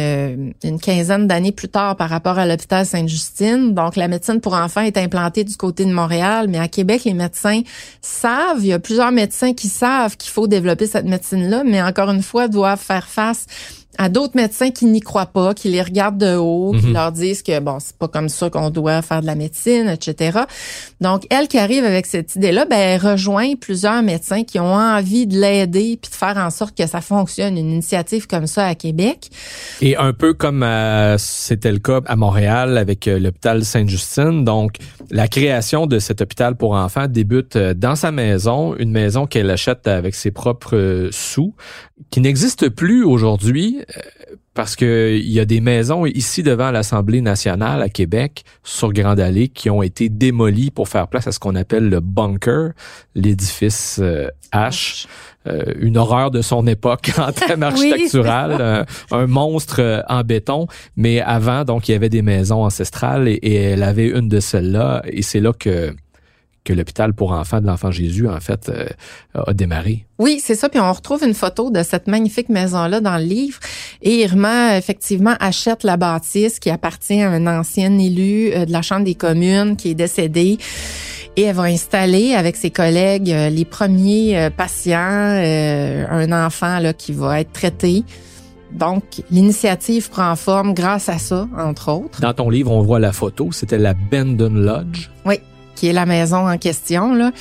une 0.63 0.79
quinzaine 0.79 1.27
d'années 1.27 1.51
plus 1.51 1.67
tard 1.67 1.97
par 1.97 2.09
rapport 2.09 2.39
à 2.39 2.45
l'hôpital 2.45 2.86
Sainte-Justine. 2.86 3.73
Donc, 3.73 3.97
la 3.97 4.07
médecine 4.07 4.39
pour 4.39 4.53
enfants 4.53 4.81
est 4.81 4.97
implantée 4.97 5.43
du 5.43 5.57
côté 5.57 5.83
de 5.83 5.91
Montréal 5.91 6.12
mais 6.47 6.60
à 6.60 6.67
Québec, 6.67 7.04
les 7.06 7.13
médecins 7.13 7.62
savent, 8.02 8.60
il 8.60 8.67
y 8.67 8.73
a 8.73 8.80
plusieurs 8.80 9.12
médecins 9.12 9.54
qui 9.54 9.67
savent 9.67 10.17
qu'il 10.17 10.32
faut 10.32 10.47
développer 10.47 10.88
cette 10.88 11.06
médecine-là, 11.06 11.63
mais 11.65 11.82
encore 11.82 12.10
une 12.10 12.23
fois, 12.23 12.47
doivent 12.47 12.80
faire 12.80 13.08
face 13.08 13.45
à 13.97 14.10
d'autres 14.10 14.36
médecins 14.36 14.71
qui 14.71 14.86
n'y 14.86 14.99
croient 14.99 15.27
pas, 15.27 15.53
qui 15.53 15.69
les 15.69 15.82
regardent 15.82 16.17
de 16.17 16.36
haut, 16.36 16.73
qui 16.79 16.88
mhm. 16.88 16.93
leur 16.93 17.12
disent 17.12 17.43
que 17.43 17.60
bon, 17.60 17.77
c'est 17.79 17.95
pas 17.95 18.08
comme 18.08 18.29
ça 18.29 18.49
qu'on 18.49 18.69
doit 18.69 19.01
faire 19.01 19.21
de 19.21 19.25
la 19.25 19.36
médecine, 19.36 19.88
etc. 19.88 20.39
Donc, 21.01 21.25
elle 21.29 21.47
qui 21.47 21.58
arrive 21.58 21.86
avec 21.86 22.06
cette 22.06 22.36
idée-là, 22.36 22.65
ben, 22.65 22.77
elle 22.77 23.01
rejoint 23.01 23.56
plusieurs 23.56 24.01
médecins 24.01 24.43
qui 24.43 24.60
ont 24.60 24.73
envie 24.73 25.27
de 25.27 25.38
l'aider 25.38 25.97
puis 26.01 26.10
de 26.10 26.15
faire 26.15 26.38
en 26.38 26.49
sorte 26.49 26.77
que 26.77 26.88
ça 26.88 27.01
fonctionne, 27.01 27.58
une 27.58 27.69
initiative 27.69 28.27
comme 28.27 28.47
ça 28.47 28.65
à 28.65 28.75
Québec. 28.75 29.29
Et 29.82 29.95
un 29.97 30.13
peu 30.13 30.34
comme 30.34 30.63
euh, 30.63 31.17
c'était 31.17 31.71
le 31.71 31.79
cas 31.79 32.01
à 32.06 32.15
Montréal 32.15 32.77
avec 32.77 33.08
euh, 33.08 33.19
l'hôpital 33.19 33.63
Sainte-Justine. 33.63 34.43
Donc, 34.43 34.77
la 35.12 35.27
création 35.27 35.88
de 35.88 35.99
cet 35.99 36.21
hôpital 36.21 36.56
pour 36.56 36.73
enfants 36.73 37.08
débute 37.08 37.56
euh, 37.56 37.73
dans 37.73 37.95
sa 37.95 38.12
maison, 38.12 38.75
une 38.77 38.91
maison 38.91 39.25
qu'elle 39.25 39.49
achète 39.49 39.88
avec 39.88 40.15
ses 40.15 40.32
propres 40.32 41.10
sous, 41.12 41.53
qui 42.09 42.21
n'existe 42.21 42.69
plus 42.69 43.03
aujourd'hui 43.03 43.81
euh, 43.97 44.01
parce 44.53 44.75
que 44.75 45.17
il 45.19 45.31
y 45.31 45.39
a 45.39 45.45
des 45.45 45.61
maisons 45.61 46.05
ici 46.05 46.43
devant 46.43 46.71
l'Assemblée 46.71 47.21
nationale 47.21 47.81
à 47.81 47.89
Québec 47.89 48.43
sur 48.63 48.93
Grande 48.93 49.19
Allée 49.19 49.47
qui 49.47 49.69
ont 49.69 49.81
été 49.81 50.09
démolies 50.09 50.69
pour 50.69 50.87
faire 50.87 51.07
place 51.07 51.27
à 51.27 51.31
ce 51.31 51.39
qu'on 51.39 51.55
appelle 51.55 51.89
le 51.89 51.99
bunker, 51.99 52.71
l'édifice 53.15 53.99
euh, 54.01 54.27
H, 54.53 55.07
euh, 55.47 55.63
une 55.79 55.97
horreur 55.97 56.29
de 56.29 56.41
son 56.41 56.67
époque 56.67 57.11
en 57.17 57.31
termes 57.31 57.63
architectural, 57.63 58.85
un, 59.11 59.27
monstre 59.27 60.03
en 60.07 60.21
béton. 60.23 60.67
Mais 60.95 61.19
avant, 61.19 61.63
donc, 61.63 61.89
il 61.89 61.93
y 61.93 61.95
avait 61.95 62.09
des 62.09 62.21
maisons 62.21 62.63
ancestrales 62.63 63.27
et, 63.27 63.33
et 63.33 63.55
elle 63.55 63.83
avait 63.83 64.07
une 64.07 64.29
de 64.29 64.39
celles-là. 64.39 65.01
Et 65.07 65.23
c'est 65.23 65.39
là 65.39 65.51
que 65.53 65.95
que 66.63 66.73
l'hôpital 66.73 67.13
pour 67.13 67.32
enfants 67.32 67.60
de 67.60 67.67
l'Enfant 67.67 67.91
Jésus, 67.91 68.28
en 68.28 68.39
fait, 68.39 68.69
euh, 68.69 68.88
a 69.34 69.54
démarré. 69.54 70.06
Oui, 70.19 70.39
c'est 70.41 70.56
ça. 70.56 70.69
Puis 70.69 70.80
on 70.80 70.91
retrouve 70.91 71.23
une 71.23 71.34
photo 71.34 71.71
de 71.71 71.84
cette 71.84 72.08
magnifique 72.08 72.49
maison-là 72.49 73.02
dans 73.02 73.17
le 73.17 73.23
livre. 73.23 73.60
Et 74.02 74.21
Irma, 74.21 74.78
effectivement, 74.78 75.36
achète 75.39 75.84
la 75.84 75.97
bâtisse 75.97 76.60
qui 76.60 76.69
appartient 76.69 77.21
à 77.21 77.30
un 77.30 77.47
ancien 77.47 77.97
élu 77.97 78.52
euh, 78.54 78.65
de 78.65 78.71
la 78.71 78.82
Chambre 78.82 79.04
des 79.04 79.15
communes 79.15 79.76
qui 79.76 79.89
est 79.89 79.95
décédé. 79.95 80.58
Et 81.36 81.43
elle 81.43 81.56
va 81.56 81.63
installer 81.63 82.36
avec 82.36 82.56
ses 82.56 82.69
collègues 82.69 83.32
euh, 83.32 83.49
les 83.49 83.65
premiers 83.65 84.49
patients, 84.56 84.99
un 84.99 86.45
enfant 86.45 86.80
là, 86.80 86.93
qui 86.93 87.12
va 87.12 87.41
être 87.41 87.52
traité. 87.52 88.04
Donc, 88.71 89.04
l'initiative 89.30 90.10
prend 90.10 90.36
forme 90.36 90.73
grâce 90.73 91.10
à 91.10 91.17
ça, 91.17 91.47
entre 91.58 91.91
autres. 91.91 92.21
Dans 92.21 92.34
ton 92.34 92.49
livre, 92.49 92.71
on 92.71 92.82
voit 92.82 92.99
la 92.99 93.12
photo. 93.12 93.52
C'était 93.52 93.78
la 93.78 93.93
Bendon 93.93 94.54
Lodge. 94.54 95.10
Oui 95.26 95.39
qui 95.75 95.88
est 95.88 95.93
la 95.93 96.05
maison 96.05 96.47
en 96.49 96.57
question. 96.57 97.13
Là. 97.13 97.31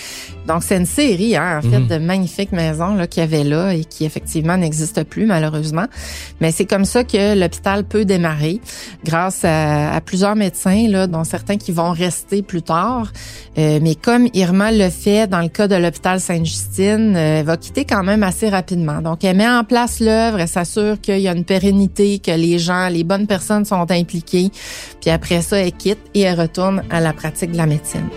Donc, 0.46 0.62
c'est 0.62 0.76
une 0.76 0.86
série, 0.86 1.36
hein, 1.36 1.58
en 1.58 1.62
fait, 1.62 1.78
mhm. 1.78 1.86
de 1.86 1.98
magnifiques 1.98 2.52
maisons 2.52 2.94
là, 2.94 3.06
qu'il 3.06 3.22
y 3.22 3.24
avait 3.24 3.44
là 3.44 3.74
et 3.74 3.84
qui, 3.84 4.04
effectivement, 4.04 4.56
n'existent 4.56 5.04
plus, 5.04 5.26
malheureusement. 5.26 5.86
Mais 6.40 6.50
c'est 6.50 6.64
comme 6.64 6.84
ça 6.84 7.04
que 7.04 7.38
l'hôpital 7.38 7.84
peut 7.84 8.04
démarrer 8.04 8.60
grâce 9.04 9.44
à, 9.44 10.00
plusieurs 10.04 10.34
médecins, 10.34 10.88
là, 10.88 11.06
dont 11.06 11.24
certains 11.24 11.56
qui 11.56 11.72
vont 11.72 11.92
rester 11.92 12.42
plus 12.42 12.62
tard. 12.62 13.12
Euh, 13.58 13.78
mais 13.82 13.94
comme 13.94 14.28
Irma 14.34 14.72
le 14.72 14.90
fait 14.90 15.26
dans 15.26 15.40
le 15.40 15.48
cas 15.48 15.68
de 15.68 15.76
l'hôpital 15.76 16.20
Sainte-Justine, 16.20 17.14
euh, 17.16 17.40
elle 17.40 17.46
va 17.46 17.56
quitter 17.56 17.84
quand 17.84 18.02
même 18.02 18.22
assez 18.22 18.48
rapidement. 18.48 19.00
Donc, 19.00 19.24
elle 19.24 19.36
met 19.36 19.48
en 19.48 19.64
place 19.64 20.00
l'œuvre, 20.00 20.40
elle 20.40 20.48
s'assure 20.48 21.00
qu'il 21.00 21.20
y 21.20 21.28
a 21.28 21.32
une 21.32 21.44
pérennité, 21.44 22.18
que 22.18 22.32
les 22.32 22.58
gens, 22.58 22.88
les 22.88 23.04
bonnes 23.04 23.26
personnes 23.26 23.64
sont 23.64 23.90
impliquées. 23.90 24.50
Puis 25.00 25.10
après 25.10 25.42
ça, 25.42 25.58
elle 25.58 25.72
quitte 25.72 26.00
et 26.14 26.20
elle 26.20 26.40
retourne 26.40 26.82
à 26.90 27.00
la 27.00 27.12
pratique 27.12 27.52
de 27.52 27.56
la 27.56 27.66
médecine. 27.66 28.08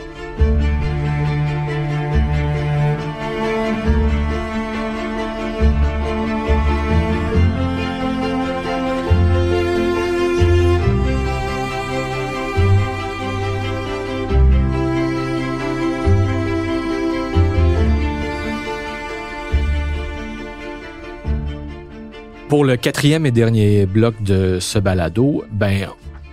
Pour 22.48 22.64
le 22.64 22.78
quatrième 22.78 23.26
et 23.26 23.32
dernier 23.32 23.88
bloc 23.88 24.22
de 24.22 24.60
ce 24.60 24.78
balado, 24.78 25.44
ben 25.52 25.88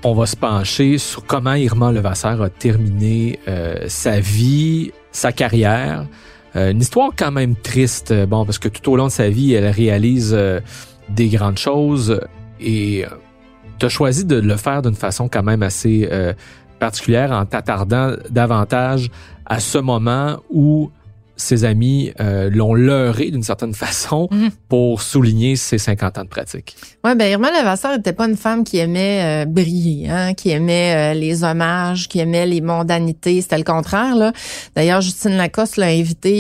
on 0.05 0.13
va 0.13 0.27
se 0.27 0.37
pencher 0.37 0.99
sur 0.99 1.25
comment 1.25 1.55
Irma 1.55 1.91
Levasseur 1.91 2.43
a 2.43 2.51
terminé 2.51 3.39
euh, 3.49 3.87
sa 3.89 4.21
vie, 4.21 4.93
sa 5.11 5.33
carrière. 5.33 6.07
Euh, 6.55 6.73
une 6.73 6.83
histoire 6.83 7.13
quand 7.17 7.31
même 7.31 7.57
triste, 7.57 8.13
bon, 8.27 8.45
parce 8.45 8.59
que 8.59 8.69
tout 8.69 8.93
au 8.93 8.97
long 8.97 9.07
de 9.07 9.11
sa 9.11 9.31
vie, 9.31 9.55
elle 9.55 9.71
réalise 9.71 10.35
euh, 10.37 10.61
des 11.09 11.29
grandes 11.29 11.59
choses 11.59 12.21
et 12.61 13.07
tu 13.79 13.87
as 13.87 13.89
choisi 13.89 14.27
de 14.27 14.37
le 14.37 14.57
faire 14.59 14.83
d'une 14.83 14.95
façon 14.95 15.31
quand 15.31 15.43
même 15.43 15.63
assez 15.63 16.09
particulière 16.79 17.33
en 17.33 17.47
t'attardant 17.47 18.13
davantage 18.31 19.11
à 19.47 19.61
ce 19.61 19.79
moment 19.79 20.37
où 20.51 20.91
ses 21.43 21.65
amis 21.65 22.13
euh, 22.21 22.49
l'ont 22.51 22.75
leurré 22.75 23.31
d'une 23.31 23.43
certaine 23.43 23.75
façon 23.75 24.29
mhm. 24.31 24.51
pour 24.69 25.03
souligner 25.03 25.57
ses 25.57 25.79
50 25.79 26.19
ans 26.19 26.25
de 26.25 26.29
pratique. 26.29 26.77
Ouais, 27.05 27.15
ben 27.15 27.31
Irma 27.31 27.51
Levasseur 27.51 27.97
n'était 27.97 28.13
pas 28.13 28.29
une 28.29 28.37
femme 28.37 28.65
qui 28.65 28.79
aimait 28.79 29.45
euh, 29.45 29.47
briller, 29.47 30.09
hein, 30.09 30.35
qui 30.35 30.51
aimait 30.51 31.13
euh, 31.13 31.19
les 31.19 31.45
hommages, 31.45 32.09
qui 32.09 32.21
aimait 32.21 32.47
les 32.47 32.61
mondanités. 32.61 33.41
C'était 33.41 33.59
le 33.59 33.65
contraire. 33.65 34.15
Là. 34.15 34.33
D'ailleurs, 34.77 35.01
Justine 35.01 35.37
Lacoste 35.37 35.77
l'a 35.77 35.89
invité 35.89 36.33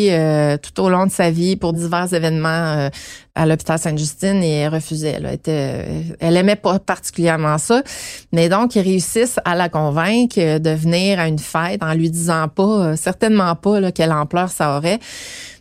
tout 0.62 0.80
au 0.82 0.88
long 0.88 1.06
de 1.06 1.10
sa 1.10 1.30
vie 1.30 1.56
pour 1.56 1.72
divers 1.72 2.12
événements 2.14 2.88
à 3.34 3.46
l'hôpital 3.46 3.78
Sainte-Justine 3.78 4.42
et 4.42 4.58
elle 4.58 4.74
refusait. 4.74 5.14
Elle, 5.16 5.26
était, 5.32 5.86
elle 6.20 6.36
aimait 6.36 6.56
pas 6.56 6.78
particulièrement 6.78 7.58
ça. 7.58 7.82
Mais 8.32 8.48
donc, 8.48 8.76
ils 8.76 8.82
réussissent 8.82 9.40
à 9.44 9.54
la 9.54 9.68
convaincre 9.68 10.58
de 10.58 10.70
venir 10.70 11.18
à 11.18 11.28
une 11.28 11.38
fête 11.38 11.82
en 11.82 11.94
lui 11.94 12.10
disant 12.10 12.48
pas, 12.48 12.96
certainement 12.96 13.54
pas, 13.54 13.90
quelle 13.92 14.12
ampleur 14.12 14.50
ça 14.50 14.76
aurait. 14.76 14.98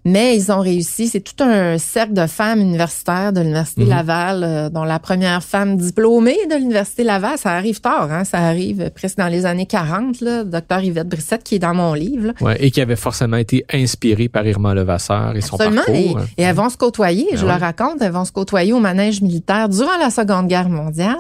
Mais 0.04 0.36
ils 0.36 0.52
ont 0.52 0.60
réussi. 0.60 1.08
C'est 1.08 1.22
tout 1.22 1.43
un 1.43 1.78
cercle 1.78 2.14
de 2.14 2.26
femmes 2.26 2.60
universitaires 2.60 3.34
de 3.34 3.41
l'Université 3.41 3.84
mhm. 3.84 3.89
Laval, 3.89 4.43
euh, 4.43 4.70
dont 4.70 4.84
la 4.84 4.99
première 4.99 5.43
femme 5.43 5.78
diplômée 5.78 6.38
de 6.49 6.56
l'Université 6.56 7.04
Laval, 7.04 7.38
ça 7.38 7.52
arrive 7.52 7.82
tard, 7.82 8.12
hein, 8.12 8.24
ça 8.24 8.39
arrive 8.39 8.89
presque 8.95 9.18
dans 9.18 9.28
les 9.28 9.45
années 9.45 9.66
40, 9.66 10.22
là, 10.22 10.43
docteur 10.43 10.84
Yvette 10.84 11.08
Brissette, 11.08 11.43
qui 11.43 11.56
est 11.56 11.60
dans 11.60 11.74
mon 11.74 11.93
livre. 11.93 12.34
Ouais, 12.41 12.58
et 12.60 12.72
qui 12.72 12.82
avait 12.82 12.95
forcément 12.95 13.38
été 13.38 13.66
inspirée 13.72 14.28
par 14.28 14.45
Irma 14.45 14.74
Levasseur 14.74 15.36
et 15.36 15.41
son 15.41 15.58
parcours. 15.58 15.84
Et, 15.89 16.10
hein. 16.10 16.26
et, 16.38 16.43
elles 16.43 16.56
vont 16.56 16.70
se 16.70 16.78
côtoyer, 16.78 17.28
je 17.34 17.45
ben 17.45 17.56
le 17.56 17.60
raconte, 17.60 18.02
elles 18.02 18.12
vont 18.12 18.26
se 18.26 18.32
côtoyer 18.32 18.74
au 18.74 18.80
manège 18.80 19.22
militaire 19.22 19.70
durant 19.70 19.97
la 19.99 20.10
Seconde 20.10 20.47
Guerre 20.47 20.70
mondiale. 20.70 21.16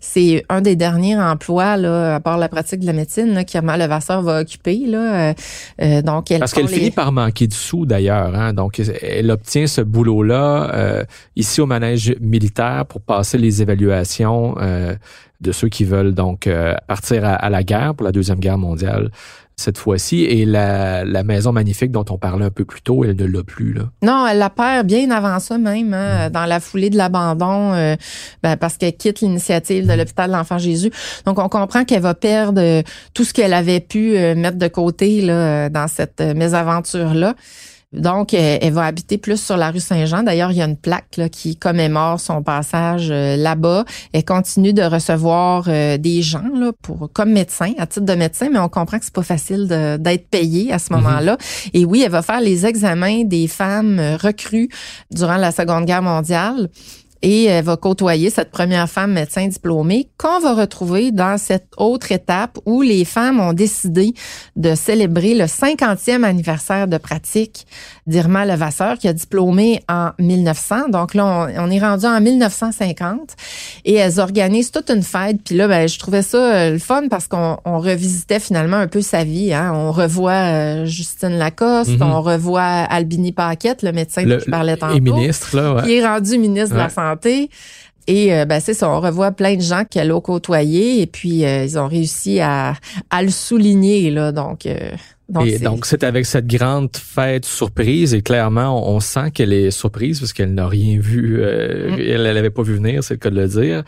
C'est 0.00 0.44
un 0.48 0.60
des 0.60 0.76
derniers 0.76 1.18
emplois, 1.18 1.76
là, 1.76 2.16
à 2.16 2.20
part 2.20 2.38
la 2.38 2.48
pratique 2.48 2.80
de 2.80 2.86
la 2.86 2.92
médecine, 2.92 3.44
qu'Irma 3.44 3.76
Levasseur 3.76 4.22
va 4.22 4.40
occuper. 4.40 4.82
Là, 4.86 4.98
euh, 4.98 5.34
euh, 5.80 6.02
donc 6.02 6.30
elle 6.30 6.40
Parce 6.40 6.52
qu'elle 6.52 6.68
finit 6.68 6.90
par 6.90 7.12
manquer 7.12 7.46
de 7.46 7.54
sous, 7.54 7.86
d'ailleurs 7.86 8.11
Hein. 8.12 8.52
Donc, 8.52 8.80
elle 9.02 9.30
obtient 9.30 9.66
ce 9.66 9.80
boulot-là 9.80 10.70
euh, 10.74 11.04
ici 11.36 11.60
au 11.60 11.66
manège 11.66 12.14
militaire 12.20 12.86
pour 12.86 13.00
passer 13.00 13.38
les 13.38 13.62
évaluations 13.62 14.56
euh, 14.60 14.94
de 15.40 15.52
ceux 15.52 15.68
qui 15.68 15.84
veulent 15.84 16.14
donc 16.14 16.46
euh, 16.46 16.74
partir 16.86 17.24
à, 17.24 17.50
la 17.50 17.62
guerre 17.62 17.94
pour 17.94 18.04
la 18.04 18.12
deuxième 18.12 18.38
guerre 18.38 18.58
mondiale 18.58 19.10
cette 19.56 19.78
fois-ci. 19.78 20.24
Et 20.24 20.44
la, 20.44 21.04
maison 21.24 21.52
magnifique 21.52 21.92
dont 21.92 22.04
on 22.10 22.18
parlait 22.18 22.44
un 22.44 22.50
peu 22.50 22.64
plus 22.64 22.80
tôt, 22.80 23.04
elle 23.04 23.14
ne 23.14 23.26
l'a 23.26 23.44
plus. 23.44 23.74
Là. 23.74 23.82
Non, 24.02 24.26
elle 24.26 24.38
la 24.38 24.50
perd 24.50 24.86
bien 24.86 25.10
avant 25.10 25.38
ça 25.38 25.58
même, 25.58 25.94
hein, 25.94 26.28
mm. 26.28 26.32
dans 26.32 26.46
la 26.46 26.58
foulée 26.58 26.90
de 26.90 26.96
l'abandon, 26.96 27.72
ben, 28.42 28.56
parce 28.56 28.76
qu'elle 28.76 28.96
quitte 28.96 29.20
l'initiative 29.20 29.86
de 29.86 29.92
l'hôpital 29.92 30.30
de 30.30 30.36
l'Enfant 30.36 30.58
Jésus. 30.58 30.90
Donc, 31.26 31.38
on 31.38 31.48
comprend 31.48 31.84
qu'elle 31.84 32.02
va 32.02 32.14
perdre 32.14 32.82
tout 33.14 33.24
ce 33.24 33.32
qu'elle 33.32 33.52
avait 33.52 33.80
pu 33.80 34.12
mettre 34.34 34.58
de 34.58 34.68
côté 34.68 35.20
là, 35.20 35.68
dans 35.68 35.86
cette 35.86 36.20
mésaventure-là. 36.20 37.34
Donc, 37.92 38.32
elle 38.32 38.72
va 38.72 38.84
habiter 38.84 39.18
plus 39.18 39.42
sur 39.42 39.56
la 39.56 39.70
rue 39.70 39.80
Saint-Jean. 39.80 40.22
D'ailleurs, 40.22 40.50
il 40.50 40.56
y 40.56 40.62
a 40.62 40.64
une 40.64 40.76
plaque 40.76 41.16
là, 41.16 41.28
qui 41.28 41.56
commémore 41.56 42.20
son 42.20 42.42
passage 42.42 43.08
euh, 43.10 43.36
là-bas. 43.36 43.84
Elle 44.12 44.24
continue 44.24 44.72
de 44.72 44.82
recevoir 44.82 45.64
euh, 45.68 45.98
des 45.98 46.22
gens 46.22 46.48
là, 46.54 46.72
pour 46.80 47.10
comme 47.12 47.32
médecin, 47.32 47.72
à 47.78 47.86
titre 47.86 48.06
de 48.06 48.14
médecin, 48.14 48.48
mais 48.50 48.58
on 48.58 48.68
comprend 48.68 48.98
que 48.98 49.04
c'est 49.04 49.14
pas 49.14 49.22
facile 49.22 49.66
d'être 50.00 50.28
payé 50.28 50.72
à 50.72 50.78
ce 50.78 50.92
mhm. 50.92 51.00
moment-là. 51.00 51.36
Et 51.74 51.84
oui, 51.84 52.02
elle 52.04 52.12
va 52.12 52.22
faire 52.22 52.40
les 52.40 52.66
examens 52.66 53.24
des 53.24 53.46
femmes 53.46 54.00
recrues 54.20 54.68
durant 55.10 55.36
la 55.36 55.52
Seconde 55.52 55.84
Guerre 55.84 56.02
mondiale 56.02 56.68
et 57.22 57.44
elle 57.44 57.64
va 57.64 57.76
côtoyer 57.76 58.30
cette 58.30 58.50
première 58.50 58.90
femme 58.90 59.12
médecin 59.12 59.46
diplômée 59.46 60.08
qu'on 60.18 60.40
va 60.40 60.54
retrouver 60.54 61.12
dans 61.12 61.38
cette 61.38 61.68
autre 61.76 62.10
étape 62.12 62.58
où 62.66 62.82
les 62.82 63.04
femmes 63.04 63.40
ont 63.40 63.52
décidé 63.52 64.12
de 64.56 64.74
célébrer 64.74 65.34
le 65.34 65.44
50e 65.44 66.24
anniversaire 66.24 66.88
de 66.88 66.98
pratique 66.98 67.66
d'Irma 68.06 68.44
Levasseur 68.44 68.98
qui 68.98 69.08
a 69.08 69.12
diplômé 69.12 69.80
en 69.88 70.10
1900. 70.18 70.88
Donc 70.88 71.14
là, 71.14 71.48
on, 71.56 71.70
est 71.70 71.78
rendu 71.78 72.06
en 72.06 72.20
1950 72.20 73.36
et 73.84 73.94
elles 73.94 74.18
organisent 74.18 74.70
toute 74.70 74.90
une 74.90 75.02
fête. 75.02 75.38
Puis 75.44 75.56
là, 75.56 75.68
ben, 75.68 75.88
je 75.88 75.98
trouvais 75.98 76.22
ça 76.22 76.38
euh, 76.38 76.70
le 76.72 76.78
fun 76.78 77.08
parce 77.08 77.28
qu'on 77.28 77.56
revisitait 77.64 78.40
finalement 78.40 78.78
un 78.78 78.88
peu 78.88 79.02
sa 79.02 79.24
vie. 79.24 79.52
Hein. 79.52 79.72
On 79.74 79.92
revoit 79.92 80.32
euh, 80.32 80.84
Justine 80.84 81.38
Lacoste, 81.38 81.90
mm-hmm. 81.90 82.02
on 82.02 82.22
revoit 82.22 82.62
Albini 82.62 83.32
Paquette, 83.32 83.82
le 83.82 83.92
médecin 83.92 84.24
qui 84.24 84.50
parlait 84.50 84.76
tantôt. 84.76 84.96
Et 84.96 85.00
ministre, 85.00 85.56
là, 85.56 85.74
ouais. 85.74 85.82
Qui 85.82 85.94
est 85.96 86.06
rendu 86.06 86.38
ministre 86.38 86.74
de 86.74 86.80
la 86.80 86.88
Santé 86.88 87.50
et 88.06 88.34
euh, 88.34 88.44
ben, 88.44 88.60
c'est 88.60 88.74
ça, 88.74 88.90
on 88.90 89.00
revoit 89.00 89.30
plein 89.30 89.56
de 89.56 89.62
gens 89.62 89.84
qu'elle 89.88 90.10
a 90.10 90.20
côtoyé 90.20 91.02
et 91.02 91.06
puis 91.06 91.44
euh, 91.44 91.64
ils 91.64 91.78
ont 91.78 91.86
réussi 91.86 92.40
à, 92.40 92.74
le 93.12 93.30
souligner. 93.30 94.10
Là, 94.10 94.32
donc, 94.32 94.66
euh, 94.66 94.90
donc, 95.32 95.46
et 95.46 95.58
donc, 95.58 95.86
c'est 95.86 96.04
avec 96.04 96.26
cette 96.26 96.46
grande 96.46 96.94
fête 96.96 97.46
surprise 97.46 98.12
et 98.12 98.20
clairement, 98.20 98.88
on, 98.94 99.00
sent 99.00 99.30
qu'elle 99.30 99.52
est 99.52 99.70
surprise 99.70 100.20
parce 100.20 100.32
qu'elle 100.32 100.52
n'a 100.52 100.68
rien 100.68 101.00
vu, 101.00 101.38
mm. 101.38 101.98
elle 101.98 102.22
n'avait 102.22 102.50
pas 102.50 102.62
vu 102.62 102.74
venir, 102.74 103.02
c'est 103.02 103.14
le 103.14 103.18
cas 103.18 103.30
de 103.30 103.40
le 103.40 103.48
dire. 103.48 103.82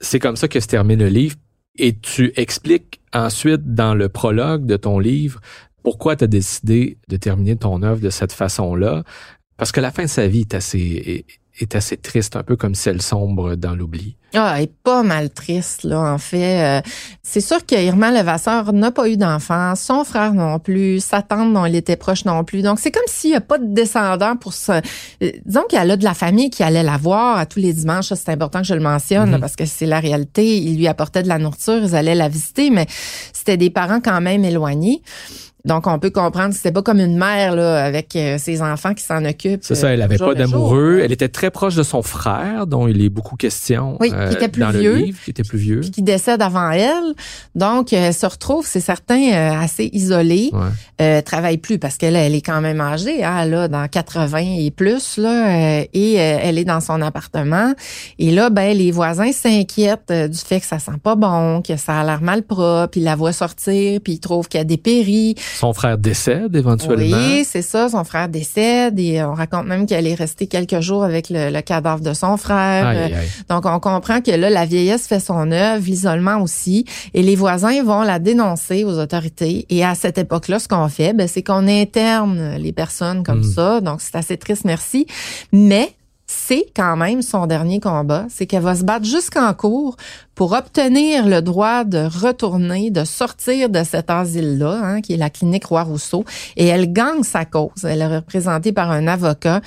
C'est 0.00 0.18
comme 0.18 0.36
ça 0.36 0.48
que 0.48 0.58
se 0.58 0.66
termine 0.66 0.98
le 0.98 1.08
livre. 1.08 1.36
Et 1.78 1.94
tu 1.94 2.32
expliques 2.36 3.00
ensuite 3.12 3.74
dans 3.74 3.94
le 3.94 4.08
prologue 4.08 4.64
de 4.64 4.78
ton 4.78 4.98
livre 4.98 5.40
pourquoi 5.82 6.16
tu 6.16 6.24
as 6.24 6.26
décidé 6.26 6.98
de 7.08 7.16
terminer 7.16 7.56
ton 7.56 7.82
œuvre 7.82 8.00
de 8.00 8.10
cette 8.10 8.32
façon-là. 8.32 9.04
Parce 9.58 9.72
que 9.72 9.80
la 9.80 9.90
fin 9.90 10.04
de 10.04 10.08
sa 10.08 10.26
vie 10.26 10.40
est 10.40 10.54
assez 10.54 11.26
est 11.60 11.74
assez 11.74 11.96
triste, 11.96 12.36
un 12.36 12.42
peu 12.42 12.56
comme 12.56 12.74
celle 12.74 13.02
sombre 13.02 13.54
dans 13.54 13.74
l'oubli. 13.74 14.16
Ah, 14.34 14.54
elle 14.56 14.64
est 14.64 14.72
pas 14.82 15.02
mal 15.02 15.30
triste, 15.30 15.84
là, 15.84 16.00
en 16.00 16.18
fait. 16.18 16.60
Euh, 16.62 16.80
c'est 17.22 17.40
sûr 17.40 17.64
que 17.64 17.74
Irma 17.74 18.10
Levasseur 18.10 18.72
n'a 18.72 18.90
pas 18.90 19.08
eu 19.08 19.16
d'enfant, 19.16 19.74
son 19.76 20.04
frère 20.04 20.34
non 20.34 20.58
plus, 20.58 21.02
sa 21.02 21.22
tante 21.22 21.54
dont 21.54 21.64
elle 21.64 21.76
était 21.76 21.96
proche 21.96 22.24
non 22.24 22.44
plus. 22.44 22.60
Donc, 22.60 22.78
c'est 22.78 22.90
comme 22.90 23.06
s'il 23.06 23.30
n'y 23.30 23.36
a 23.36 23.40
pas 23.40 23.56
de 23.56 23.72
descendant 23.72 24.36
pour 24.36 24.52
ça. 24.52 24.82
Euh, 25.22 25.30
disons 25.46 25.62
qu'elle 25.68 25.90
a 25.90 25.96
de 25.96 26.04
la 26.04 26.12
famille 26.12 26.50
qui 26.50 26.62
allait 26.62 26.82
la 26.82 26.98
voir 26.98 27.38
à 27.38 27.46
tous 27.46 27.60
les 27.60 27.72
dimanches. 27.72 28.12
C'est 28.12 28.28
important 28.28 28.60
que 28.60 28.66
je 28.66 28.74
le 28.74 28.80
mentionne, 28.80 29.30
mhm. 29.30 29.40
parce 29.40 29.56
que 29.56 29.64
c'est 29.64 29.86
la 29.86 30.00
réalité. 30.00 30.58
Il 30.58 30.76
lui 30.76 30.88
apportait 30.88 31.22
de 31.22 31.28
la 31.28 31.38
nourriture, 31.38 31.82
ils 31.82 31.94
allaient 31.94 32.14
la 32.14 32.28
visiter, 32.28 32.68
mais 32.70 32.86
c'était 33.32 33.56
des 33.56 33.70
parents 33.70 34.00
quand 34.00 34.20
même 34.20 34.44
éloignés. 34.44 35.02
Donc, 35.66 35.88
on 35.88 35.98
peut 35.98 36.10
comprendre 36.10 36.50
que 36.50 36.56
c'était 36.56 36.72
pas 36.72 36.82
comme 36.82 37.00
une 37.00 37.18
mère 37.18 37.56
là, 37.56 37.84
avec 37.84 38.14
euh, 38.14 38.38
ses 38.38 38.62
enfants 38.62 38.94
qui 38.94 39.02
s'en 39.02 39.24
occupent. 39.24 39.64
C'est 39.64 39.74
ça, 39.74 39.92
elle 39.92 40.00
avait 40.00 40.16
pas 40.16 40.34
d'amoureux. 40.34 41.00
Elle 41.02 41.10
était 41.10 41.28
très 41.28 41.50
proche 41.50 41.74
de 41.74 41.82
son 41.82 42.02
frère, 42.02 42.68
dont 42.68 42.86
il 42.86 43.02
est 43.02 43.08
beaucoup 43.08 43.34
question 43.34 43.96
oui, 44.00 44.10
qui 44.10 44.14
euh, 44.14 44.30
était 44.30 44.48
plus 44.48 44.60
dans 44.60 44.70
vieux, 44.70 44.92
le 44.92 44.98
livre, 44.98 45.18
qui 45.24 45.30
était 45.30 45.42
plus 45.42 45.58
vieux. 45.58 45.80
qui 45.80 46.02
décède 46.02 46.40
avant 46.40 46.70
elle. 46.70 47.14
Donc, 47.56 47.92
elle 47.92 48.14
se 48.14 48.26
retrouve, 48.26 48.64
c'est 48.64 48.80
certain, 48.80 49.20
euh, 49.20 49.60
assez 49.60 49.90
isolée. 49.92 50.52
Ouais. 50.52 51.22
travaille 51.22 51.58
plus 51.58 51.78
parce 51.78 51.96
qu'elle 51.96 52.14
elle 52.14 52.34
est 52.34 52.42
quand 52.42 52.60
même 52.60 52.80
âgée, 52.80 53.24
hein, 53.24 53.44
là, 53.44 53.66
dans 53.66 53.88
80 53.88 54.38
et 54.58 54.70
plus, 54.70 55.16
là, 55.16 55.82
et 55.92 56.14
elle 56.14 56.58
est 56.58 56.64
dans 56.64 56.80
son 56.80 57.02
appartement. 57.02 57.74
Et 58.20 58.30
là, 58.30 58.50
ben, 58.50 58.76
les 58.76 58.92
voisins 58.92 59.32
s'inquiètent 59.32 60.12
du 60.12 60.38
fait 60.38 60.60
que 60.60 60.66
ça 60.66 60.78
sent 60.78 60.98
pas 61.02 61.16
bon, 61.16 61.60
que 61.62 61.76
ça 61.76 62.00
a 62.00 62.04
l'air 62.04 62.22
mal 62.22 62.44
propre. 62.44 62.96
Ils 62.96 63.04
la 63.04 63.16
voient 63.16 63.32
sortir, 63.32 64.00
puis 64.02 64.14
ils 64.14 64.20
trouvent 64.20 64.48
qu'elle 64.48 64.60
a 64.60 64.64
dépérit. 64.64 65.34
Son 65.56 65.72
frère 65.72 65.96
décède 65.96 66.54
éventuellement. 66.54 67.16
Oui, 67.16 67.44
c'est 67.44 67.62
ça. 67.62 67.88
Son 67.88 68.04
frère 68.04 68.28
décède 68.28 68.98
et 69.00 69.22
on 69.22 69.32
raconte 69.32 69.66
même 69.66 69.86
qu'elle 69.86 70.06
est 70.06 70.14
restée 70.14 70.46
quelques 70.46 70.80
jours 70.80 71.02
avec 71.02 71.28
le, 71.30 71.60
cadavre 71.60 72.02
de 72.02 72.12
son 72.12 72.36
frère. 72.36 73.10
Donc, 73.48 73.64
on 73.64 73.80
comprend 73.80 74.20
que 74.20 74.30
là, 74.30 74.50
la 74.50 74.66
vieillesse 74.66 75.06
fait 75.06 75.20
son 75.20 75.50
œuvre, 75.50 75.82
l'isolement 75.84 76.42
aussi. 76.42 76.84
Et 77.14 77.22
les 77.22 77.36
voisins 77.36 77.82
vont 77.82 78.02
la 78.02 78.18
dénoncer 78.18 78.84
aux 78.84 78.98
autorités. 78.98 79.66
Et 79.70 79.82
à 79.84 79.94
cette 79.94 80.18
époque-là, 80.18 80.58
ce 80.58 80.68
qu'on 80.68 80.88
fait, 80.88 81.14
ben, 81.14 81.26
c'est 81.26 81.42
qu'on 81.42 81.66
interne 81.66 82.56
les 82.58 82.72
personnes 82.72 83.22
comme 83.22 83.40
hmm. 83.40 83.54
ça. 83.54 83.80
Donc, 83.80 84.02
c'est 84.02 84.16
assez 84.16 84.36
triste, 84.36 84.64
merci. 84.66 85.06
Mais 85.52 85.90
c'est 86.26 86.66
quand 86.74 86.96
même 86.96 87.22
son 87.22 87.46
dernier 87.46 87.80
combat, 87.80 88.26
c'est 88.28 88.46
qu'elle 88.46 88.62
va 88.62 88.74
se 88.74 88.84
battre 88.84 89.06
jusqu'en 89.06 89.54
cours 89.54 89.96
pour 90.36 90.52
obtenir 90.52 91.26
le 91.26 91.40
droit 91.40 91.82
de 91.84 92.06
retourner, 92.06 92.90
de 92.90 93.04
sortir 93.04 93.70
de 93.70 93.82
cet 93.82 94.10
asile-là, 94.10 94.80
hein, 94.84 95.00
qui 95.00 95.14
est 95.14 95.16
la 95.16 95.30
clinique 95.30 95.64
Roi-Rousseau, 95.64 96.24
et 96.56 96.66
elle 96.66 96.92
gagne 96.92 97.22
sa 97.22 97.46
cause. 97.46 97.84
Elle 97.84 98.02
est 98.02 98.16
représentée 98.16 98.72
par 98.72 98.90
un 98.90 99.08
avocat. 99.08 99.60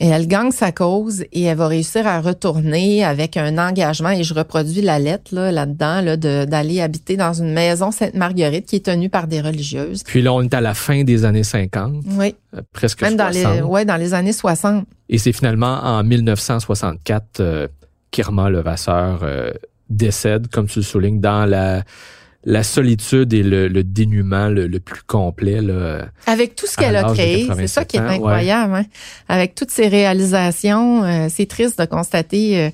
Et 0.00 0.08
elle 0.08 0.26
gagne 0.26 0.50
sa 0.50 0.72
cause 0.72 1.22
et 1.32 1.42
elle 1.42 1.58
va 1.58 1.68
réussir 1.68 2.06
à 2.06 2.20
retourner 2.20 3.04
avec 3.04 3.36
un 3.36 3.58
engagement. 3.58 4.08
Et 4.08 4.24
je 4.24 4.32
reproduis 4.32 4.80
la 4.80 4.98
lettre 4.98 5.34
là, 5.34 5.52
là-dedans 5.52 6.00
là, 6.00 6.16
d'aller 6.16 6.80
habiter 6.80 7.16
dans 7.16 7.34
une 7.34 7.52
maison 7.52 7.90
Sainte-Marguerite 7.90 8.66
qui 8.66 8.76
est 8.76 8.86
tenue 8.86 9.10
par 9.10 9.28
des 9.28 9.40
religieuses. 9.40 10.02
Puis 10.02 10.22
là, 10.22 10.32
on 10.32 10.42
est 10.42 10.54
à 10.54 10.62
la 10.62 10.74
fin 10.74 11.04
des 11.04 11.24
années 11.26 11.44
50. 11.44 12.04
Oui. 12.18 12.34
Euh, 12.56 12.62
presque 12.72 13.02
Même 13.02 13.16
dans 13.16 13.28
les, 13.28 13.60
ouais, 13.60 13.84
dans 13.84 13.96
les 13.96 14.14
années 14.14 14.32
60. 14.32 14.86
Et 15.10 15.18
c'est 15.18 15.32
finalement 15.32 15.78
en 15.82 16.02
1964 16.02 17.40
euh, 17.40 17.68
qu'Irma 18.10 18.48
Levasseur 18.48 19.20
euh, 19.22 19.52
décède, 19.92 20.48
comme 20.48 20.66
tu 20.66 20.80
le 20.80 20.84
soulignes, 20.84 21.20
dans 21.20 21.46
la 21.46 21.82
la 22.44 22.62
solitude 22.62 23.32
et 23.32 23.42
le, 23.42 23.68
dénuement 23.84 24.48
le, 24.48 24.68
plus 24.80 25.02
complet. 25.02 25.60
Là, 25.60 26.06
Avec 26.26 26.54
tout 26.54 26.66
ce 26.66 26.76
qu'elle 26.76 26.96
a 26.96 27.04
créé, 27.04 27.48
c'est 27.54 27.66
ça 27.66 27.84
qui 27.84 27.96
est 27.96 28.00
incroyable. 28.00 28.74
Hein. 28.74 28.84
Avec 29.28 29.54
toutes 29.54 29.70
ses 29.70 29.88
réalisations, 29.88 31.04
euh, 31.04 31.26
c'est 31.28 31.46
triste 31.46 31.78
de 31.78 31.84
constater 31.84 32.58
euh, 32.58 32.70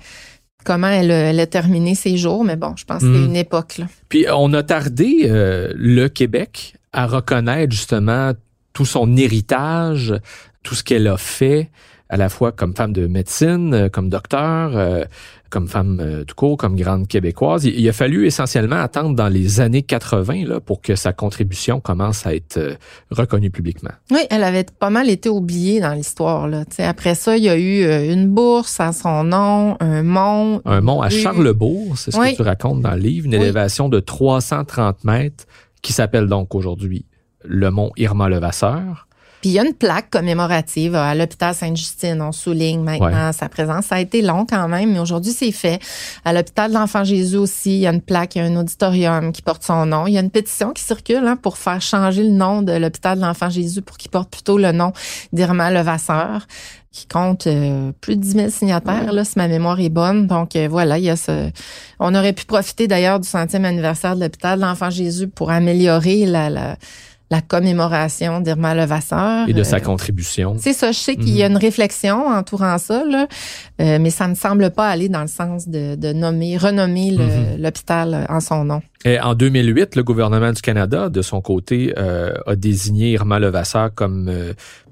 comment 0.64 0.89
elle, 0.89 1.39
a 1.39 1.47
terminé 1.47 1.95
ses 1.95 2.16
jours, 2.16 2.45
mais 2.45 2.57
bon, 2.57 2.75
je 2.77 2.85
pense 2.85 3.03
que 3.03 3.12
c'est 3.12 3.21
mm. 3.21 3.27
une 3.27 3.37
époque. 3.37 3.79
Là. 3.79 3.87
Puis 4.09 4.27
on 4.35 4.53
a 4.55 4.62
tardé 4.62 5.23
euh, 5.25 5.73
le 5.77 6.09
Québec 6.09 6.75
à 6.93 7.07
reconnaître 7.07 7.73
justement 7.73 8.33
tout 8.73 8.87
son 8.87 9.16
héritage, 9.16 10.14
tout 10.62 10.75
ce 10.75 10.83
qu'elle 10.83 11.09
a 11.09 11.16
fait 11.16 11.71
à 12.09 12.16
la 12.16 12.28
fois 12.28 12.52
comme 12.52 12.74
femme 12.74 12.92
de 12.92 13.06
médecine, 13.06 13.90
comme 13.90 14.09
docteur, 14.09 15.06
comme 15.50 15.68
femme 15.68 16.00
euh, 16.00 16.24
tout 16.24 16.34
court, 16.34 16.56
comme 16.56 16.76
grande 16.76 17.09
québécoise. 17.09 17.64
Il, 17.64 17.88
a 17.88 17.92
fallu 17.92 18.26
essentiellement 18.26 18.76
attendre 18.76 19.14
dans 19.14 19.28
les 19.28 19.61
années 19.61 19.82
80 19.82 20.46
là, 20.46 20.61
pour 20.61 20.80
que 20.80 20.94
sa 20.94 21.12
contribution 21.12 21.80
commence 21.80 22.26
à 22.26 22.34
être 22.34 22.59
euh, 22.59 22.74
reconnue 23.11 23.50
publiquement. 23.50 23.90
Oui, 24.11 24.20
elle 24.30 24.44
avait 24.44 24.64
pas 24.64 24.90
mal 24.90 25.09
été 25.09 25.28
oubliée 25.28 25.80
dans 25.80 25.92
l'histoire. 25.92 26.48
Là. 26.48 26.64
après 26.78 27.14
ça, 27.14 27.36
il 27.36 27.44
y 27.44 27.48
a 27.48 27.56
eu 27.56 27.84
euh, 27.84 28.12
une 28.12 28.28
bourse 28.28 28.78
à 28.80 28.92
son 28.92 29.24
nom, 29.24 29.76
un 29.80 30.02
mont. 30.02 30.61
Un 30.64 30.80
mont 30.80 31.00
à 31.00 31.09
Charlebourg, 31.09 31.96
c'est 31.96 32.11
ce 32.11 32.18
que 32.18 32.36
tu 32.36 32.42
racontes 32.42 32.82
dans 32.82 32.94
le 32.94 33.00
livre, 33.00 33.26
une 33.26 33.34
élévation 33.34 33.88
de 33.88 34.00
330 34.00 35.04
mètres 35.04 35.44
qui 35.82 35.92
s'appelle 35.92 36.26
donc 36.26 36.54
aujourd'hui 36.54 37.06
le 37.44 37.70
mont 37.70 37.92
Irma 37.96 38.28
Levasseur. 38.28 39.07
Puis 39.41 39.51
il 39.51 39.53
y 39.53 39.59
a 39.59 39.64
une 39.64 39.74
plaque 39.74 40.11
commémorative 40.11 40.95
à 40.95 41.14
l'hôpital 41.14 41.55
Sainte-Justine. 41.55 42.20
On 42.22 42.32
souligne 42.32 42.82
maintenant 42.82 43.32
sa 43.32 43.49
présence. 43.49 43.86
Ça 43.86 43.97
a 43.97 44.01
été 44.01 44.20
long 44.20 44.47
quand 44.49 44.66
même, 44.68 44.93
mais 44.93 44.99
aujourd'hui 44.99 45.32
c'est 45.32 45.53
fait. 45.53 45.80
À 46.24 46.32
l'hôpital 46.32 46.70
de 46.70 46.74
l'Enfant 46.74 47.05
Jésus 47.05 47.36
aussi, 47.36 47.76
il 47.76 47.80
y 47.80 47.86
a 47.86 47.93
une 47.93 48.01
plaque, 48.01 48.34
il 48.34 48.39
y 48.39 48.41
a 48.41 48.45
un 48.45 48.57
auditorium 48.57 49.32
qui 49.32 49.43
porte 49.43 49.62
son 49.62 49.86
nom. 49.86 50.07
Il 50.07 50.14
y 50.14 50.18
a 50.18 50.20
une 50.20 50.30
pétition 50.30 50.72
qui 50.72 50.82
circule 50.82 51.26
hein, 51.26 51.36
pour 51.36 51.57
faire 51.59 51.80
changer 51.80 52.24
le 52.24 52.30
nom 52.30 52.62
de 52.62 52.72
l'hôpital 52.72 53.16
de 53.18 53.22
l'Enfant 53.22 53.51
Jésus 53.51 53.82
pour 53.82 53.97
qu'il 53.97 54.11
porte 54.11 54.30
plutôt 54.30 54.59
le 54.59 54.72
nom 54.72 54.93
d'Irma 55.32 55.70
Levasseur 55.70 56.47
qui 56.91 57.07
compte 57.07 57.47
euh, 57.47 57.93
plus 58.01 58.16
de 58.16 58.22
10 58.22 58.30
000 58.32 58.51
signataires, 58.51 59.12
là, 59.12 59.24
si 59.24 59.34
ma 59.36 59.47
mémoire 59.47 59.78
est 59.78 59.91
bonne. 59.91 60.26
Donc 60.26 60.57
euh, 60.57 60.68
voilà, 60.68 60.99
il 60.99 61.05
y 61.05 61.11
a 61.11 61.16
ce. 61.16 61.51
On 62.01 62.14
aurait 62.14 62.32
pu 62.32 62.45
profiter 62.45 62.89
d'ailleurs 62.89 63.20
du 63.20 63.28
centième 63.28 63.64
anniversaire 63.64 64.16
de 64.16 64.22
l'hôpital 64.22 64.59
de 64.59 64.64
l'Enfant 64.64 64.91
Jésus 64.91 65.28
pour 65.28 65.51
améliorer 65.51 66.26
la, 66.26 66.51
la 66.51 66.76
la 67.31 67.43
commémoration 67.43 68.41
d'Irma 68.41 68.74
Levasseur. 68.74 69.49
Et 69.49 69.53
de 69.53 69.62
sa 69.62 69.76
euh, 69.76 69.81
contribution. 69.81 70.57
C'est 70.59 70.72
ça. 70.72 70.93
Je 70.93 70.99
sais 70.99 71.16
qu'il 71.16 71.37
y 71.37 71.43
a 71.43 71.49
mhm. 71.49 71.57
une 71.57 71.61
réflexion 71.61 72.26
entourant 72.26 72.79
ça, 72.79 73.05
là, 73.05 73.29
euh, 73.81 73.99
mais 74.01 74.11
ça 74.11 74.29
ne 74.29 74.35
semble 74.35 74.70
pas 74.70 74.89
aller 74.89 75.09
dans 75.09 75.20
le 75.20 75.29
sens 75.29 75.68
de, 75.68 75.95
de 75.95 76.12
nommer, 76.12 76.57
renommer 76.57 77.12
mhm. 77.12 77.62
l'hôpital 77.62 78.26
en 78.29 78.41
son 78.41 78.64
nom. 78.64 78.83
Et 79.05 79.20
en 79.20 79.35
2008, 79.35 79.95
le 79.97 80.03
gouvernement 80.03 80.53
du 80.53 80.62
Canada, 80.62 81.09
de 81.09 81.22
son 81.22 81.41
côté, 81.41 81.95
euh, 81.99 82.33
a 82.47 82.57
désigné 82.57 83.12
Irma 83.12 83.39
Levasseur 83.39 83.95
comme 83.95 84.33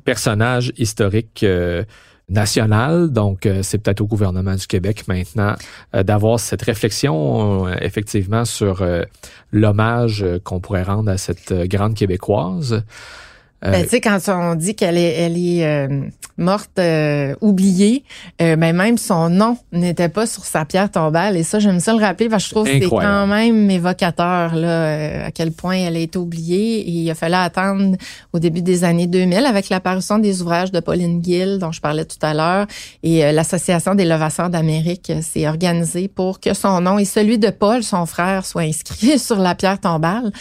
personnage 0.05 0.73
historique 0.77 1.45
national. 2.29 3.11
Donc, 3.11 3.47
euh, 3.47 3.63
c'est 3.63 3.79
peut-être 3.79 4.01
au 4.01 4.07
gouvernement 4.07 4.55
du 4.55 4.67
Québec 4.67 5.05
maintenant 5.09 5.55
euh, 5.95 6.03
d'avoir 6.03 6.41
cette 6.41 6.63
réflexion, 6.63 7.67
euh, 7.69 7.75
effectivement, 7.81 8.45
sur 8.45 8.85
l'hommage 9.53 10.25
qu'on 10.45 10.61
pourrait 10.61 10.83
rendre 10.83 11.11
à 11.11 11.19
cette 11.19 11.53
grande 11.53 11.95
québécoise. 11.95 12.83
Ben, 13.63 13.83
tu 13.83 13.89
sais, 13.89 14.01
quand 14.01 14.19
on 14.29 14.55
dit 14.55 14.75
qu'elle 14.75 14.99
est, 14.99 15.15
elle 15.15 15.37
est 15.37 15.89
morte 16.39 16.79
euh, 16.79 17.35
oubliée, 17.41 18.05
euh, 18.43 18.57
ben 18.57 18.75
même 18.75 18.99
son 18.99 19.31
nom 19.31 19.57
n'était 19.73 20.09
pas 20.09 20.27
sur 20.27 20.45
sa 20.45 20.65
pierre 20.65 20.91
tombale. 20.91 21.37
Et 21.37 21.43
ça, 21.43 21.59
j'aime 21.59 21.81
ça 21.81 21.93
le 21.95 22.01
rappeler 22.01 22.29
parce 22.29 22.45
que 22.45 22.49
je 22.49 22.55
trouve 22.55 22.67
que 22.67 22.79
c'est 22.79 22.89
quand 22.89 23.27
même 23.27 23.71
évocateur 23.71 24.55
là, 24.55 24.69
euh, 24.69 25.27
à 25.27 25.31
quel 25.31 25.53
point 25.53 25.77
elle 25.77 25.97
a 25.97 26.01
été 26.01 26.19
oubliée. 26.19 26.81
Et 26.81 26.91
il 26.91 27.11
a 27.11 27.15
fallu 27.15 27.35
attendre 27.35 27.97
au 28.33 28.39
début 28.39 28.63
des 28.63 28.85
années 28.85 29.07
2000 29.07 29.47
avec 29.47 29.69
l'apparition 29.69 30.19
des 30.19 30.43
ouvrages 30.43 30.73
de 30.73 30.81
Pauline 30.81 31.23
Gill, 31.25 31.59
dont 31.59 31.73
je 31.73 31.81
parlais 31.81 32.05
tout 32.05 32.19
à 32.23 32.35
l'heure. 32.35 32.67
Et 33.03 33.33
l'Association 33.33 33.95
des 33.95 34.05
levasseurs 34.05 34.51
d'Amérique 34.51 35.13
s'est 35.23 35.49
organisée 35.49 36.09
pour 36.09 36.41
que 36.41 36.55
son 36.55 36.81
nom 36.81 36.99
et 36.99 37.05
celui 37.05 37.39
de 37.39 37.51
Paul, 37.51 37.83
son 37.83 38.07
frère, 38.07 38.45
soient 38.45 38.63
inscrits 38.63 39.19
sur 39.19 39.39
la 39.39 39.55
pierre 39.55 39.81
tombale. 39.81 40.33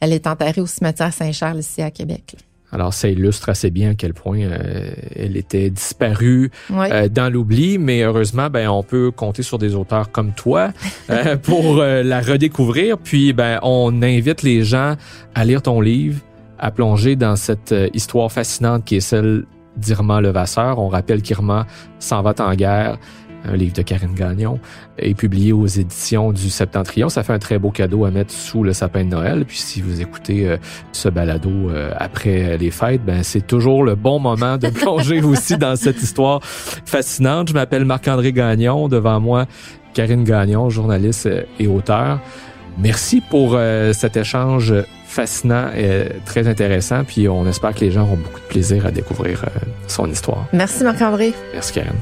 Elle 0.00 0.12
est 0.12 0.26
enterrée 0.26 0.60
au 0.60 0.66
cimetière 0.66 1.12
Saint-Charles 1.12 1.60
ici 1.60 1.82
à 1.82 1.90
Québec. 1.90 2.36
Alors, 2.74 2.92
ça 2.92 3.08
illustre 3.08 3.48
assez 3.48 3.70
bien 3.70 3.90
à 3.90 3.94
quel 3.94 4.14
point 4.14 4.40
euh, 4.40 4.90
elle 5.14 5.36
était 5.36 5.70
disparue 5.70 6.50
euh, 6.72 7.08
dans 7.08 7.32
l'oubli, 7.32 7.78
mais 7.78 8.02
heureusement, 8.02 8.50
ben, 8.50 8.68
on 8.68 8.82
peut 8.82 9.12
compter 9.12 9.44
sur 9.44 9.58
des 9.58 9.76
auteurs 9.76 10.10
comme 10.10 10.32
toi 10.32 10.72
euh, 11.10 11.36
pour 11.36 11.76
la 11.76 12.20
redécouvrir. 12.20 12.98
Puis, 12.98 13.32
ben, 13.32 13.60
on 13.62 14.02
invite 14.02 14.42
les 14.42 14.64
gens 14.64 14.96
à 15.36 15.44
lire 15.44 15.62
ton 15.62 15.80
livre, 15.80 16.20
à 16.58 16.72
plonger 16.72 17.14
dans 17.14 17.36
cette 17.36 17.74
histoire 17.94 18.32
fascinante 18.32 18.84
qui 18.84 18.96
est 18.96 19.00
celle 19.00 19.44
d'Irma 19.76 20.20
Levasseur. 20.20 20.80
On 20.80 20.88
rappelle 20.88 21.22
qu'Irma 21.22 21.66
s'en 22.00 22.22
va 22.22 22.34
en 22.40 22.54
guerre 22.54 22.98
un 23.44 23.56
livre 23.56 23.74
de 23.74 23.82
Karine 23.82 24.14
Gagnon, 24.14 24.58
est 24.98 25.14
publié 25.14 25.52
aux 25.52 25.66
éditions 25.66 26.32
du 26.32 26.50
Septentrion. 26.50 27.08
Ça 27.08 27.22
fait 27.22 27.32
un 27.32 27.38
très 27.38 27.58
beau 27.58 27.70
cadeau 27.70 28.04
à 28.04 28.10
mettre 28.10 28.32
sous 28.32 28.62
le 28.62 28.72
sapin 28.72 29.04
de 29.04 29.10
Noël. 29.10 29.44
Puis 29.44 29.58
si 29.58 29.80
vous 29.80 30.00
écoutez 30.00 30.48
euh, 30.48 30.56
ce 30.92 31.08
balado 31.08 31.50
euh, 31.50 31.92
après 31.96 32.56
les 32.58 32.70
fêtes, 32.70 33.04
ben 33.04 33.22
c'est 33.22 33.46
toujours 33.46 33.84
le 33.84 33.94
bon 33.94 34.18
moment 34.18 34.56
de 34.56 34.68
plonger 34.68 35.22
aussi 35.22 35.56
dans 35.56 35.76
cette 35.76 36.02
histoire 36.02 36.40
fascinante. 36.42 37.48
Je 37.48 37.54
m'appelle 37.54 37.84
Marc-André 37.84 38.32
Gagnon. 38.32 38.88
Devant 38.88 39.20
moi, 39.20 39.46
Karine 39.92 40.24
Gagnon, 40.24 40.70
journaliste 40.70 41.28
et 41.58 41.66
auteur. 41.66 42.20
Merci 42.78 43.20
pour 43.20 43.52
euh, 43.54 43.92
cet 43.92 44.16
échange 44.16 44.74
fascinant 45.06 45.68
et 45.76 46.06
très 46.24 46.48
intéressant. 46.48 47.04
Puis 47.04 47.28
on 47.28 47.46
espère 47.46 47.72
que 47.74 47.80
les 47.80 47.92
gens 47.92 48.02
auront 48.02 48.16
beaucoup 48.16 48.40
de 48.40 48.46
plaisir 48.46 48.84
à 48.86 48.90
découvrir 48.90 49.44
son 49.86 50.10
histoire. 50.10 50.46
Merci 50.52 50.82
Marc-André. 50.82 51.32
Merci 51.52 51.72
Karine. 51.72 51.92